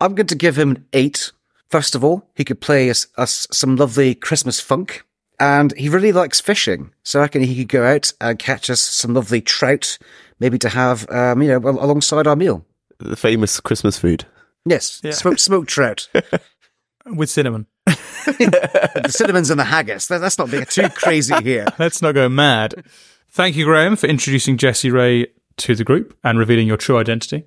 I'm 0.00 0.14
going 0.14 0.26
to 0.28 0.34
give 0.34 0.58
him 0.58 0.70
an 0.72 0.86
eight. 0.92 1.32
First 1.70 1.94
of 1.94 2.04
all, 2.04 2.28
he 2.34 2.44
could 2.44 2.60
play 2.60 2.90
us, 2.90 3.06
us 3.16 3.46
some 3.50 3.76
lovely 3.76 4.14
Christmas 4.14 4.60
funk, 4.60 5.04
and 5.44 5.76
he 5.76 5.88
really 5.90 6.12
likes 6.12 6.40
fishing. 6.40 6.92
So 7.02 7.18
I 7.18 7.22
reckon 7.22 7.42
he 7.42 7.56
could 7.56 7.68
go 7.68 7.84
out 7.84 8.12
and 8.20 8.38
catch 8.38 8.70
us 8.70 8.80
some 8.80 9.12
lovely 9.12 9.40
trout, 9.42 9.98
maybe 10.40 10.58
to 10.58 10.68
have, 10.70 11.08
um, 11.10 11.42
you 11.42 11.48
know, 11.48 11.58
alongside 11.68 12.26
our 12.26 12.36
meal. 12.36 12.64
The 12.98 13.16
famous 13.16 13.60
Christmas 13.60 13.98
food. 13.98 14.24
Yes, 14.64 15.02
smoked, 15.10 15.40
smoked 15.40 15.68
trout. 15.68 16.08
with 17.06 17.28
cinnamon. 17.28 17.66
the 17.86 19.06
cinnamons 19.10 19.50
and 19.50 19.60
the 19.60 19.64
haggis. 19.64 20.08
Let- 20.08 20.22
Let's 20.22 20.38
not 20.38 20.50
be 20.50 20.64
too 20.64 20.88
crazy 20.88 21.34
here. 21.42 21.66
Let's 21.78 22.00
not 22.00 22.12
go 22.14 22.28
mad. 22.30 22.82
Thank 23.30 23.56
you, 23.56 23.66
Graham, 23.66 23.96
for 23.96 24.06
introducing 24.06 24.56
Jesse 24.56 24.90
Rae 24.90 25.26
to 25.58 25.74
the 25.74 25.84
group 25.84 26.16
and 26.24 26.38
revealing 26.38 26.66
your 26.66 26.78
true 26.78 26.96
identity. 26.96 27.44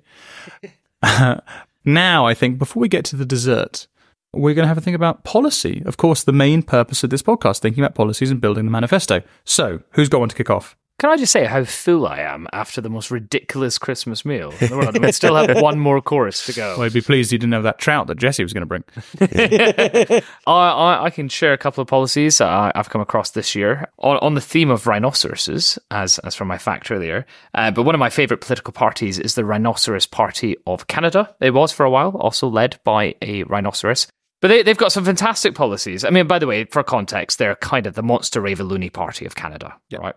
now, 1.84 2.26
I 2.26 2.34
think 2.34 2.58
before 2.58 2.80
we 2.80 2.88
get 2.88 3.04
to 3.06 3.16
the 3.16 3.24
dessert, 3.26 3.88
we're 4.38 4.54
going 4.54 4.64
to 4.64 4.68
have 4.68 4.78
a 4.78 4.80
think 4.80 4.96
about 4.96 5.24
policy. 5.24 5.82
Of 5.84 5.96
course, 5.96 6.24
the 6.24 6.32
main 6.32 6.62
purpose 6.62 7.04
of 7.04 7.10
this 7.10 7.22
podcast, 7.22 7.58
thinking 7.58 7.82
about 7.82 7.94
policies 7.94 8.30
and 8.30 8.40
building 8.40 8.64
the 8.64 8.70
manifesto. 8.70 9.22
So, 9.44 9.80
who's 9.92 10.08
got 10.08 10.20
one 10.20 10.28
to 10.28 10.36
kick 10.36 10.50
off? 10.50 10.76
Can 10.98 11.10
I 11.10 11.16
just 11.16 11.30
say 11.30 11.44
how 11.44 11.62
full 11.62 12.08
I 12.08 12.18
am 12.18 12.48
after 12.52 12.80
the 12.80 12.90
most 12.90 13.12
ridiculous 13.12 13.78
Christmas 13.78 14.24
meal 14.24 14.52
in 14.60 14.68
the 14.68 14.76
world? 14.76 14.96
And 14.96 15.04
we 15.04 15.12
still 15.12 15.36
have 15.36 15.62
one 15.62 15.78
more 15.78 16.02
chorus 16.02 16.44
to 16.46 16.52
go. 16.52 16.74
Well, 16.76 16.86
I'd 16.86 16.92
be 16.92 17.00
pleased 17.00 17.30
you 17.30 17.38
didn't 17.38 17.52
have 17.52 17.62
that 17.62 17.78
trout 17.78 18.08
that 18.08 18.18
Jesse 18.18 18.42
was 18.42 18.52
going 18.52 18.62
to 18.62 18.66
bring. 18.66 18.82
I, 20.48 20.70
I, 20.70 21.04
I 21.04 21.10
can 21.10 21.28
share 21.28 21.52
a 21.52 21.58
couple 21.58 21.82
of 21.82 21.86
policies 21.86 22.40
I, 22.40 22.72
I've 22.74 22.90
come 22.90 23.00
across 23.00 23.30
this 23.30 23.54
year 23.54 23.88
on, 23.98 24.16
on 24.16 24.34
the 24.34 24.40
theme 24.40 24.70
of 24.72 24.88
rhinoceroses, 24.88 25.78
as 25.92 26.18
as 26.20 26.34
from 26.34 26.48
my 26.48 26.58
fact 26.58 26.90
earlier. 26.90 27.26
Uh, 27.54 27.70
but 27.70 27.84
one 27.84 27.94
of 27.94 28.00
my 28.00 28.10
favourite 28.10 28.40
political 28.40 28.72
parties 28.72 29.20
is 29.20 29.36
the 29.36 29.44
Rhinoceros 29.44 30.06
Party 30.06 30.56
of 30.66 30.88
Canada. 30.88 31.32
It 31.40 31.54
was 31.54 31.70
for 31.70 31.86
a 31.86 31.90
while, 31.90 32.16
also 32.16 32.48
led 32.48 32.80
by 32.82 33.14
a 33.22 33.44
rhinoceros. 33.44 34.08
But 34.40 34.48
they, 34.48 34.62
they've 34.62 34.76
got 34.76 34.92
some 34.92 35.04
fantastic 35.04 35.54
policies. 35.54 36.04
I 36.04 36.10
mean, 36.10 36.26
by 36.26 36.38
the 36.38 36.46
way, 36.46 36.64
for 36.64 36.82
context, 36.84 37.38
they're 37.38 37.56
kind 37.56 37.86
of 37.86 37.94
the 37.94 38.02
Monster 38.02 38.40
Raving 38.40 38.66
Loony 38.66 38.90
Party 38.90 39.26
of 39.26 39.34
Canada, 39.34 39.76
right? 39.98 40.14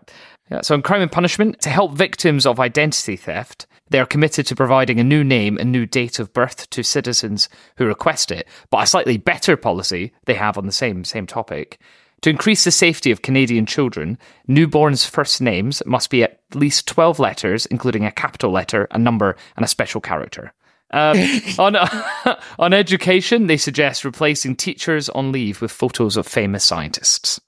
Yeah, 0.50 0.60
so, 0.60 0.74
in 0.74 0.82
crime 0.82 1.02
and 1.02 1.10
punishment, 1.10 1.60
to 1.62 1.70
help 1.70 1.92
victims 1.92 2.46
of 2.46 2.60
identity 2.60 3.16
theft, 3.16 3.66
they 3.90 3.98
are 3.98 4.06
committed 4.06 4.46
to 4.46 4.56
providing 4.56 5.00
a 5.00 5.04
new 5.04 5.24
name 5.24 5.58
and 5.58 5.72
new 5.72 5.86
date 5.86 6.18
of 6.18 6.32
birth 6.32 6.70
to 6.70 6.82
citizens 6.82 7.48
who 7.76 7.86
request 7.86 8.30
it. 8.30 8.46
But 8.70 8.84
a 8.84 8.86
slightly 8.86 9.16
better 9.18 9.56
policy 9.56 10.12
they 10.24 10.34
have 10.34 10.56
on 10.56 10.66
the 10.66 10.72
same 10.72 11.04
same 11.04 11.26
topic. 11.26 11.80
To 12.22 12.30
increase 12.30 12.62
the 12.62 12.70
safety 12.70 13.10
of 13.10 13.22
Canadian 13.22 13.66
children, 13.66 14.16
newborns' 14.48 15.08
first 15.08 15.40
names 15.40 15.82
must 15.84 16.08
be 16.08 16.22
at 16.22 16.38
least 16.54 16.86
12 16.86 17.18
letters, 17.18 17.66
including 17.66 18.04
a 18.04 18.12
capital 18.12 18.52
letter, 18.52 18.86
a 18.92 18.98
number, 18.98 19.36
and 19.56 19.64
a 19.64 19.68
special 19.68 20.00
character. 20.00 20.52
Um, 20.92 21.16
on 21.58 21.76
on 22.58 22.72
education, 22.72 23.46
they 23.46 23.56
suggest 23.56 24.04
replacing 24.04 24.56
teachers 24.56 25.08
on 25.10 25.32
leave 25.32 25.60
with 25.60 25.70
photos 25.70 26.16
of 26.16 26.26
famous 26.26 26.64
scientists. 26.64 27.40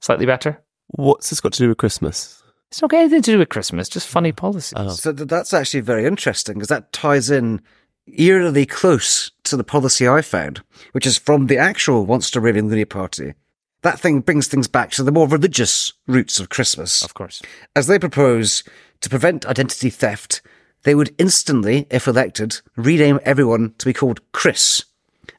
Slightly 0.00 0.26
better. 0.26 0.62
What's 0.88 1.30
this 1.30 1.40
got 1.40 1.52
to 1.54 1.62
do 1.62 1.68
with 1.68 1.78
Christmas? 1.78 2.42
It's 2.70 2.80
not 2.80 2.90
got 2.90 3.00
anything 3.00 3.22
to 3.22 3.32
do 3.32 3.38
with 3.38 3.50
Christmas, 3.50 3.88
just 3.88 4.08
funny 4.08 4.32
policies. 4.32 4.98
So 5.00 5.12
that's 5.12 5.52
actually 5.52 5.80
very 5.80 6.06
interesting 6.06 6.54
because 6.54 6.68
that 6.68 6.92
ties 6.92 7.30
in 7.30 7.60
eerily 8.06 8.66
close 8.66 9.30
to 9.44 9.56
the 9.56 9.64
policy 9.64 10.08
I 10.08 10.22
found, 10.22 10.62
which 10.92 11.06
is 11.06 11.18
from 11.18 11.46
the 11.46 11.58
actual 11.58 12.06
Monster 12.06 12.40
Raving 12.40 12.68
Loony 12.68 12.84
Party. 12.84 13.34
That 13.82 14.00
thing 14.00 14.20
brings 14.20 14.46
things 14.46 14.68
back 14.68 14.90
to 14.92 15.02
the 15.02 15.12
more 15.12 15.28
religious 15.28 15.92
roots 16.06 16.40
of 16.40 16.48
Christmas. 16.48 17.02
Of 17.02 17.14
course. 17.14 17.42
As 17.74 17.88
they 17.88 17.98
propose 17.98 18.64
to 19.00 19.10
prevent 19.10 19.44
identity 19.44 19.90
theft, 19.90 20.40
they 20.84 20.94
would 20.94 21.14
instantly, 21.18 21.86
if 21.90 22.06
elected, 22.08 22.60
rename 22.76 23.20
everyone 23.24 23.74
to 23.78 23.86
be 23.86 23.92
called 23.92 24.20
Chris, 24.32 24.84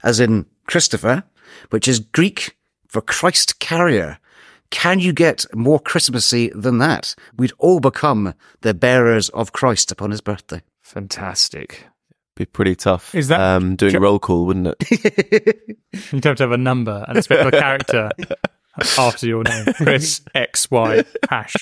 as 0.03 0.19
in 0.19 0.45
Christopher, 0.67 1.23
which 1.69 1.88
is 1.88 1.99
Greek 1.99 2.58
for 2.88 3.01
Christ 3.01 3.60
carrier. 3.60 4.19
Can 4.69 4.99
you 4.99 5.13
get 5.13 5.45
more 5.53 5.79
Christmassy 5.79 6.49
than 6.56 6.77
that? 6.79 7.13
We'd 7.38 7.51
all 7.60 7.79
become 7.79 8.34
the 8.62 8.73
bearers 8.73 9.29
of 9.29 9.51
Christ 9.51 9.91
upon 9.91 10.12
his 10.12 10.21
birthday. 10.21 10.62
Fantastic. 10.82 11.86
Be 12.36 12.45
pretty 12.45 12.75
tough. 12.75 13.13
Is 13.13 13.27
that- 13.27 13.39
um, 13.39 13.75
doing 13.75 13.91
Ju- 13.91 13.97
a 13.97 14.01
roll 14.01 14.17
call, 14.19 14.45
wouldn't 14.47 14.67
it? 14.79 15.77
You'd 16.12 16.23
have 16.23 16.38
to 16.38 16.43
have 16.43 16.51
a 16.51 16.58
number 16.58 17.06
and 17.08 17.17
a 17.17 17.21
special 17.21 17.51
character 17.51 18.10
after 18.97 19.27
your 19.27 19.43
name. 19.43 19.65
Chris 19.75 20.21
X 20.34 20.71
Y 20.71 21.03
hash. 21.29 21.56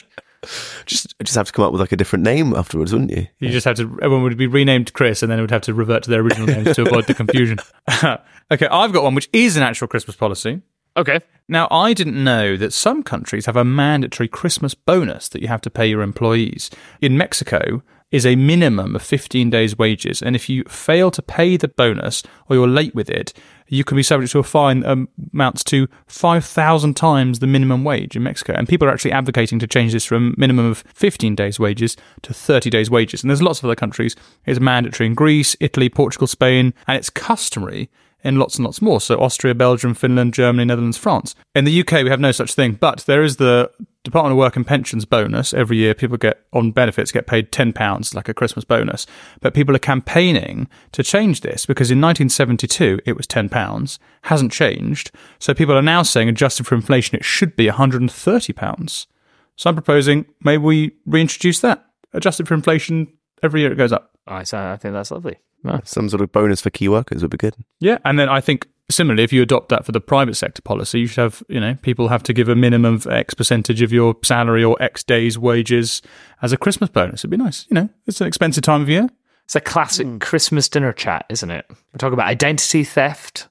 Just 0.85 1.17
just 1.19 1.35
have 1.35 1.47
to 1.47 1.53
come 1.53 1.65
up 1.65 1.71
with 1.71 1.81
like 1.81 1.91
a 1.91 1.97
different 1.97 2.23
name 2.23 2.53
afterwards, 2.55 2.91
wouldn't 2.91 3.11
you? 3.11 3.27
You 3.39 3.49
just 3.49 3.65
have 3.65 3.77
to. 3.77 3.83
Everyone 4.01 4.23
would 4.23 4.37
be 4.37 4.47
renamed 4.47 4.93
Chris, 4.93 5.21
and 5.21 5.31
then 5.31 5.39
it 5.39 5.41
would 5.41 5.51
have 5.51 5.61
to 5.63 5.73
revert 5.73 6.03
to 6.03 6.09
their 6.09 6.21
original 6.21 6.47
names 6.47 6.75
to 6.75 6.83
avoid 6.83 7.07
the 7.07 7.13
confusion. 7.13 7.59
okay, 8.51 8.67
I've 8.67 8.93
got 8.93 9.03
one 9.03 9.15
which 9.15 9.29
is 9.33 9.57
an 9.57 9.63
actual 9.63 9.87
Christmas 9.87 10.15
policy. 10.15 10.61
Okay. 10.97 11.19
Now, 11.47 11.67
I 11.71 11.93
didn't 11.93 12.21
know 12.21 12.57
that 12.57 12.73
some 12.73 13.01
countries 13.01 13.45
have 13.45 13.55
a 13.55 13.63
mandatory 13.63 14.27
Christmas 14.27 14.73
bonus 14.73 15.29
that 15.29 15.41
you 15.41 15.47
have 15.47 15.61
to 15.61 15.69
pay 15.69 15.87
your 15.87 16.01
employees. 16.01 16.69
In 17.01 17.17
Mexico, 17.17 17.81
is 18.11 18.25
a 18.25 18.35
minimum 18.35 18.95
of 18.95 19.01
15 19.01 19.49
days' 19.49 19.77
wages, 19.77 20.21
and 20.21 20.35
if 20.35 20.49
you 20.49 20.63
fail 20.65 21.09
to 21.11 21.21
pay 21.21 21.55
the 21.55 21.69
bonus 21.69 22.23
or 22.49 22.55
you're 22.57 22.67
late 22.67 22.93
with 22.93 23.09
it, 23.09 23.33
you 23.71 23.85
can 23.85 23.95
be 23.95 24.03
subject 24.03 24.33
to 24.33 24.39
a 24.39 24.43
fine 24.43 24.81
that 24.81 25.07
amounts 25.33 25.63
to 25.63 25.87
5,000 26.05 26.93
times 26.93 27.39
the 27.39 27.47
minimum 27.47 27.85
wage 27.85 28.17
in 28.17 28.23
Mexico. 28.23 28.53
And 28.53 28.67
people 28.67 28.85
are 28.87 28.91
actually 28.91 29.13
advocating 29.13 29.59
to 29.59 29.67
change 29.67 29.93
this 29.93 30.03
from 30.05 30.33
a 30.35 30.39
minimum 30.39 30.65
of 30.65 30.83
15 30.93 31.35
days' 31.35 31.57
wages 31.57 31.95
to 32.23 32.33
30 32.33 32.69
days' 32.69 32.91
wages. 32.91 33.23
And 33.23 33.29
there's 33.29 33.41
lots 33.41 33.59
of 33.59 33.65
other 33.65 33.75
countries. 33.75 34.15
It's 34.45 34.59
mandatory 34.59 35.07
in 35.07 35.13
Greece, 35.13 35.55
Italy, 35.61 35.87
Portugal, 35.87 36.27
Spain, 36.27 36.73
and 36.85 36.97
it's 36.97 37.09
customary 37.09 37.89
in 38.25 38.37
lots 38.37 38.55
and 38.55 38.65
lots 38.65 38.81
more. 38.81 38.99
So 38.99 39.17
Austria, 39.19 39.55
Belgium, 39.55 39.93
Finland, 39.93 40.33
Germany, 40.33 40.65
Netherlands, 40.65 40.97
France. 40.97 41.33
In 41.55 41.63
the 41.63 41.79
UK, 41.79 42.03
we 42.03 42.09
have 42.09 42.19
no 42.19 42.33
such 42.33 42.53
thing, 42.53 42.73
but 42.73 42.99
there 43.07 43.23
is 43.23 43.37
the 43.37 43.71
Department 44.03 44.31
of 44.31 44.37
Work 44.37 44.55
and 44.55 44.65
Pensions 44.65 45.05
bonus. 45.05 45.53
Every 45.53 45.77
year, 45.77 45.93
people 45.93 46.17
get 46.17 46.43
on 46.53 46.71
benefits 46.71 47.11
get 47.11 47.27
paid 47.27 47.51
ten 47.51 47.71
pounds, 47.71 48.15
like 48.15 48.27
a 48.27 48.33
Christmas 48.33 48.65
bonus. 48.65 49.05
But 49.41 49.53
people 49.53 49.75
are 49.75 49.79
campaigning 49.79 50.67
to 50.93 51.03
change 51.03 51.41
this 51.41 51.65
because 51.65 51.91
in 51.91 52.01
1972 52.01 52.99
it 53.05 53.15
was 53.15 53.27
ten 53.27 53.47
pounds, 53.49 53.99
hasn't 54.23 54.51
changed. 54.51 55.11
So 55.39 55.53
people 55.53 55.75
are 55.75 55.83
now 55.83 56.01
saying, 56.01 56.29
adjusted 56.29 56.65
for 56.65 56.75
inflation, 56.75 57.15
it 57.15 57.25
should 57.25 57.55
be 57.55 57.67
130 57.67 58.53
pounds. 58.53 59.07
So 59.55 59.69
I'm 59.69 59.75
proposing 59.75 60.25
maybe 60.43 60.63
we 60.63 60.91
reintroduce 61.05 61.59
that, 61.59 61.85
adjusted 62.13 62.47
for 62.47 62.55
inflation. 62.55 63.07
Every 63.43 63.61
year 63.61 63.71
it 63.71 63.75
goes 63.75 63.91
up. 63.91 64.11
I, 64.27 64.43
say 64.43 64.57
I 64.57 64.77
think 64.77 64.93
that's 64.93 65.11
lovely. 65.11 65.37
Nice. 65.63 65.91
Some 65.91 66.09
sort 66.09 66.21
of 66.21 66.31
bonus 66.31 66.61
for 66.61 66.71
key 66.71 66.89
workers 66.89 67.21
would 67.21 67.31
be 67.31 67.37
good. 67.37 67.55
Yeah, 67.79 67.99
and 68.03 68.17
then 68.17 68.29
I 68.29 68.41
think 68.41 68.67
similarly, 68.91 69.23
if 69.23 69.33
you 69.33 69.41
adopt 69.41 69.69
that 69.69 69.85
for 69.85 69.91
the 69.91 70.01
private 70.01 70.35
sector 70.35 70.61
policy, 70.61 70.99
you 71.01 71.07
should 71.07 71.21
have 71.21 71.43
you 71.49 71.59
know 71.59 71.75
people 71.81 72.09
have 72.09 72.23
to 72.23 72.33
give 72.33 72.49
a 72.49 72.55
minimum 72.55 72.95
of 72.95 73.07
X 73.07 73.33
percentage 73.33 73.81
of 73.81 73.91
your 73.91 74.15
salary 74.23 74.63
or 74.63 74.81
X 74.81 75.03
days' 75.03 75.37
wages 75.39 76.01
as 76.41 76.51
a 76.53 76.57
Christmas 76.57 76.89
bonus. 76.89 77.21
It'd 77.21 77.29
be 77.31 77.37
nice, 77.37 77.65
you 77.69 77.75
know. 77.75 77.89
It's 78.07 78.21
an 78.21 78.27
expensive 78.27 78.63
time 78.63 78.81
of 78.81 78.89
year. 78.89 79.09
It's 79.45 79.55
a 79.55 79.61
classic 79.61 80.07
hmm. 80.07 80.17
Christmas 80.19 80.69
dinner 80.69 80.93
chat, 80.93 81.25
isn't 81.29 81.51
it? 81.51 81.65
We're 81.69 81.97
talking 81.97 82.13
about 82.13 82.27
identity 82.27 82.83
theft 82.83 83.49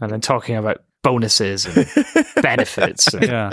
and 0.00 0.10
then 0.10 0.20
talking 0.20 0.56
about 0.56 0.82
bonuses 1.02 1.66
and 1.66 1.86
benefits. 2.42 3.12
and- 3.12 3.26
Yeah, 3.26 3.50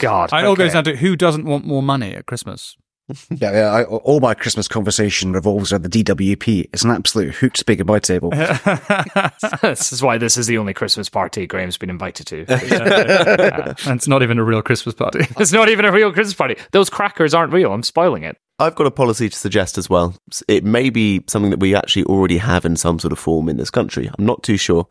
God. 0.00 0.30
and 0.32 0.44
it 0.44 0.48
all 0.48 0.56
goes 0.56 0.70
okay. 0.70 0.74
down 0.74 0.84
to 0.84 0.96
who 0.96 1.16
doesn't 1.16 1.44
want 1.44 1.64
more 1.64 1.82
money 1.82 2.14
at 2.14 2.26
Christmas. 2.26 2.76
Yeah, 3.30 3.52
yeah 3.52 3.70
I, 3.70 3.84
all 3.84 4.20
my 4.20 4.34
Christmas 4.34 4.68
conversation 4.68 5.32
revolves 5.32 5.72
around 5.72 5.82
the 5.82 5.88
DWP. 5.88 6.68
It's 6.72 6.84
an 6.84 6.90
absolute 6.90 7.34
hoot 7.34 7.56
speak 7.56 7.80
at 7.80 7.86
my 7.86 7.98
table. 7.98 8.30
this 9.62 9.92
is 9.92 10.02
why 10.02 10.18
this 10.18 10.36
is 10.36 10.46
the 10.46 10.58
only 10.58 10.74
Christmas 10.74 11.08
party 11.08 11.46
Graham's 11.46 11.78
been 11.78 11.90
invited 11.90 12.26
to. 12.26 12.44
And 13.86 13.96
it's 13.96 14.08
not 14.08 14.22
even 14.22 14.38
a 14.38 14.44
real 14.44 14.62
Christmas 14.62 14.94
party. 14.94 15.20
it's 15.38 15.52
not 15.52 15.68
even 15.68 15.84
a 15.84 15.92
real 15.92 16.12
Christmas 16.12 16.34
party. 16.34 16.56
Those 16.72 16.90
crackers 16.90 17.34
aren't 17.34 17.52
real. 17.52 17.72
I'm 17.72 17.82
spoiling 17.82 18.24
it. 18.24 18.36
I've 18.58 18.74
got 18.74 18.86
a 18.86 18.90
policy 18.90 19.28
to 19.28 19.36
suggest 19.36 19.78
as 19.78 19.88
well. 19.88 20.14
It 20.46 20.64
may 20.64 20.90
be 20.90 21.24
something 21.28 21.50
that 21.50 21.60
we 21.60 21.74
actually 21.74 22.04
already 22.04 22.36
have 22.38 22.66
in 22.66 22.76
some 22.76 22.98
sort 22.98 23.12
of 23.12 23.18
form 23.18 23.48
in 23.48 23.56
this 23.56 23.70
country. 23.70 24.10
I'm 24.18 24.26
not 24.26 24.42
too 24.42 24.58
sure. 24.58 24.86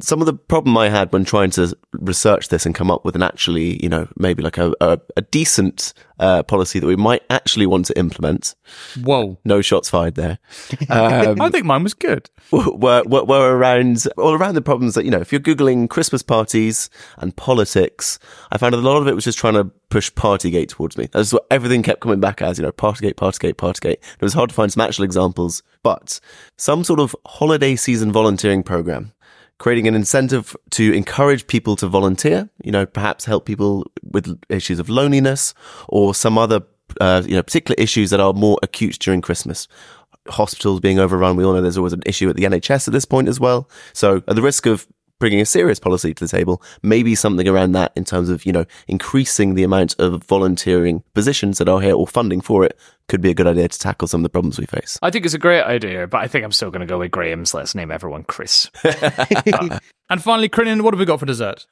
Some 0.00 0.20
of 0.20 0.26
the 0.26 0.34
problem 0.34 0.76
I 0.76 0.88
had 0.88 1.12
when 1.12 1.24
trying 1.24 1.50
to 1.52 1.76
research 1.92 2.48
this 2.48 2.66
and 2.66 2.74
come 2.74 2.90
up 2.90 3.04
with 3.04 3.16
an 3.16 3.22
actually, 3.22 3.82
you 3.82 3.88
know, 3.88 4.08
maybe 4.16 4.42
like 4.42 4.58
a, 4.58 4.72
a, 4.80 5.00
a 5.16 5.22
decent 5.22 5.94
uh, 6.18 6.42
policy 6.42 6.78
that 6.78 6.86
we 6.86 6.96
might 6.96 7.22
actually 7.30 7.66
want 7.66 7.86
to 7.86 7.98
implement. 7.98 8.54
Whoa, 9.02 9.38
No 9.44 9.60
shots 9.62 9.88
fired 9.90 10.14
there. 10.14 10.38
Um, 10.88 11.40
I 11.40 11.50
think 11.50 11.64
mine 11.64 11.82
was 11.82 11.94
good. 11.94 12.30
were, 12.52 13.02
were, 13.04 13.24
were 13.24 13.56
around 13.56 14.06
all 14.16 14.32
around 14.32 14.54
the 14.54 14.62
problems 14.62 14.94
that 14.94 15.04
you 15.04 15.10
know 15.10 15.18
if 15.20 15.32
you're 15.32 15.40
googling 15.40 15.88
christmas 15.88 16.22
parties 16.22 16.88
and 17.18 17.36
politics 17.36 18.18
i 18.52 18.58
found 18.58 18.74
a 18.74 18.78
lot 18.78 18.96
of 19.00 19.08
it 19.08 19.14
was 19.14 19.24
just 19.24 19.38
trying 19.38 19.54
to 19.54 19.64
push 19.88 20.10
partygate 20.12 20.68
towards 20.68 20.96
me 20.96 21.08
that's 21.10 21.32
what 21.32 21.46
everything 21.50 21.82
kept 21.82 22.00
coming 22.00 22.20
back 22.20 22.40
as 22.42 22.58
you 22.58 22.62
know 22.62 22.72
partygate 22.72 23.14
partygate 23.14 23.54
partygate 23.54 23.92
it 23.94 24.22
was 24.22 24.34
hard 24.34 24.50
to 24.50 24.54
find 24.54 24.72
some 24.72 24.80
actual 24.80 25.04
examples 25.04 25.62
but 25.82 26.20
some 26.56 26.84
sort 26.84 27.00
of 27.00 27.16
holiday 27.26 27.74
season 27.74 28.12
volunteering 28.12 28.62
program 28.62 29.12
creating 29.58 29.88
an 29.88 29.94
incentive 29.94 30.56
to 30.70 30.92
encourage 30.92 31.46
people 31.46 31.76
to 31.76 31.86
volunteer 31.86 32.48
you 32.62 32.72
know 32.72 32.84
perhaps 32.86 33.24
help 33.24 33.46
people 33.46 33.84
with 34.02 34.38
issues 34.48 34.78
of 34.78 34.88
loneliness 34.88 35.54
or 35.88 36.14
some 36.14 36.36
other 36.38 36.60
uh, 37.00 37.22
you 37.26 37.34
know 37.34 37.42
particular 37.42 37.74
issues 37.78 38.10
that 38.10 38.20
are 38.20 38.32
more 38.32 38.58
acute 38.62 38.98
during 38.98 39.20
christmas 39.20 39.68
hospitals 40.28 40.80
being 40.80 40.98
overrun. 40.98 41.36
We 41.36 41.44
all 41.44 41.54
know 41.54 41.60
there's 41.60 41.78
always 41.78 41.92
an 41.92 42.02
issue 42.06 42.28
at 42.28 42.36
the 42.36 42.44
NHS 42.44 42.88
at 42.88 42.92
this 42.92 43.04
point 43.04 43.28
as 43.28 43.40
well. 43.40 43.68
So 43.92 44.22
at 44.28 44.36
the 44.36 44.42
risk 44.42 44.66
of 44.66 44.86
bringing 45.18 45.40
a 45.40 45.46
serious 45.46 45.78
policy 45.78 46.12
to 46.14 46.24
the 46.24 46.28
table, 46.28 46.62
maybe 46.82 47.14
something 47.14 47.48
around 47.48 47.72
that 47.72 47.92
in 47.96 48.04
terms 48.04 48.28
of, 48.28 48.44
you 48.44 48.52
know, 48.52 48.64
increasing 48.88 49.54
the 49.54 49.62
amount 49.62 49.94
of 49.98 50.22
volunteering 50.24 51.02
positions 51.14 51.58
that 51.58 51.68
are 51.68 51.80
here 51.80 51.94
or 51.94 52.06
funding 52.06 52.40
for 52.40 52.64
it 52.64 52.78
could 53.08 53.20
be 53.20 53.30
a 53.30 53.34
good 53.34 53.46
idea 53.46 53.68
to 53.68 53.78
tackle 53.78 54.08
some 54.08 54.20
of 54.20 54.22
the 54.24 54.28
problems 54.28 54.58
we 54.58 54.66
face. 54.66 54.98
I 55.02 55.10
think 55.10 55.24
it's 55.24 55.34
a 55.34 55.38
great 55.38 55.62
idea, 55.62 56.06
but 56.06 56.18
I 56.18 56.26
think 56.26 56.44
I'm 56.44 56.52
still 56.52 56.70
going 56.70 56.80
to 56.80 56.86
go 56.86 56.98
with 56.98 57.10
Graham's. 57.10 57.54
Let's 57.54 57.74
name 57.74 57.90
everyone 57.90 58.24
Chris. 58.24 58.70
And 60.08 60.22
finally, 60.22 60.48
Crinan, 60.48 60.82
what 60.82 60.94
have 60.94 60.98
we 61.00 61.04
got 61.04 61.18
for 61.18 61.26
dessert? 61.26 61.66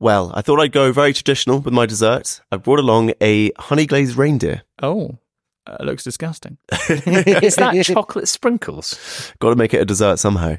Well, 0.00 0.32
I 0.34 0.42
thought 0.42 0.60
I'd 0.60 0.72
go 0.72 0.92
very 0.92 1.12
traditional 1.12 1.60
with 1.60 1.72
my 1.72 1.86
dessert. 1.86 2.40
I 2.52 2.56
brought 2.56 2.80
along 2.80 3.12
a 3.20 3.52
honey 3.58 3.86
glazed 3.86 4.16
reindeer. 4.16 4.62
Oh, 4.82 5.18
uh, 5.66 5.78
looks 5.80 6.04
disgusting. 6.04 6.58
Is 6.90 7.56
that 7.56 7.82
chocolate 7.86 8.28
sprinkles? 8.28 9.32
Got 9.38 9.50
to 9.50 9.56
make 9.56 9.72
it 9.72 9.80
a 9.80 9.84
dessert 9.86 10.18
somehow. 10.18 10.56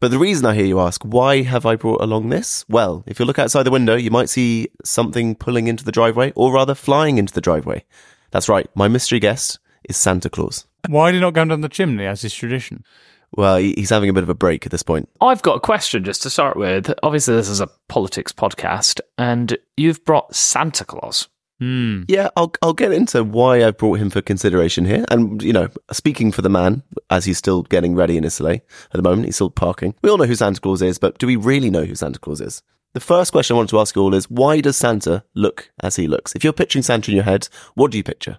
But 0.00 0.12
the 0.12 0.18
reason 0.18 0.46
I 0.46 0.54
hear 0.54 0.64
you 0.64 0.78
ask, 0.78 1.02
why 1.02 1.42
have 1.42 1.66
I 1.66 1.74
brought 1.74 2.00
along 2.00 2.28
this? 2.28 2.64
Well, 2.68 3.02
if 3.06 3.18
you 3.18 3.24
look 3.24 3.38
outside 3.38 3.64
the 3.64 3.72
window, 3.72 3.96
you 3.96 4.12
might 4.12 4.28
see 4.28 4.68
something 4.84 5.34
pulling 5.34 5.66
into 5.66 5.84
the 5.84 5.90
driveway, 5.90 6.32
or 6.36 6.52
rather 6.52 6.76
flying 6.76 7.18
into 7.18 7.34
the 7.34 7.40
driveway. 7.40 7.84
That's 8.30 8.48
right, 8.48 8.68
my 8.76 8.86
mystery 8.86 9.18
guest 9.18 9.58
is 9.88 9.96
Santa 9.96 10.30
Claus. 10.30 10.66
Why 10.88 11.10
did 11.10 11.16
he 11.16 11.20
not 11.20 11.34
go 11.34 11.44
down 11.44 11.62
the 11.62 11.68
chimney 11.68 12.06
as 12.06 12.22
is 12.22 12.32
tradition? 12.32 12.84
Well, 13.32 13.56
he's 13.56 13.90
having 13.90 14.08
a 14.08 14.12
bit 14.12 14.22
of 14.22 14.28
a 14.28 14.34
break 14.34 14.64
at 14.64 14.70
this 14.70 14.84
point. 14.84 15.08
I've 15.20 15.42
got 15.42 15.56
a 15.56 15.60
question 15.60 16.04
just 16.04 16.22
to 16.22 16.30
start 16.30 16.56
with. 16.56 16.94
Obviously, 17.02 17.34
this 17.34 17.48
is 17.48 17.60
a 17.60 17.68
politics 17.88 18.32
podcast, 18.32 19.00
and 19.18 19.58
you've 19.76 20.04
brought 20.04 20.34
Santa 20.34 20.84
Claus. 20.84 21.28
Hmm. 21.60 22.02
Yeah, 22.06 22.28
I'll 22.36 22.52
I'll 22.62 22.72
get 22.72 22.92
into 22.92 23.24
why 23.24 23.64
I 23.64 23.72
brought 23.72 23.98
him 23.98 24.10
for 24.10 24.20
consideration 24.22 24.84
here. 24.84 25.04
And 25.10 25.42
you 25.42 25.52
know, 25.52 25.68
speaking 25.90 26.30
for 26.30 26.40
the 26.42 26.48
man, 26.48 26.82
as 27.10 27.24
he's 27.24 27.38
still 27.38 27.62
getting 27.64 27.94
ready 27.96 28.16
in 28.16 28.22
his 28.22 28.34
sleigh 28.34 28.62
at 28.92 28.92
the 28.92 29.02
moment, 29.02 29.24
he's 29.26 29.34
still 29.34 29.50
parking. 29.50 29.94
We 30.02 30.10
all 30.10 30.18
know 30.18 30.24
who 30.26 30.36
Santa 30.36 30.60
Claus 30.60 30.82
is, 30.82 30.98
but 30.98 31.18
do 31.18 31.26
we 31.26 31.34
really 31.36 31.68
know 31.70 31.84
who 31.84 31.94
Santa 31.96 32.20
Claus 32.20 32.40
is? 32.40 32.62
The 32.94 33.00
first 33.00 33.32
question 33.32 33.54
I 33.54 33.58
wanted 33.58 33.70
to 33.70 33.80
ask 33.80 33.94
you 33.96 34.02
all 34.02 34.14
is 34.14 34.30
why 34.30 34.60
does 34.60 34.76
Santa 34.76 35.24
look 35.34 35.70
as 35.82 35.96
he 35.96 36.06
looks? 36.06 36.34
If 36.34 36.44
you're 36.44 36.52
picturing 36.52 36.82
Santa 36.84 37.10
in 37.10 37.16
your 37.16 37.24
head, 37.24 37.48
what 37.74 37.90
do 37.90 37.98
you 37.98 38.04
picture? 38.04 38.38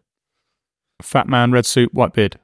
Fat 1.02 1.28
man, 1.28 1.52
red 1.52 1.66
suit, 1.66 1.94
white 1.94 2.14
beard. 2.14 2.40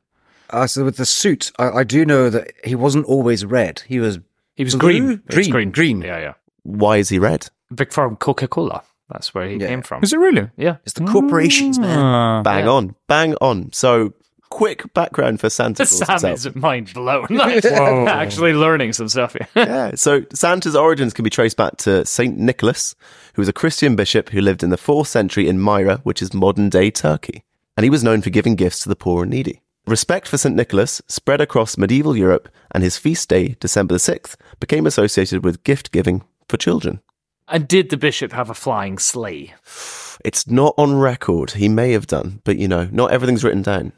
Uh, 0.49 0.67
so 0.67 0.85
with 0.85 0.97
the 0.97 1.05
suit, 1.05 1.51
I, 1.57 1.69
I 1.69 1.83
do 1.83 2.05
know 2.05 2.29
that 2.29 2.51
he 2.63 2.75
wasn't 2.75 3.05
always 3.05 3.43
red. 3.45 3.81
He 3.87 3.99
was 3.99 4.19
He 4.55 4.63
was 4.63 4.75
Blue? 4.75 4.79
green. 4.89 5.01
He 5.03 5.09
was 5.37 5.47
Green, 5.47 5.51
green. 5.51 5.71
green. 5.71 6.01
Yeah, 6.01 6.19
yeah. 6.19 6.33
Why 6.63 6.97
is 6.97 7.09
he 7.09 7.17
red? 7.17 7.49
Big 7.73 7.91
from 7.91 8.15
Coca 8.17 8.47
Cola. 8.47 8.83
That's 9.11 9.33
where 9.33 9.47
he 9.47 9.57
Yeah. 9.57 9.67
came 9.67 9.81
from. 9.81 10.03
Is 10.03 10.13
it 10.13 10.19
really? 10.19 10.49
Yeah. 10.57 10.77
it's 10.83 10.93
the 10.93 11.05
corporations, 11.05 11.77
man. 11.79 11.97
Ah. 11.99 12.41
Bang 12.43 12.65
Yeah. 12.65 12.71
on, 12.71 12.95
bang 13.07 13.35
on. 13.41 13.71
So, 13.71 14.13
quick 14.49 14.93
background 14.93 15.39
for 15.39 15.49
Santa 15.49 15.85
Claus 15.85 15.97
Sam 15.99 16.07
himself. 16.09 16.33
is 16.37 16.55
mind 16.55 16.93
blown. 16.93 17.25
Whoa. 17.29 18.07
Actually 18.07 18.53
learning 18.53 18.93
some 18.93 19.09
stuff. 19.09 19.33
here. 19.33 19.47
yeah. 19.55 19.91
So 19.95 20.23
Santa's 20.33 20.75
origins 20.75 21.13
can 21.13 21.23
be 21.23 21.29
traced 21.29 21.57
back 21.57 21.77
to 21.77 22.05
Saint 22.05 22.37
Nicholas, 22.37 22.95
who 23.33 23.41
was 23.41 23.49
a 23.49 23.53
Christian 23.53 23.95
bishop 23.95 24.29
who 24.29 24.39
lived 24.41 24.63
in 24.63 24.69
the 24.69 24.77
fourth 24.77 25.07
century 25.09 25.47
in 25.47 25.59
Myra, 25.59 25.99
which 26.03 26.21
is 26.21 26.33
modern 26.33 26.69
day 26.69 26.89
Turkey. 26.89 27.43
And 27.77 27.83
he 27.83 27.89
was 27.89 28.03
known 28.03 28.21
for 28.21 28.29
giving 28.29 28.55
gifts 28.55 28.79
to 28.83 28.89
the 28.89 28.95
poor 28.95 29.23
and 29.23 29.31
needy. 29.31 29.61
Respect 29.87 30.27
for 30.27 30.37
St. 30.37 30.55
Nicholas 30.55 31.01
spread 31.07 31.41
across 31.41 31.77
medieval 31.77 32.15
Europe, 32.17 32.47
and 32.71 32.81
his 32.83 32.97
feast 32.97 33.29
day, 33.29 33.55
December 33.59 33.93
the 33.93 33.99
6th, 33.99 34.35
became 34.59 34.87
associated 34.87 35.43
with 35.43 35.63
gift 35.63 35.91
giving 35.91 36.23
for 36.47 36.57
children. 36.57 37.01
And 37.47 37.67
did 37.67 37.89
the 37.89 37.97
bishop 37.97 38.31
have 38.31 38.49
a 38.49 38.55
flying 38.55 38.97
sleigh? 38.97 39.53
It's 40.23 40.47
not 40.47 40.73
on 40.77 40.95
record. 40.95 41.51
He 41.51 41.69
may 41.69 41.91
have 41.91 42.07
done, 42.07 42.41
but 42.43 42.57
you 42.57 42.67
know, 42.67 42.89
not 42.91 43.11
everything's 43.11 43.43
written 43.43 43.61
down. 43.61 43.93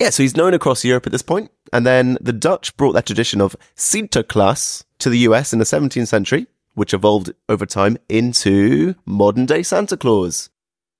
Yeah, 0.00 0.10
so 0.10 0.22
he's 0.22 0.36
known 0.36 0.54
across 0.54 0.84
Europe 0.84 1.06
at 1.06 1.12
this 1.12 1.22
point, 1.22 1.50
and 1.72 1.84
then 1.84 2.16
the 2.20 2.32
Dutch 2.32 2.76
brought 2.76 2.92
that 2.92 3.06
tradition 3.06 3.40
of 3.40 3.56
Sinterklaas 3.76 4.84
to 5.00 5.10
the 5.10 5.18
US 5.18 5.52
in 5.52 5.58
the 5.58 5.64
17th 5.64 6.08
century, 6.08 6.46
which 6.74 6.94
evolved 6.94 7.32
over 7.48 7.66
time 7.66 7.98
into 8.08 8.94
modern 9.04 9.44
day 9.44 9.62
Santa 9.62 9.96
Claus. 9.96 10.50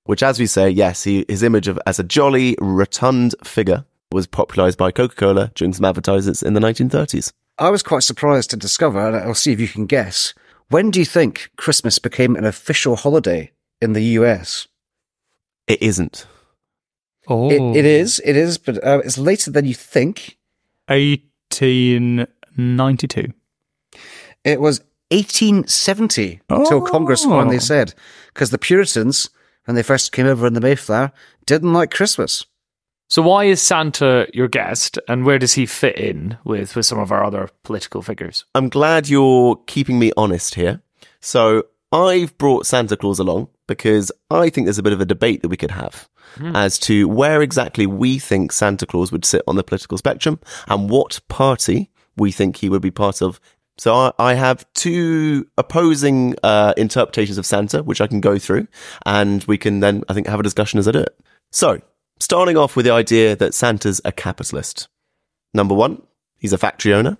Which, 0.03 0.21
as 0.21 0.39
we 0.39 0.47
say, 0.47 0.69
yes, 0.69 1.03
he, 1.03 1.25
his 1.29 1.43
image 1.43 1.67
of 1.67 1.79
as 1.85 1.97
a 1.97 2.03
jolly, 2.03 2.55
rotund 2.59 3.35
figure 3.43 3.85
was 4.11 4.27
popularized 4.27 4.77
by 4.77 4.91
Coca 4.91 5.15
Cola 5.15 5.51
during 5.55 5.73
some 5.73 5.85
advertisements 5.85 6.43
in 6.43 6.53
the 6.53 6.59
1930s. 6.59 7.31
I 7.57 7.69
was 7.69 7.83
quite 7.83 8.03
surprised 8.03 8.49
to 8.51 8.57
discover, 8.57 9.07
and 9.07 9.15
I'll 9.15 9.33
see 9.33 9.51
if 9.51 9.59
you 9.59 9.67
can 9.67 9.85
guess. 9.85 10.33
When 10.69 10.91
do 10.91 10.99
you 10.99 11.05
think 11.05 11.49
Christmas 11.57 11.99
became 11.99 12.35
an 12.35 12.45
official 12.45 12.95
holiday 12.95 13.51
in 13.81 13.93
the 13.93 14.03
US? 14.19 14.67
It 15.67 15.81
isn't. 15.81 16.25
Oh. 17.27 17.49
It, 17.51 17.61
it 17.77 17.85
is, 17.85 18.21
it 18.25 18.35
is, 18.35 18.57
but 18.57 18.83
uh, 18.83 19.01
it's 19.03 19.17
later 19.17 19.51
than 19.51 19.65
you 19.65 19.73
think. 19.73 20.37
1892. 20.87 23.33
It 24.43 24.59
was 24.61 24.79
1870 25.11 26.39
until 26.49 26.81
Congress 26.81 27.23
finally 27.25 27.57
Oh. 27.57 27.59
said, 27.59 27.93
because 28.33 28.49
the 28.51 28.57
Puritans, 28.57 29.29
when 29.65 29.75
they 29.75 29.83
first 29.83 30.11
came 30.11 30.25
over 30.25 30.47
in 30.47 30.53
the 30.53 30.61
Mayflower, 30.61 31.11
didn't 31.45 31.73
like 31.73 31.91
Christmas. 31.91 32.45
So 33.09 33.23
why 33.23 33.45
is 33.45 33.59
Santa 33.59 34.27
your 34.35 34.47
guest, 34.47 34.99
and 35.07 35.25
where 35.25 35.39
does 35.39 35.53
he 35.53 35.65
fit 35.65 35.97
in 35.97 36.37
with, 36.43 36.75
with 36.75 36.85
some 36.85 36.99
of 36.99 37.11
our 37.11 37.23
other 37.23 37.49
political 37.63 38.03
figures? 38.03 38.45
I'm 38.53 38.69
glad 38.69 39.09
you're 39.09 39.55
keeping 39.65 39.97
me 39.97 40.11
honest 40.15 40.53
here. 40.53 40.83
So 41.19 41.63
I've 41.91 42.37
brought 42.37 42.67
Santa 42.67 42.95
Claus 42.95 43.17
along 43.17 43.47
because 43.67 44.11
I 44.29 44.51
think 44.51 44.67
there's 44.67 44.77
a 44.77 44.83
bit 44.83 44.93
of 44.93 45.01
a 45.01 45.05
debate 45.05 45.41
that 45.41 45.49
we 45.49 45.57
could 45.57 45.71
have 45.71 46.07
as 46.53 46.77
to 46.79 47.07
where 47.07 47.41
exactly 47.41 47.87
we 47.87 48.19
think 48.19 48.51
Santa 48.51 48.85
Claus 48.85 49.11
would 49.11 49.25
sit 49.25 49.41
on 49.47 49.55
the 49.55 49.63
political 49.63 49.97
spectrum 49.97 50.39
and 50.67 50.87
what 50.89 51.19
party 51.27 51.89
we 52.15 52.31
think 52.31 52.57
he 52.57 52.69
would 52.69 52.83
be 52.83 52.91
part 52.91 53.23
of. 53.23 53.39
So 53.79 53.95
I, 53.95 54.11
I 54.19 54.33
have 54.35 54.71
two 54.75 55.47
opposing 55.57 56.35
uh, 56.43 56.75
interpretations 56.77 57.39
of 57.39 57.45
Santa, 57.47 57.81
which 57.81 58.01
I 58.01 58.07
can 58.07 58.21
go 58.21 58.37
through, 58.37 58.67
and 59.05 59.43
we 59.45 59.57
can 59.57 59.79
then, 59.79 60.03
I 60.07 60.13
think, 60.13 60.27
have 60.27 60.39
a 60.39 60.43
discussion 60.43 60.77
as 60.77 60.87
I 60.87 60.91
do 60.91 60.99
it. 60.99 61.19
So, 61.51 61.81
starting 62.19 62.57
off 62.57 62.75
with 62.75 62.85
the 62.85 62.91
idea 62.91 63.35
that 63.35 63.53
Santa's 63.53 64.01
a 64.05 64.11
capitalist. 64.11 64.87
Number 65.53 65.73
one, 65.73 66.01
he's 66.37 66.53
a 66.53 66.57
factory 66.57 66.93
owner. 66.93 67.17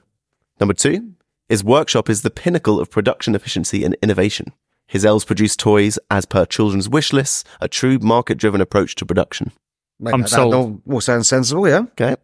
Number 0.60 0.74
two, 0.74 1.14
his 1.48 1.64
workshop 1.64 2.10
is 2.10 2.22
the 2.22 2.30
pinnacle 2.30 2.80
of 2.80 2.92
production 2.92 3.36
efficiency 3.36 3.84
and 3.84 3.96
innovation. 4.02 4.54
His 4.88 5.06
elves 5.06 5.26
produce 5.26 5.56
toys 5.56 6.00
as 6.10 6.26
per 6.26 6.46
children's 6.46 6.90
wish 6.90 7.14
lists, 7.14 7.44
a 7.62 7.68
true 7.68 8.00
market 8.00 8.38
driven 8.38 8.62
approach 8.62 8.96
to 8.96 9.06
production. 9.06 9.52
Like, 10.00 10.14
I'm 10.14 10.22
that 10.22 10.30
sold. 10.30 10.54
all, 10.54 10.82
all 10.90 11.02
sounds 11.02 11.28
sensible, 11.28 11.68
yeah? 11.68 11.82
Okay. 11.92 12.16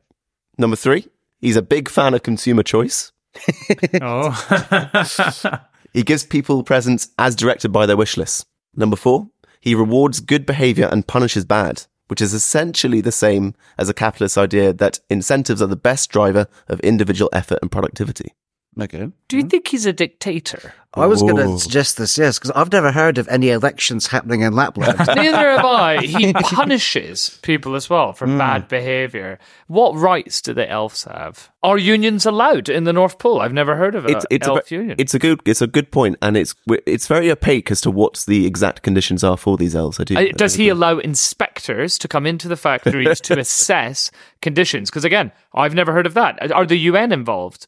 Number 0.57 0.75
three, 0.75 1.07
he's 1.39 1.57
a 1.57 1.61
big 1.61 1.89
fan 1.89 2.13
of 2.13 2.23
consumer 2.23 2.63
choice. 2.63 3.11
oh. 4.01 5.59
He 5.95 6.03
gives 6.03 6.25
people 6.25 6.61
presents 6.63 7.07
as 7.17 7.37
directed 7.37 7.69
by 7.69 7.85
their 7.85 7.95
wish 7.95 8.17
lists. 8.17 8.45
Number 8.75 8.97
four, 8.97 9.29
he 9.61 9.73
rewards 9.73 10.19
good 10.19 10.45
behavior 10.45 10.89
and 10.91 11.07
punishes 11.07 11.45
bad, 11.45 11.85
which 12.07 12.21
is 12.21 12.33
essentially 12.33 13.01
the 13.01 13.11
same 13.11 13.53
as 13.77 13.89
a 13.89 13.93
capitalist 13.93 14.37
idea 14.37 14.73
that 14.73 14.99
incentives 15.09 15.61
are 15.61 15.67
the 15.67 15.75
best 15.75 16.09
driver 16.09 16.47
of 16.67 16.79
individual 16.81 17.29
effort 17.33 17.59
and 17.61 17.71
productivity. 17.71 18.33
Okay. 18.79 19.09
Do 19.27 19.37
you 19.37 19.43
hmm. 19.43 19.49
think 19.49 19.67
he's 19.69 19.85
a 19.85 19.93
dictator? 19.93 20.73
I 20.95 21.05
was 21.05 21.21
going 21.21 21.35
to 21.37 21.59
suggest 21.59 21.97
this, 21.97 22.17
yes, 22.17 22.39
because 22.39 22.51
I've 22.51 22.71
never 22.71 22.91
heard 22.91 23.17
of 23.17 23.27
any 23.27 23.49
elections 23.49 24.07
happening 24.07 24.41
in 24.41 24.53
Lapland. 24.53 24.97
Neither 25.15 25.51
have 25.51 25.65
I. 25.65 26.05
He 26.05 26.33
punishes 26.33 27.39
people 27.41 27.75
as 27.75 27.89
well 27.89 28.13
for 28.13 28.27
bad 28.27 28.67
behaviour. 28.67 29.39
What 29.67 29.95
rights 29.95 30.41
do 30.41 30.53
the 30.53 30.69
elves 30.69 31.03
have? 31.03 31.49
Are 31.63 31.77
unions 31.77 32.25
allowed 32.25 32.69
in 32.69 32.83
the 32.83 32.93
North 32.93 33.17
Pole? 33.17 33.41
I've 33.41 33.53
never 33.53 33.75
heard 33.75 33.95
of 33.95 34.05
it. 34.05 34.11
It's 34.11 34.25
it's 34.29 34.47
a, 34.47 34.51
elf 34.51 34.69
ve- 34.69 34.75
union. 34.75 34.95
it's 34.99 35.15
a 35.15 35.19
good 35.19 35.41
it's 35.45 35.61
a 35.61 35.67
good 35.67 35.91
point, 35.91 36.15
and 36.21 36.37
it's 36.37 36.53
it's 36.85 37.07
very 37.07 37.31
opaque 37.31 37.71
as 37.71 37.81
to 37.81 37.91
what 37.91 38.23
the 38.27 38.45
exact 38.45 38.83
conditions 38.83 39.23
are 39.23 39.35
for 39.35 39.57
these 39.57 39.75
elves. 39.75 39.99
I 39.99 40.03
do. 40.03 40.15
Uh, 40.15 40.19
I 40.19 40.31
Does 40.31 40.55
do 40.55 40.63
he 40.63 40.69
allow 40.69 40.99
inspectors 40.99 41.97
to 41.97 42.07
come 42.07 42.27
into 42.27 42.47
the 42.47 42.55
factories 42.55 43.19
to 43.21 43.39
assess 43.39 44.11
conditions? 44.41 44.91
Because 44.91 45.05
again, 45.05 45.31
I've 45.55 45.73
never 45.73 45.91
heard 45.91 46.05
of 46.05 46.13
that. 46.13 46.51
Are 46.51 46.65
the 46.67 46.77
UN 46.77 47.11
involved? 47.11 47.65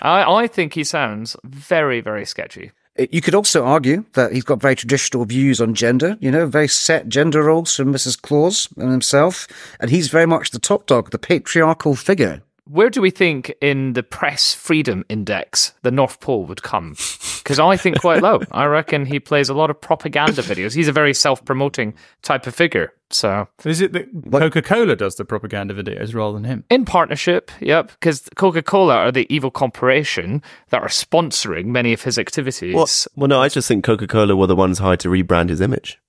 I, 0.00 0.42
I 0.42 0.46
think 0.48 0.74
he 0.74 0.82
sounds 0.82 1.36
very, 1.44 2.00
very 2.00 2.26
sketchy. 2.26 2.65
You 2.98 3.20
could 3.20 3.34
also 3.34 3.64
argue 3.64 4.04
that 4.14 4.32
he's 4.32 4.44
got 4.44 4.60
very 4.60 4.74
traditional 4.74 5.24
views 5.24 5.60
on 5.60 5.74
gender, 5.74 6.16
you 6.20 6.30
know, 6.30 6.46
very 6.46 6.68
set 6.68 7.08
gender 7.08 7.42
roles 7.42 7.74
from 7.74 7.92
Mrs. 7.92 8.20
Claus 8.20 8.68
and 8.76 8.90
himself, 8.90 9.46
and 9.80 9.90
he's 9.90 10.08
very 10.08 10.26
much 10.26 10.50
the 10.50 10.58
top 10.58 10.86
dog, 10.86 11.10
the 11.10 11.18
patriarchal 11.18 11.94
figure. 11.94 12.42
Where 12.68 12.90
do 12.90 13.00
we 13.00 13.10
think 13.10 13.54
in 13.60 13.92
the 13.92 14.02
press 14.02 14.52
freedom 14.52 15.04
index 15.08 15.72
the 15.82 15.92
North 15.92 16.18
Pole 16.20 16.46
would 16.46 16.62
come? 16.62 16.96
Because 17.38 17.60
I 17.60 17.76
think 17.76 18.00
quite 18.00 18.22
low. 18.22 18.40
I 18.50 18.64
reckon 18.64 19.06
he 19.06 19.20
plays 19.20 19.48
a 19.48 19.54
lot 19.54 19.70
of 19.70 19.80
propaganda 19.80 20.42
videos. 20.42 20.74
He's 20.74 20.88
a 20.88 20.92
very 20.92 21.14
self 21.14 21.44
promoting 21.44 21.94
type 22.22 22.44
of 22.48 22.56
figure. 22.56 22.92
So, 23.10 23.46
Is 23.64 23.80
it 23.80 23.92
that 23.92 24.08
Coca 24.32 24.62
Cola 24.62 24.96
does 24.96 25.14
the 25.14 25.24
propaganda 25.24 25.74
videos 25.74 26.12
rather 26.12 26.34
than 26.34 26.42
him? 26.42 26.64
in 26.68 26.84
partnership, 26.84 27.52
yep, 27.60 27.92
because 27.92 28.28
Coca 28.34 28.62
Cola 28.62 28.96
are 28.96 29.12
the 29.12 29.32
evil 29.32 29.52
corporation 29.52 30.42
that 30.70 30.82
are 30.82 30.88
sponsoring 30.88 31.66
many 31.66 31.92
of 31.92 32.02
his 32.02 32.18
activities. 32.18 32.74
Well, 32.74 32.88
well, 33.14 33.28
no, 33.28 33.40
I 33.40 33.48
just 33.48 33.68
think 33.68 33.84
Coca 33.84 34.08
Cola 34.08 34.34
were 34.34 34.48
the 34.48 34.56
ones 34.56 34.80
hired 34.80 34.98
to 35.00 35.08
rebrand 35.08 35.50
his 35.50 35.60
image. 35.60 36.00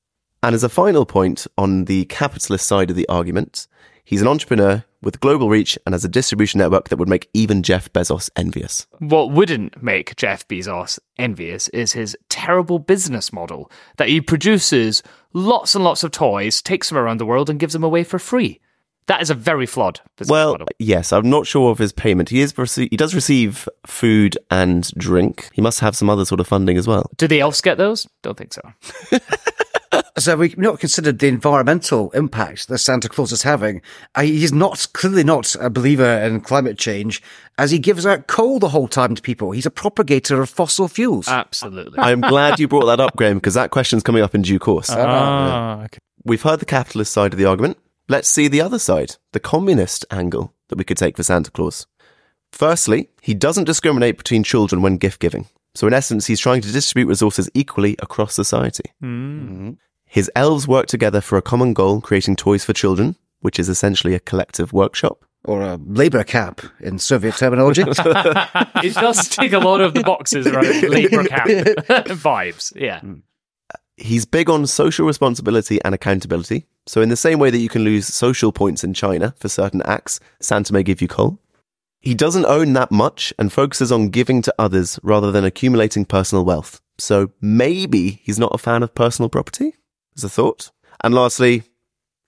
And 0.42 0.56
as 0.56 0.64
a 0.64 0.70
final 0.70 1.06
point 1.06 1.46
on 1.56 1.86
the 1.86 2.06
capitalist 2.06 2.66
side 2.66 2.90
of 2.90 2.96
the 2.96 3.08
argument, 3.10 3.68
he's 4.04 4.24
an 4.24 4.28
entrepreneur 4.28 4.84
with 5.02 5.20
global 5.20 5.50
reach 5.50 5.78
and 5.86 5.94
has 5.94 6.04
a 6.04 6.10
distribution 6.10 6.58
network 6.60 6.90
that 6.90 6.98
would 6.98 7.08
make 7.10 7.30
even 7.34 7.62
Jeff 7.64 7.92
Bezos 7.94 8.30
envious. 8.36 8.88
What 9.00 9.32
wouldn't 9.32 9.82
make 9.84 10.16
Jeff 10.16 10.48
Bezos 10.48 11.00
envious 11.18 11.68
is 11.70 11.92
his 11.94 12.18
terrible 12.30 12.80
business 12.80 13.32
model 13.32 13.72
that 13.98 14.10
he 14.10 14.22
produces 14.22 15.04
lots 15.34 15.76
and 15.76 15.84
lots 15.84 16.04
of 16.04 16.12
toys, 16.12 16.62
takes 16.62 16.90
them 16.90 16.98
around 16.98 17.20
the 17.20 17.26
world, 17.26 17.50
and 17.50 17.60
gives 17.60 17.74
them 17.74 17.84
away 17.84 18.04
for 18.04 18.18
free. 18.20 18.60
That 19.06 19.22
is 19.22 19.30
a 19.30 19.36
very 19.36 19.66
flawed 19.66 20.02
business 20.18 20.32
Well, 20.34 20.52
model. 20.52 20.68
yes, 20.80 21.14
I'm 21.14 21.30
not 21.30 21.48
sure 21.48 21.72
of 21.72 21.78
his 21.78 21.94
payment. 21.94 22.28
He 22.28 22.42
is 22.42 22.54
he 22.76 22.98
does 22.98 23.16
receive 23.16 23.70
food 23.86 24.38
and 24.52 24.90
drink. 24.98 25.50
He 25.54 25.62
must 25.62 25.80
have 25.80 25.96
some 25.96 26.10
other 26.10 26.26
sort 26.26 26.42
of 26.42 26.48
funding 26.48 26.76
as 26.78 26.88
well. 26.88 27.10
Do 27.16 27.26
the 27.26 27.40
elves 27.40 27.62
get 27.62 27.78
those? 27.78 28.06
Don't 28.22 28.38
think 28.38 28.52
so. 28.54 28.62
So 30.18 30.36
we've 30.36 30.58
not 30.58 30.80
considered 30.80 31.20
the 31.20 31.28
environmental 31.28 32.10
impact 32.12 32.68
that 32.70 32.80
Santa 32.80 33.08
Claus 33.08 33.32
is 33.32 33.44
having. 33.44 33.84
Uh, 34.16 34.24
he's 34.24 34.52
not 34.52 34.88
clearly 34.94 35.24
not 35.24 35.56
a 35.60 35.70
believer 35.70 36.04
in 36.04 36.42
climate 36.42 36.80
change, 36.80 37.22
as 37.60 37.70
he 37.70 37.78
gives 37.78 38.04
out 38.04 38.26
coal 38.26 38.58
the 38.58 38.70
whole 38.70 38.88
time 38.88 39.14
to 39.14 39.22
people. 39.22 39.52
He's 39.52 39.68
a 39.68 39.72
propagator 39.72 40.42
of 40.42 40.50
fossil 40.50 40.88
fuels. 40.88 41.28
Absolutely. 41.28 42.00
I'm 42.00 42.22
glad 42.22 42.60
you 42.60 42.68
brought 42.68 42.88
that 42.88 43.00
up, 43.00 43.16
Graham, 43.16 43.38
because 43.38 43.54
that 43.54 43.70
question's 43.70 44.02
coming 44.02 44.24
up 44.24 44.34
in 44.34 44.42
due 44.42 44.58
course. 44.58 44.90
Ah, 44.90 45.84
okay. 45.84 46.00
We've 46.24 46.42
heard 46.42 46.60
the 46.60 46.66
capitalist 46.66 47.14
side 47.14 47.34
of 47.34 47.38
the 47.38 47.46
argument. 47.46 47.78
Let's 48.10 48.28
see 48.28 48.48
the 48.48 48.62
other 48.62 48.80
side, 48.80 49.18
the 49.34 49.40
communist 49.40 50.04
angle 50.10 50.54
that 50.70 50.78
we 50.78 50.84
could 50.84 50.98
take 50.98 51.16
for 51.16 51.24
Santa 51.24 51.52
Claus. 51.52 51.86
Firstly, 52.52 53.10
he 53.22 53.34
doesn't 53.34 53.66
discriminate 53.66 54.18
between 54.18 54.44
children 54.44 54.82
when 54.82 54.98
gift 54.98 55.20
giving. 55.20 55.46
So, 55.76 55.86
in 55.86 55.94
essence, 55.94 56.26
he's 56.26 56.40
trying 56.40 56.62
to 56.62 56.72
distribute 56.72 57.08
resources 57.08 57.52
equally 57.54 57.96
across 58.00 58.34
society. 58.34 58.86
His 60.08 60.32
elves 60.36 60.68
work 60.68 60.88
together 60.88 61.22
for 61.22 61.38
a 61.38 61.42
common 61.42 61.74
goal, 61.74 62.02
creating 62.02 62.38
toys 62.38 62.64
for 62.66 62.74
children, 62.74 63.16
which 63.42 63.60
is 63.60 63.70
essentially 63.70 64.16
a 64.16 64.20
collective 64.20 64.74
workshop. 64.74 65.24
or 65.46 65.62
a 65.62 65.76
labour 65.86 66.24
camp 66.24 66.62
in 66.80 66.98
Soviet 66.98 67.36
terminology. 67.36 67.82
it 67.88 68.94
does 68.96 69.30
tick 69.30 69.54
a 69.54 69.60
lot 69.60 69.80
of 69.82 69.94
the 69.94 70.02
boxes 70.04 70.48
around 70.48 70.66
Labour 70.90 71.24
camp 71.26 71.50
vibes. 72.08 72.74
Yeah. 72.76 73.00
Hmm. 73.02 73.14
He's 73.98 74.26
big 74.26 74.50
on 74.50 74.68
social 74.68 75.08
responsibility 75.08 75.80
and 75.84 75.96
accountability. 75.96 76.66
So, 76.86 77.02
in 77.02 77.10
the 77.10 77.16
same 77.16 77.40
way 77.40 77.50
that 77.50 77.58
you 77.58 77.70
can 77.70 77.84
lose 77.84 78.08
social 78.08 78.52
points 78.52 78.84
in 78.84 78.94
China 78.94 79.34
for 79.38 79.50
certain 79.50 79.82
acts, 79.84 80.20
Santa 80.40 80.72
may 80.74 80.84
give 80.84 81.02
you 81.02 81.08
coal. 81.08 81.40
He 82.00 82.14
doesn't 82.14 82.46
own 82.46 82.74
that 82.74 82.92
much 82.92 83.34
and 83.40 83.52
focuses 83.52 83.92
on 83.92 84.10
giving 84.10 84.42
to 84.44 84.54
others 84.60 85.00
rather 85.02 85.32
than 85.32 85.44
accumulating 85.46 86.06
personal 86.06 86.46
wealth. 86.46 86.80
So, 87.00 87.32
maybe 87.42 88.22
he's 88.24 88.38
not 88.40 88.54
a 88.54 88.60
fan 88.60 88.84
of 88.84 88.94
personal 88.94 89.30
property, 89.30 89.74
as 90.18 90.24
a 90.24 90.30
thought. 90.30 90.72
And 91.04 91.14
lastly, 91.14 91.64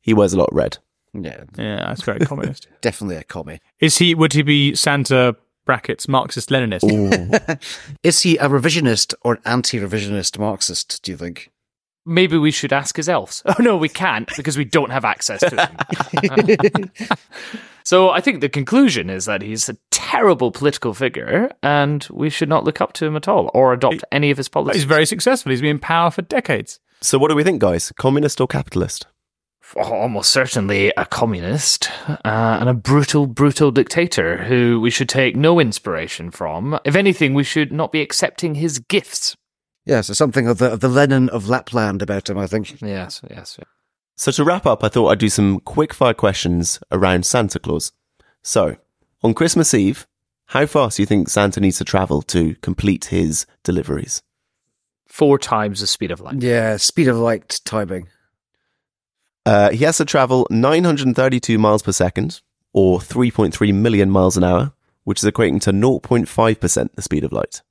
he 0.02 0.14
wears 0.14 0.34
a 0.34 0.38
lot 0.38 0.50
of 0.50 0.56
red. 0.56 0.78
yeah, 1.14 1.44
Yeah, 1.58 1.88
that's 1.88 2.04
very 2.04 2.20
communist. 2.20 2.68
definitely 2.82 3.16
a 3.18 3.24
commie. 3.24 3.60
Is 3.80 3.98
he? 3.98 4.14
Would 4.16 4.34
he 4.34 4.42
be 4.44 4.76
Santa 4.76 5.36
brackets 5.66 6.08
Marxist 6.08 6.50
Leninist? 6.50 6.84
Is 8.04 8.22
he 8.22 8.38
a 8.38 8.48
revisionist 8.50 9.14
or 9.22 9.34
an 9.36 9.42
anti-revisionist 9.46 10.40
Marxist? 10.40 11.02
Do 11.04 11.12
you 11.12 11.18
think? 11.18 11.52
Maybe 12.06 12.38
we 12.38 12.50
should 12.50 12.74
ask 12.74 12.96
his 12.96 13.08
elves. 13.10 13.44
Oh, 13.50 13.56
no, 13.60 13.78
we 13.78 13.90
can't 13.90 14.30
because 14.36 14.58
we 14.58 14.66
don't 14.66 14.90
have 14.92 15.06
access 15.06 15.42
to 15.42 15.56
them. 15.56 16.92
so 17.84 18.10
I 18.10 18.22
think 18.22 18.42
the 18.42 18.50
conclusion 18.50 19.10
is 19.10 19.26
that 19.26 19.42
he's 19.42 19.70
a 19.70 19.78
terrible 19.92 20.52
political 20.52 20.94
figure 20.94 21.52
and 21.62 22.08
we 22.12 22.30
should 22.30 22.50
not 22.50 22.64
look 22.64 22.82
up 22.82 22.94
to 22.94 23.06
him 23.06 23.16
at 23.16 23.28
all 23.28 23.52
or 23.54 23.74
adopt 23.74 24.04
any 24.12 24.32
of 24.32 24.38
his 24.38 24.50
policies. 24.50 24.82
He's 24.82 24.86
very 24.90 25.06
successful. 25.06 25.52
He's 25.52 25.62
been 25.62 25.72
in 25.72 25.80
power 25.80 26.10
for 26.10 26.22
decades. 26.24 26.80
So, 27.02 27.18
what 27.18 27.30
do 27.30 27.36
we 27.36 27.44
think, 27.44 27.62
guys? 27.62 27.92
Communist 27.98 28.42
or 28.42 28.48
capitalist? 28.48 29.08
almost 29.76 30.32
certainly 30.32 30.92
a 30.98 31.06
communist 31.06 31.90
uh, 32.08 32.58
and 32.60 32.70
a 32.70 32.74
brutal, 32.74 33.28
brutal 33.28 33.72
dictator 33.72 34.38
who 34.44 34.80
we 34.82 34.90
should 34.90 35.10
take 35.10 35.36
no 35.36 35.60
inspiration 35.60 36.32
from. 36.32 36.80
If 36.86 36.96
anything, 36.96 37.34
we 37.34 37.44
should 37.44 37.72
not 37.72 37.92
be 37.92 38.02
accepting 38.02 38.56
his 38.56 38.80
gifts. 38.80 39.36
Yeah, 39.86 40.02
so 40.02 40.14
something 40.14 40.48
of 40.48 40.58
the, 40.58 40.72
of 40.72 40.80
the 40.80 40.90
Lenin 40.90 41.30
of 41.30 41.48
Lapland 41.48 42.02
about 42.02 42.30
him, 42.30 42.38
I 42.38 42.48
think. 42.48 42.82
Yes, 42.82 43.22
yes. 43.30 43.60
So, 44.16 44.32
to 44.32 44.44
wrap 44.44 44.66
up, 44.66 44.84
I 44.84 44.90
thought 44.90 45.10
I'd 45.10 45.20
do 45.20 45.30
some 45.30 45.60
quick 45.62 45.94
fire 45.94 46.14
questions 46.14 46.80
around 46.92 47.26
Santa 47.26 47.60
Claus. 47.60 47.92
So, 48.44 48.76
on 49.24 49.34
Christmas 49.34 49.74
Eve, 49.74 50.08
how 50.48 50.66
fast 50.66 50.98
do 50.98 51.04
you 51.04 51.08
think 51.08 51.30
Santa 51.30 51.60
needs 51.60 51.78
to 51.78 51.86
travel 51.86 52.22
to 52.24 52.56
complete 52.56 53.06
his 53.06 53.46
deliveries? 53.64 54.22
Four 55.10 55.38
times 55.40 55.82
the 55.82 55.88
speed 55.88 56.12
of 56.12 56.22
light. 56.22 56.42
Yeah, 56.42 56.78
speed 56.78 57.08
of 57.08 57.18
light 57.18 57.60
timing. 57.66 58.08
Uh, 59.46 59.72
he 59.72 59.84
has 59.84 59.98
to 59.98 60.06
travel 60.06 60.48
932 60.52 61.58
miles 61.58 61.82
per 61.82 61.92
second, 61.92 62.42
or 62.72 63.00
3.3 63.00 63.74
million 63.74 64.10
miles 64.10 64.38
an 64.38 64.44
hour, 64.44 64.74
which 65.04 65.24
is 65.24 65.30
equating 65.30 65.60
to 65.62 65.72
0.5% 65.72 66.90
the 66.94 67.02
speed 67.02 67.24
of 67.24 67.32
light. 67.32 67.62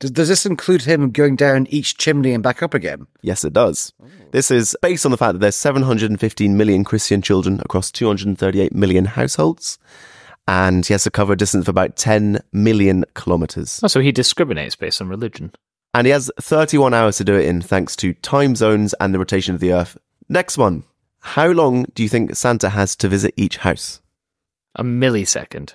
Does, 0.00 0.12
does 0.12 0.28
this 0.28 0.46
include 0.46 0.82
him 0.82 1.10
going 1.10 1.34
down 1.34 1.66
each 1.70 1.98
chimney 1.98 2.32
and 2.32 2.42
back 2.42 2.62
up 2.62 2.72
again? 2.72 3.08
Yes, 3.20 3.44
it 3.44 3.52
does. 3.52 3.92
This 4.30 4.50
is 4.50 4.76
based 4.80 5.04
on 5.04 5.10
the 5.10 5.18
fact 5.18 5.32
that 5.32 5.38
there's 5.40 5.56
715 5.56 6.56
million 6.56 6.84
Christian 6.84 7.20
children 7.20 7.60
across 7.64 7.90
238 7.90 8.72
million 8.72 9.06
households, 9.06 9.78
and 10.46 10.86
he 10.86 10.94
has 10.94 11.02
to 11.02 11.10
cover 11.10 11.32
a 11.32 11.36
distance 11.36 11.64
of 11.64 11.68
about 11.68 11.96
10 11.96 12.40
million 12.52 13.04
kilometers. 13.14 13.80
Oh, 13.82 13.88
so 13.88 14.00
he 14.00 14.12
discriminates 14.12 14.76
based 14.76 15.00
on 15.02 15.08
religion. 15.08 15.52
And 15.98 16.06
he 16.06 16.12
has 16.12 16.30
31 16.40 16.94
hours 16.94 17.16
to 17.16 17.24
do 17.24 17.34
it 17.34 17.46
in 17.46 17.60
thanks 17.60 17.96
to 17.96 18.14
time 18.14 18.54
zones 18.54 18.94
and 19.00 19.12
the 19.12 19.18
rotation 19.18 19.52
of 19.52 19.60
the 19.60 19.72
Earth. 19.72 19.98
Next 20.28 20.56
one. 20.56 20.84
How 21.18 21.48
long 21.48 21.86
do 21.92 22.04
you 22.04 22.08
think 22.08 22.36
Santa 22.36 22.68
has 22.68 22.94
to 22.98 23.08
visit 23.08 23.34
each 23.36 23.56
house? 23.56 24.00
A 24.76 24.84
millisecond. 24.84 25.72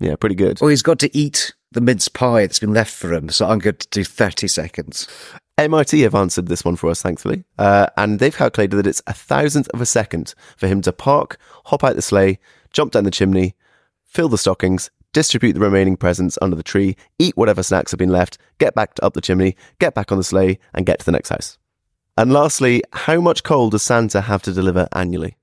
Yeah, 0.00 0.16
pretty 0.16 0.36
good. 0.36 0.58
Well, 0.58 0.70
he's 0.70 0.80
got 0.80 0.98
to 1.00 1.14
eat 1.14 1.52
the 1.70 1.82
mince 1.82 2.08
pie 2.08 2.46
that's 2.46 2.60
been 2.60 2.72
left 2.72 2.94
for 2.94 3.12
him, 3.12 3.28
so 3.28 3.46
I'm 3.46 3.58
going 3.58 3.76
to 3.76 3.88
do 3.90 4.04
30 4.04 4.48
seconds. 4.48 5.06
MIT 5.58 6.00
have 6.00 6.14
answered 6.14 6.46
this 6.46 6.64
one 6.64 6.76
for 6.76 6.88
us, 6.88 7.02
thankfully. 7.02 7.44
Uh, 7.58 7.88
and 7.98 8.20
they've 8.20 8.34
calculated 8.34 8.76
that 8.76 8.86
it's 8.86 9.02
a 9.06 9.12
thousandth 9.12 9.68
of 9.74 9.82
a 9.82 9.86
second 9.86 10.34
for 10.56 10.66
him 10.66 10.80
to 10.80 10.94
park, 10.94 11.36
hop 11.66 11.84
out 11.84 11.96
the 11.96 12.00
sleigh, 12.00 12.38
jump 12.72 12.92
down 12.92 13.04
the 13.04 13.10
chimney, 13.10 13.54
fill 14.02 14.30
the 14.30 14.38
stockings, 14.38 14.90
distribute 15.12 15.52
the 15.54 15.60
remaining 15.60 15.96
presents 15.96 16.38
under 16.42 16.56
the 16.56 16.62
tree, 16.62 16.96
eat 17.18 17.36
whatever 17.36 17.62
snacks 17.62 17.90
have 17.90 17.98
been 17.98 18.10
left, 18.10 18.38
get 18.58 18.74
back 18.74 18.94
to 18.94 19.04
up 19.04 19.14
the 19.14 19.20
chimney, 19.20 19.56
get 19.78 19.94
back 19.94 20.10
on 20.12 20.18
the 20.18 20.24
sleigh, 20.24 20.58
and 20.74 20.86
get 20.86 20.98
to 21.00 21.04
the 21.04 21.12
next 21.12 21.28
house. 21.28 21.58
And 22.16 22.32
lastly, 22.32 22.82
how 22.92 23.20
much 23.20 23.42
coal 23.42 23.70
does 23.70 23.82
Santa 23.82 24.20
have 24.22 24.42
to 24.42 24.52
deliver 24.52 24.86
annually? 24.92 25.36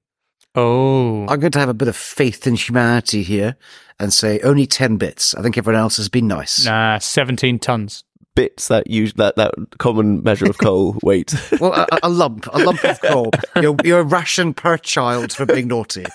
Oh, 0.56 1.28
I'm 1.28 1.40
going 1.40 1.52
to 1.52 1.60
have 1.60 1.70
a 1.70 1.74
bit 1.76 1.88
of 1.88 1.96
faith 1.96 2.48
in 2.48 2.56
humanity 2.56 3.22
here 3.24 3.56
and 4.00 4.12
say 4.12 4.40
only 4.42 4.66
10 4.66 4.98
bits. 4.98 5.36
I 5.36 5.42
think 5.42 5.58
everyone 5.58 5.80
else 5.80 5.98
has 5.98 6.10
been 6.10 6.28
nice. 6.28 6.66
nah, 6.66 6.98
seventeen 6.98 7.60
tons. 7.60 8.04
Bits 8.36 8.68
that 8.70 8.90
use 8.90 9.14
that, 9.16 9.36
that 9.36 9.54
common 9.80 10.24
measure 10.24 10.46
of 10.46 10.58
coal 10.58 10.98
weight. 11.04 11.34
Well, 11.60 11.74
a, 11.74 11.88
a 12.04 12.10
lump, 12.10 12.48
a 12.54 12.60
lump 12.60 12.84
of 12.84 13.02
coal. 13.02 13.32
You're, 13.62 13.76
you're 13.84 14.00
a 14.00 14.04
ration 14.04 14.54
per 14.54 14.78
child 14.78 15.34
for 15.34 15.46
being 15.46 15.68
naughty. 15.68 16.06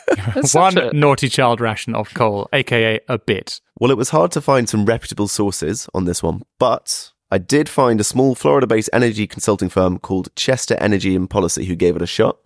One 0.52 0.78
a- 0.78 0.92
naughty 0.92 1.28
child 1.28 1.60
ration 1.60 1.94
of 1.94 2.14
coal, 2.14 2.48
aka 2.52 3.00
a 3.08 3.18
bit. 3.18 3.60
Well, 3.78 3.90
it 3.90 3.98
was 3.98 4.10
hard 4.10 4.30
to 4.32 4.40
find 4.40 4.68
some 4.68 4.86
reputable 4.86 5.28
sources 5.28 5.88
on 5.92 6.04
this 6.06 6.22
one, 6.22 6.42
but 6.58 7.12
I 7.30 7.38
did 7.38 7.68
find 7.68 8.00
a 8.00 8.04
small 8.04 8.34
Florida 8.34 8.66
based 8.66 8.90
energy 8.92 9.26
consulting 9.26 9.68
firm 9.68 9.98
called 9.98 10.34
Chester 10.36 10.76
Energy 10.78 11.14
and 11.16 11.28
Policy 11.28 11.64
who 11.66 11.74
gave 11.74 11.96
it 11.96 12.02
a 12.02 12.06
shot. 12.06 12.38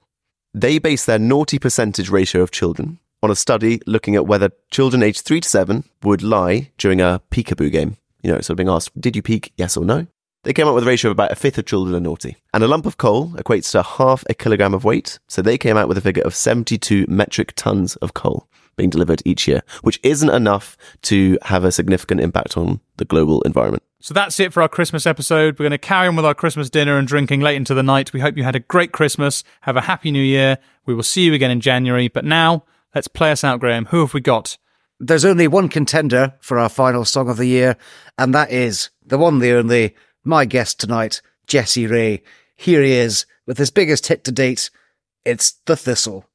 They 0.54 0.78
based 0.78 1.06
their 1.06 1.18
naughty 1.18 1.58
percentage 1.58 2.08
ratio 2.08 2.42
of 2.42 2.50
children 2.50 2.98
on 3.22 3.30
a 3.30 3.36
study 3.36 3.80
looking 3.86 4.16
at 4.16 4.26
whether 4.26 4.50
children 4.70 5.02
aged 5.02 5.24
3 5.24 5.40
to 5.42 5.48
7 5.48 5.84
would 6.02 6.22
lie 6.22 6.70
during 6.78 7.00
a 7.00 7.20
peekaboo 7.30 7.70
game. 7.70 7.96
You 8.22 8.32
know, 8.32 8.40
sort 8.40 8.50
of 8.50 8.56
being 8.56 8.68
asked, 8.68 8.98
did 9.00 9.16
you 9.16 9.22
peak, 9.22 9.52
Yes 9.56 9.76
or 9.76 9.84
no? 9.84 10.06
They 10.44 10.52
came 10.52 10.68
up 10.68 10.74
with 10.74 10.84
a 10.84 10.86
ratio 10.86 11.10
of 11.10 11.16
about 11.16 11.32
a 11.32 11.36
fifth 11.36 11.58
of 11.58 11.66
children 11.66 11.96
are 11.96 12.00
naughty. 12.00 12.36
And 12.54 12.62
a 12.62 12.68
lump 12.68 12.86
of 12.86 12.96
coal 12.96 13.30
equates 13.30 13.72
to 13.72 13.82
half 13.82 14.24
a 14.30 14.34
kilogram 14.34 14.72
of 14.72 14.84
weight. 14.84 15.18
So 15.26 15.42
they 15.42 15.58
came 15.58 15.76
out 15.76 15.88
with 15.88 15.98
a 15.98 16.00
figure 16.00 16.22
of 16.22 16.34
72 16.34 17.06
metric 17.08 17.52
tons 17.56 17.96
of 17.96 18.14
coal 18.14 18.48
being 18.76 18.88
delivered 18.88 19.20
each 19.24 19.46
year, 19.48 19.62
which 19.82 19.98
isn't 20.02 20.30
enough 20.30 20.76
to 21.02 21.36
have 21.42 21.64
a 21.64 21.72
significant 21.72 22.20
impact 22.20 22.56
on 22.56 22.80
the 22.96 23.04
global 23.04 23.42
environment. 23.42 23.82
So 24.00 24.14
that's 24.14 24.38
it 24.38 24.52
for 24.52 24.62
our 24.62 24.68
Christmas 24.68 25.04
episode. 25.04 25.58
We're 25.58 25.64
going 25.64 25.72
to 25.72 25.78
carry 25.78 26.06
on 26.06 26.14
with 26.14 26.24
our 26.24 26.34
Christmas 26.34 26.70
dinner 26.70 26.96
and 26.96 27.08
drinking 27.08 27.40
late 27.40 27.56
into 27.56 27.74
the 27.74 27.82
night. 27.82 28.12
We 28.12 28.20
hope 28.20 28.36
you 28.36 28.44
had 28.44 28.54
a 28.54 28.60
great 28.60 28.92
Christmas. 28.92 29.42
Have 29.62 29.76
a 29.76 29.82
happy 29.82 30.12
new 30.12 30.22
year. 30.22 30.58
We 30.86 30.94
will 30.94 31.02
see 31.02 31.22
you 31.22 31.34
again 31.34 31.50
in 31.50 31.60
January. 31.60 32.06
But 32.06 32.24
now, 32.24 32.64
let's 32.94 33.08
play 33.08 33.32
us 33.32 33.42
out, 33.42 33.58
Graham. 33.58 33.86
Who 33.86 34.00
have 34.00 34.14
we 34.14 34.20
got? 34.20 34.56
There's 35.00 35.24
only 35.24 35.46
one 35.46 35.68
contender 35.68 36.34
for 36.40 36.58
our 36.58 36.68
final 36.68 37.04
song 37.04 37.28
of 37.28 37.36
the 37.36 37.46
year, 37.46 37.76
and 38.16 38.34
that 38.34 38.50
is 38.50 38.90
the 39.06 39.16
one, 39.16 39.38
the 39.38 39.52
only, 39.52 39.94
my 40.24 40.44
guest 40.44 40.80
tonight, 40.80 41.22
Jesse 41.46 41.86
Rae. 41.86 42.22
Here 42.56 42.82
he 42.82 42.92
is 42.94 43.24
with 43.46 43.58
his 43.58 43.70
biggest 43.70 44.08
hit 44.08 44.24
to 44.24 44.32
date. 44.32 44.70
It's 45.24 45.52
The 45.66 45.76
Thistle. 45.76 46.26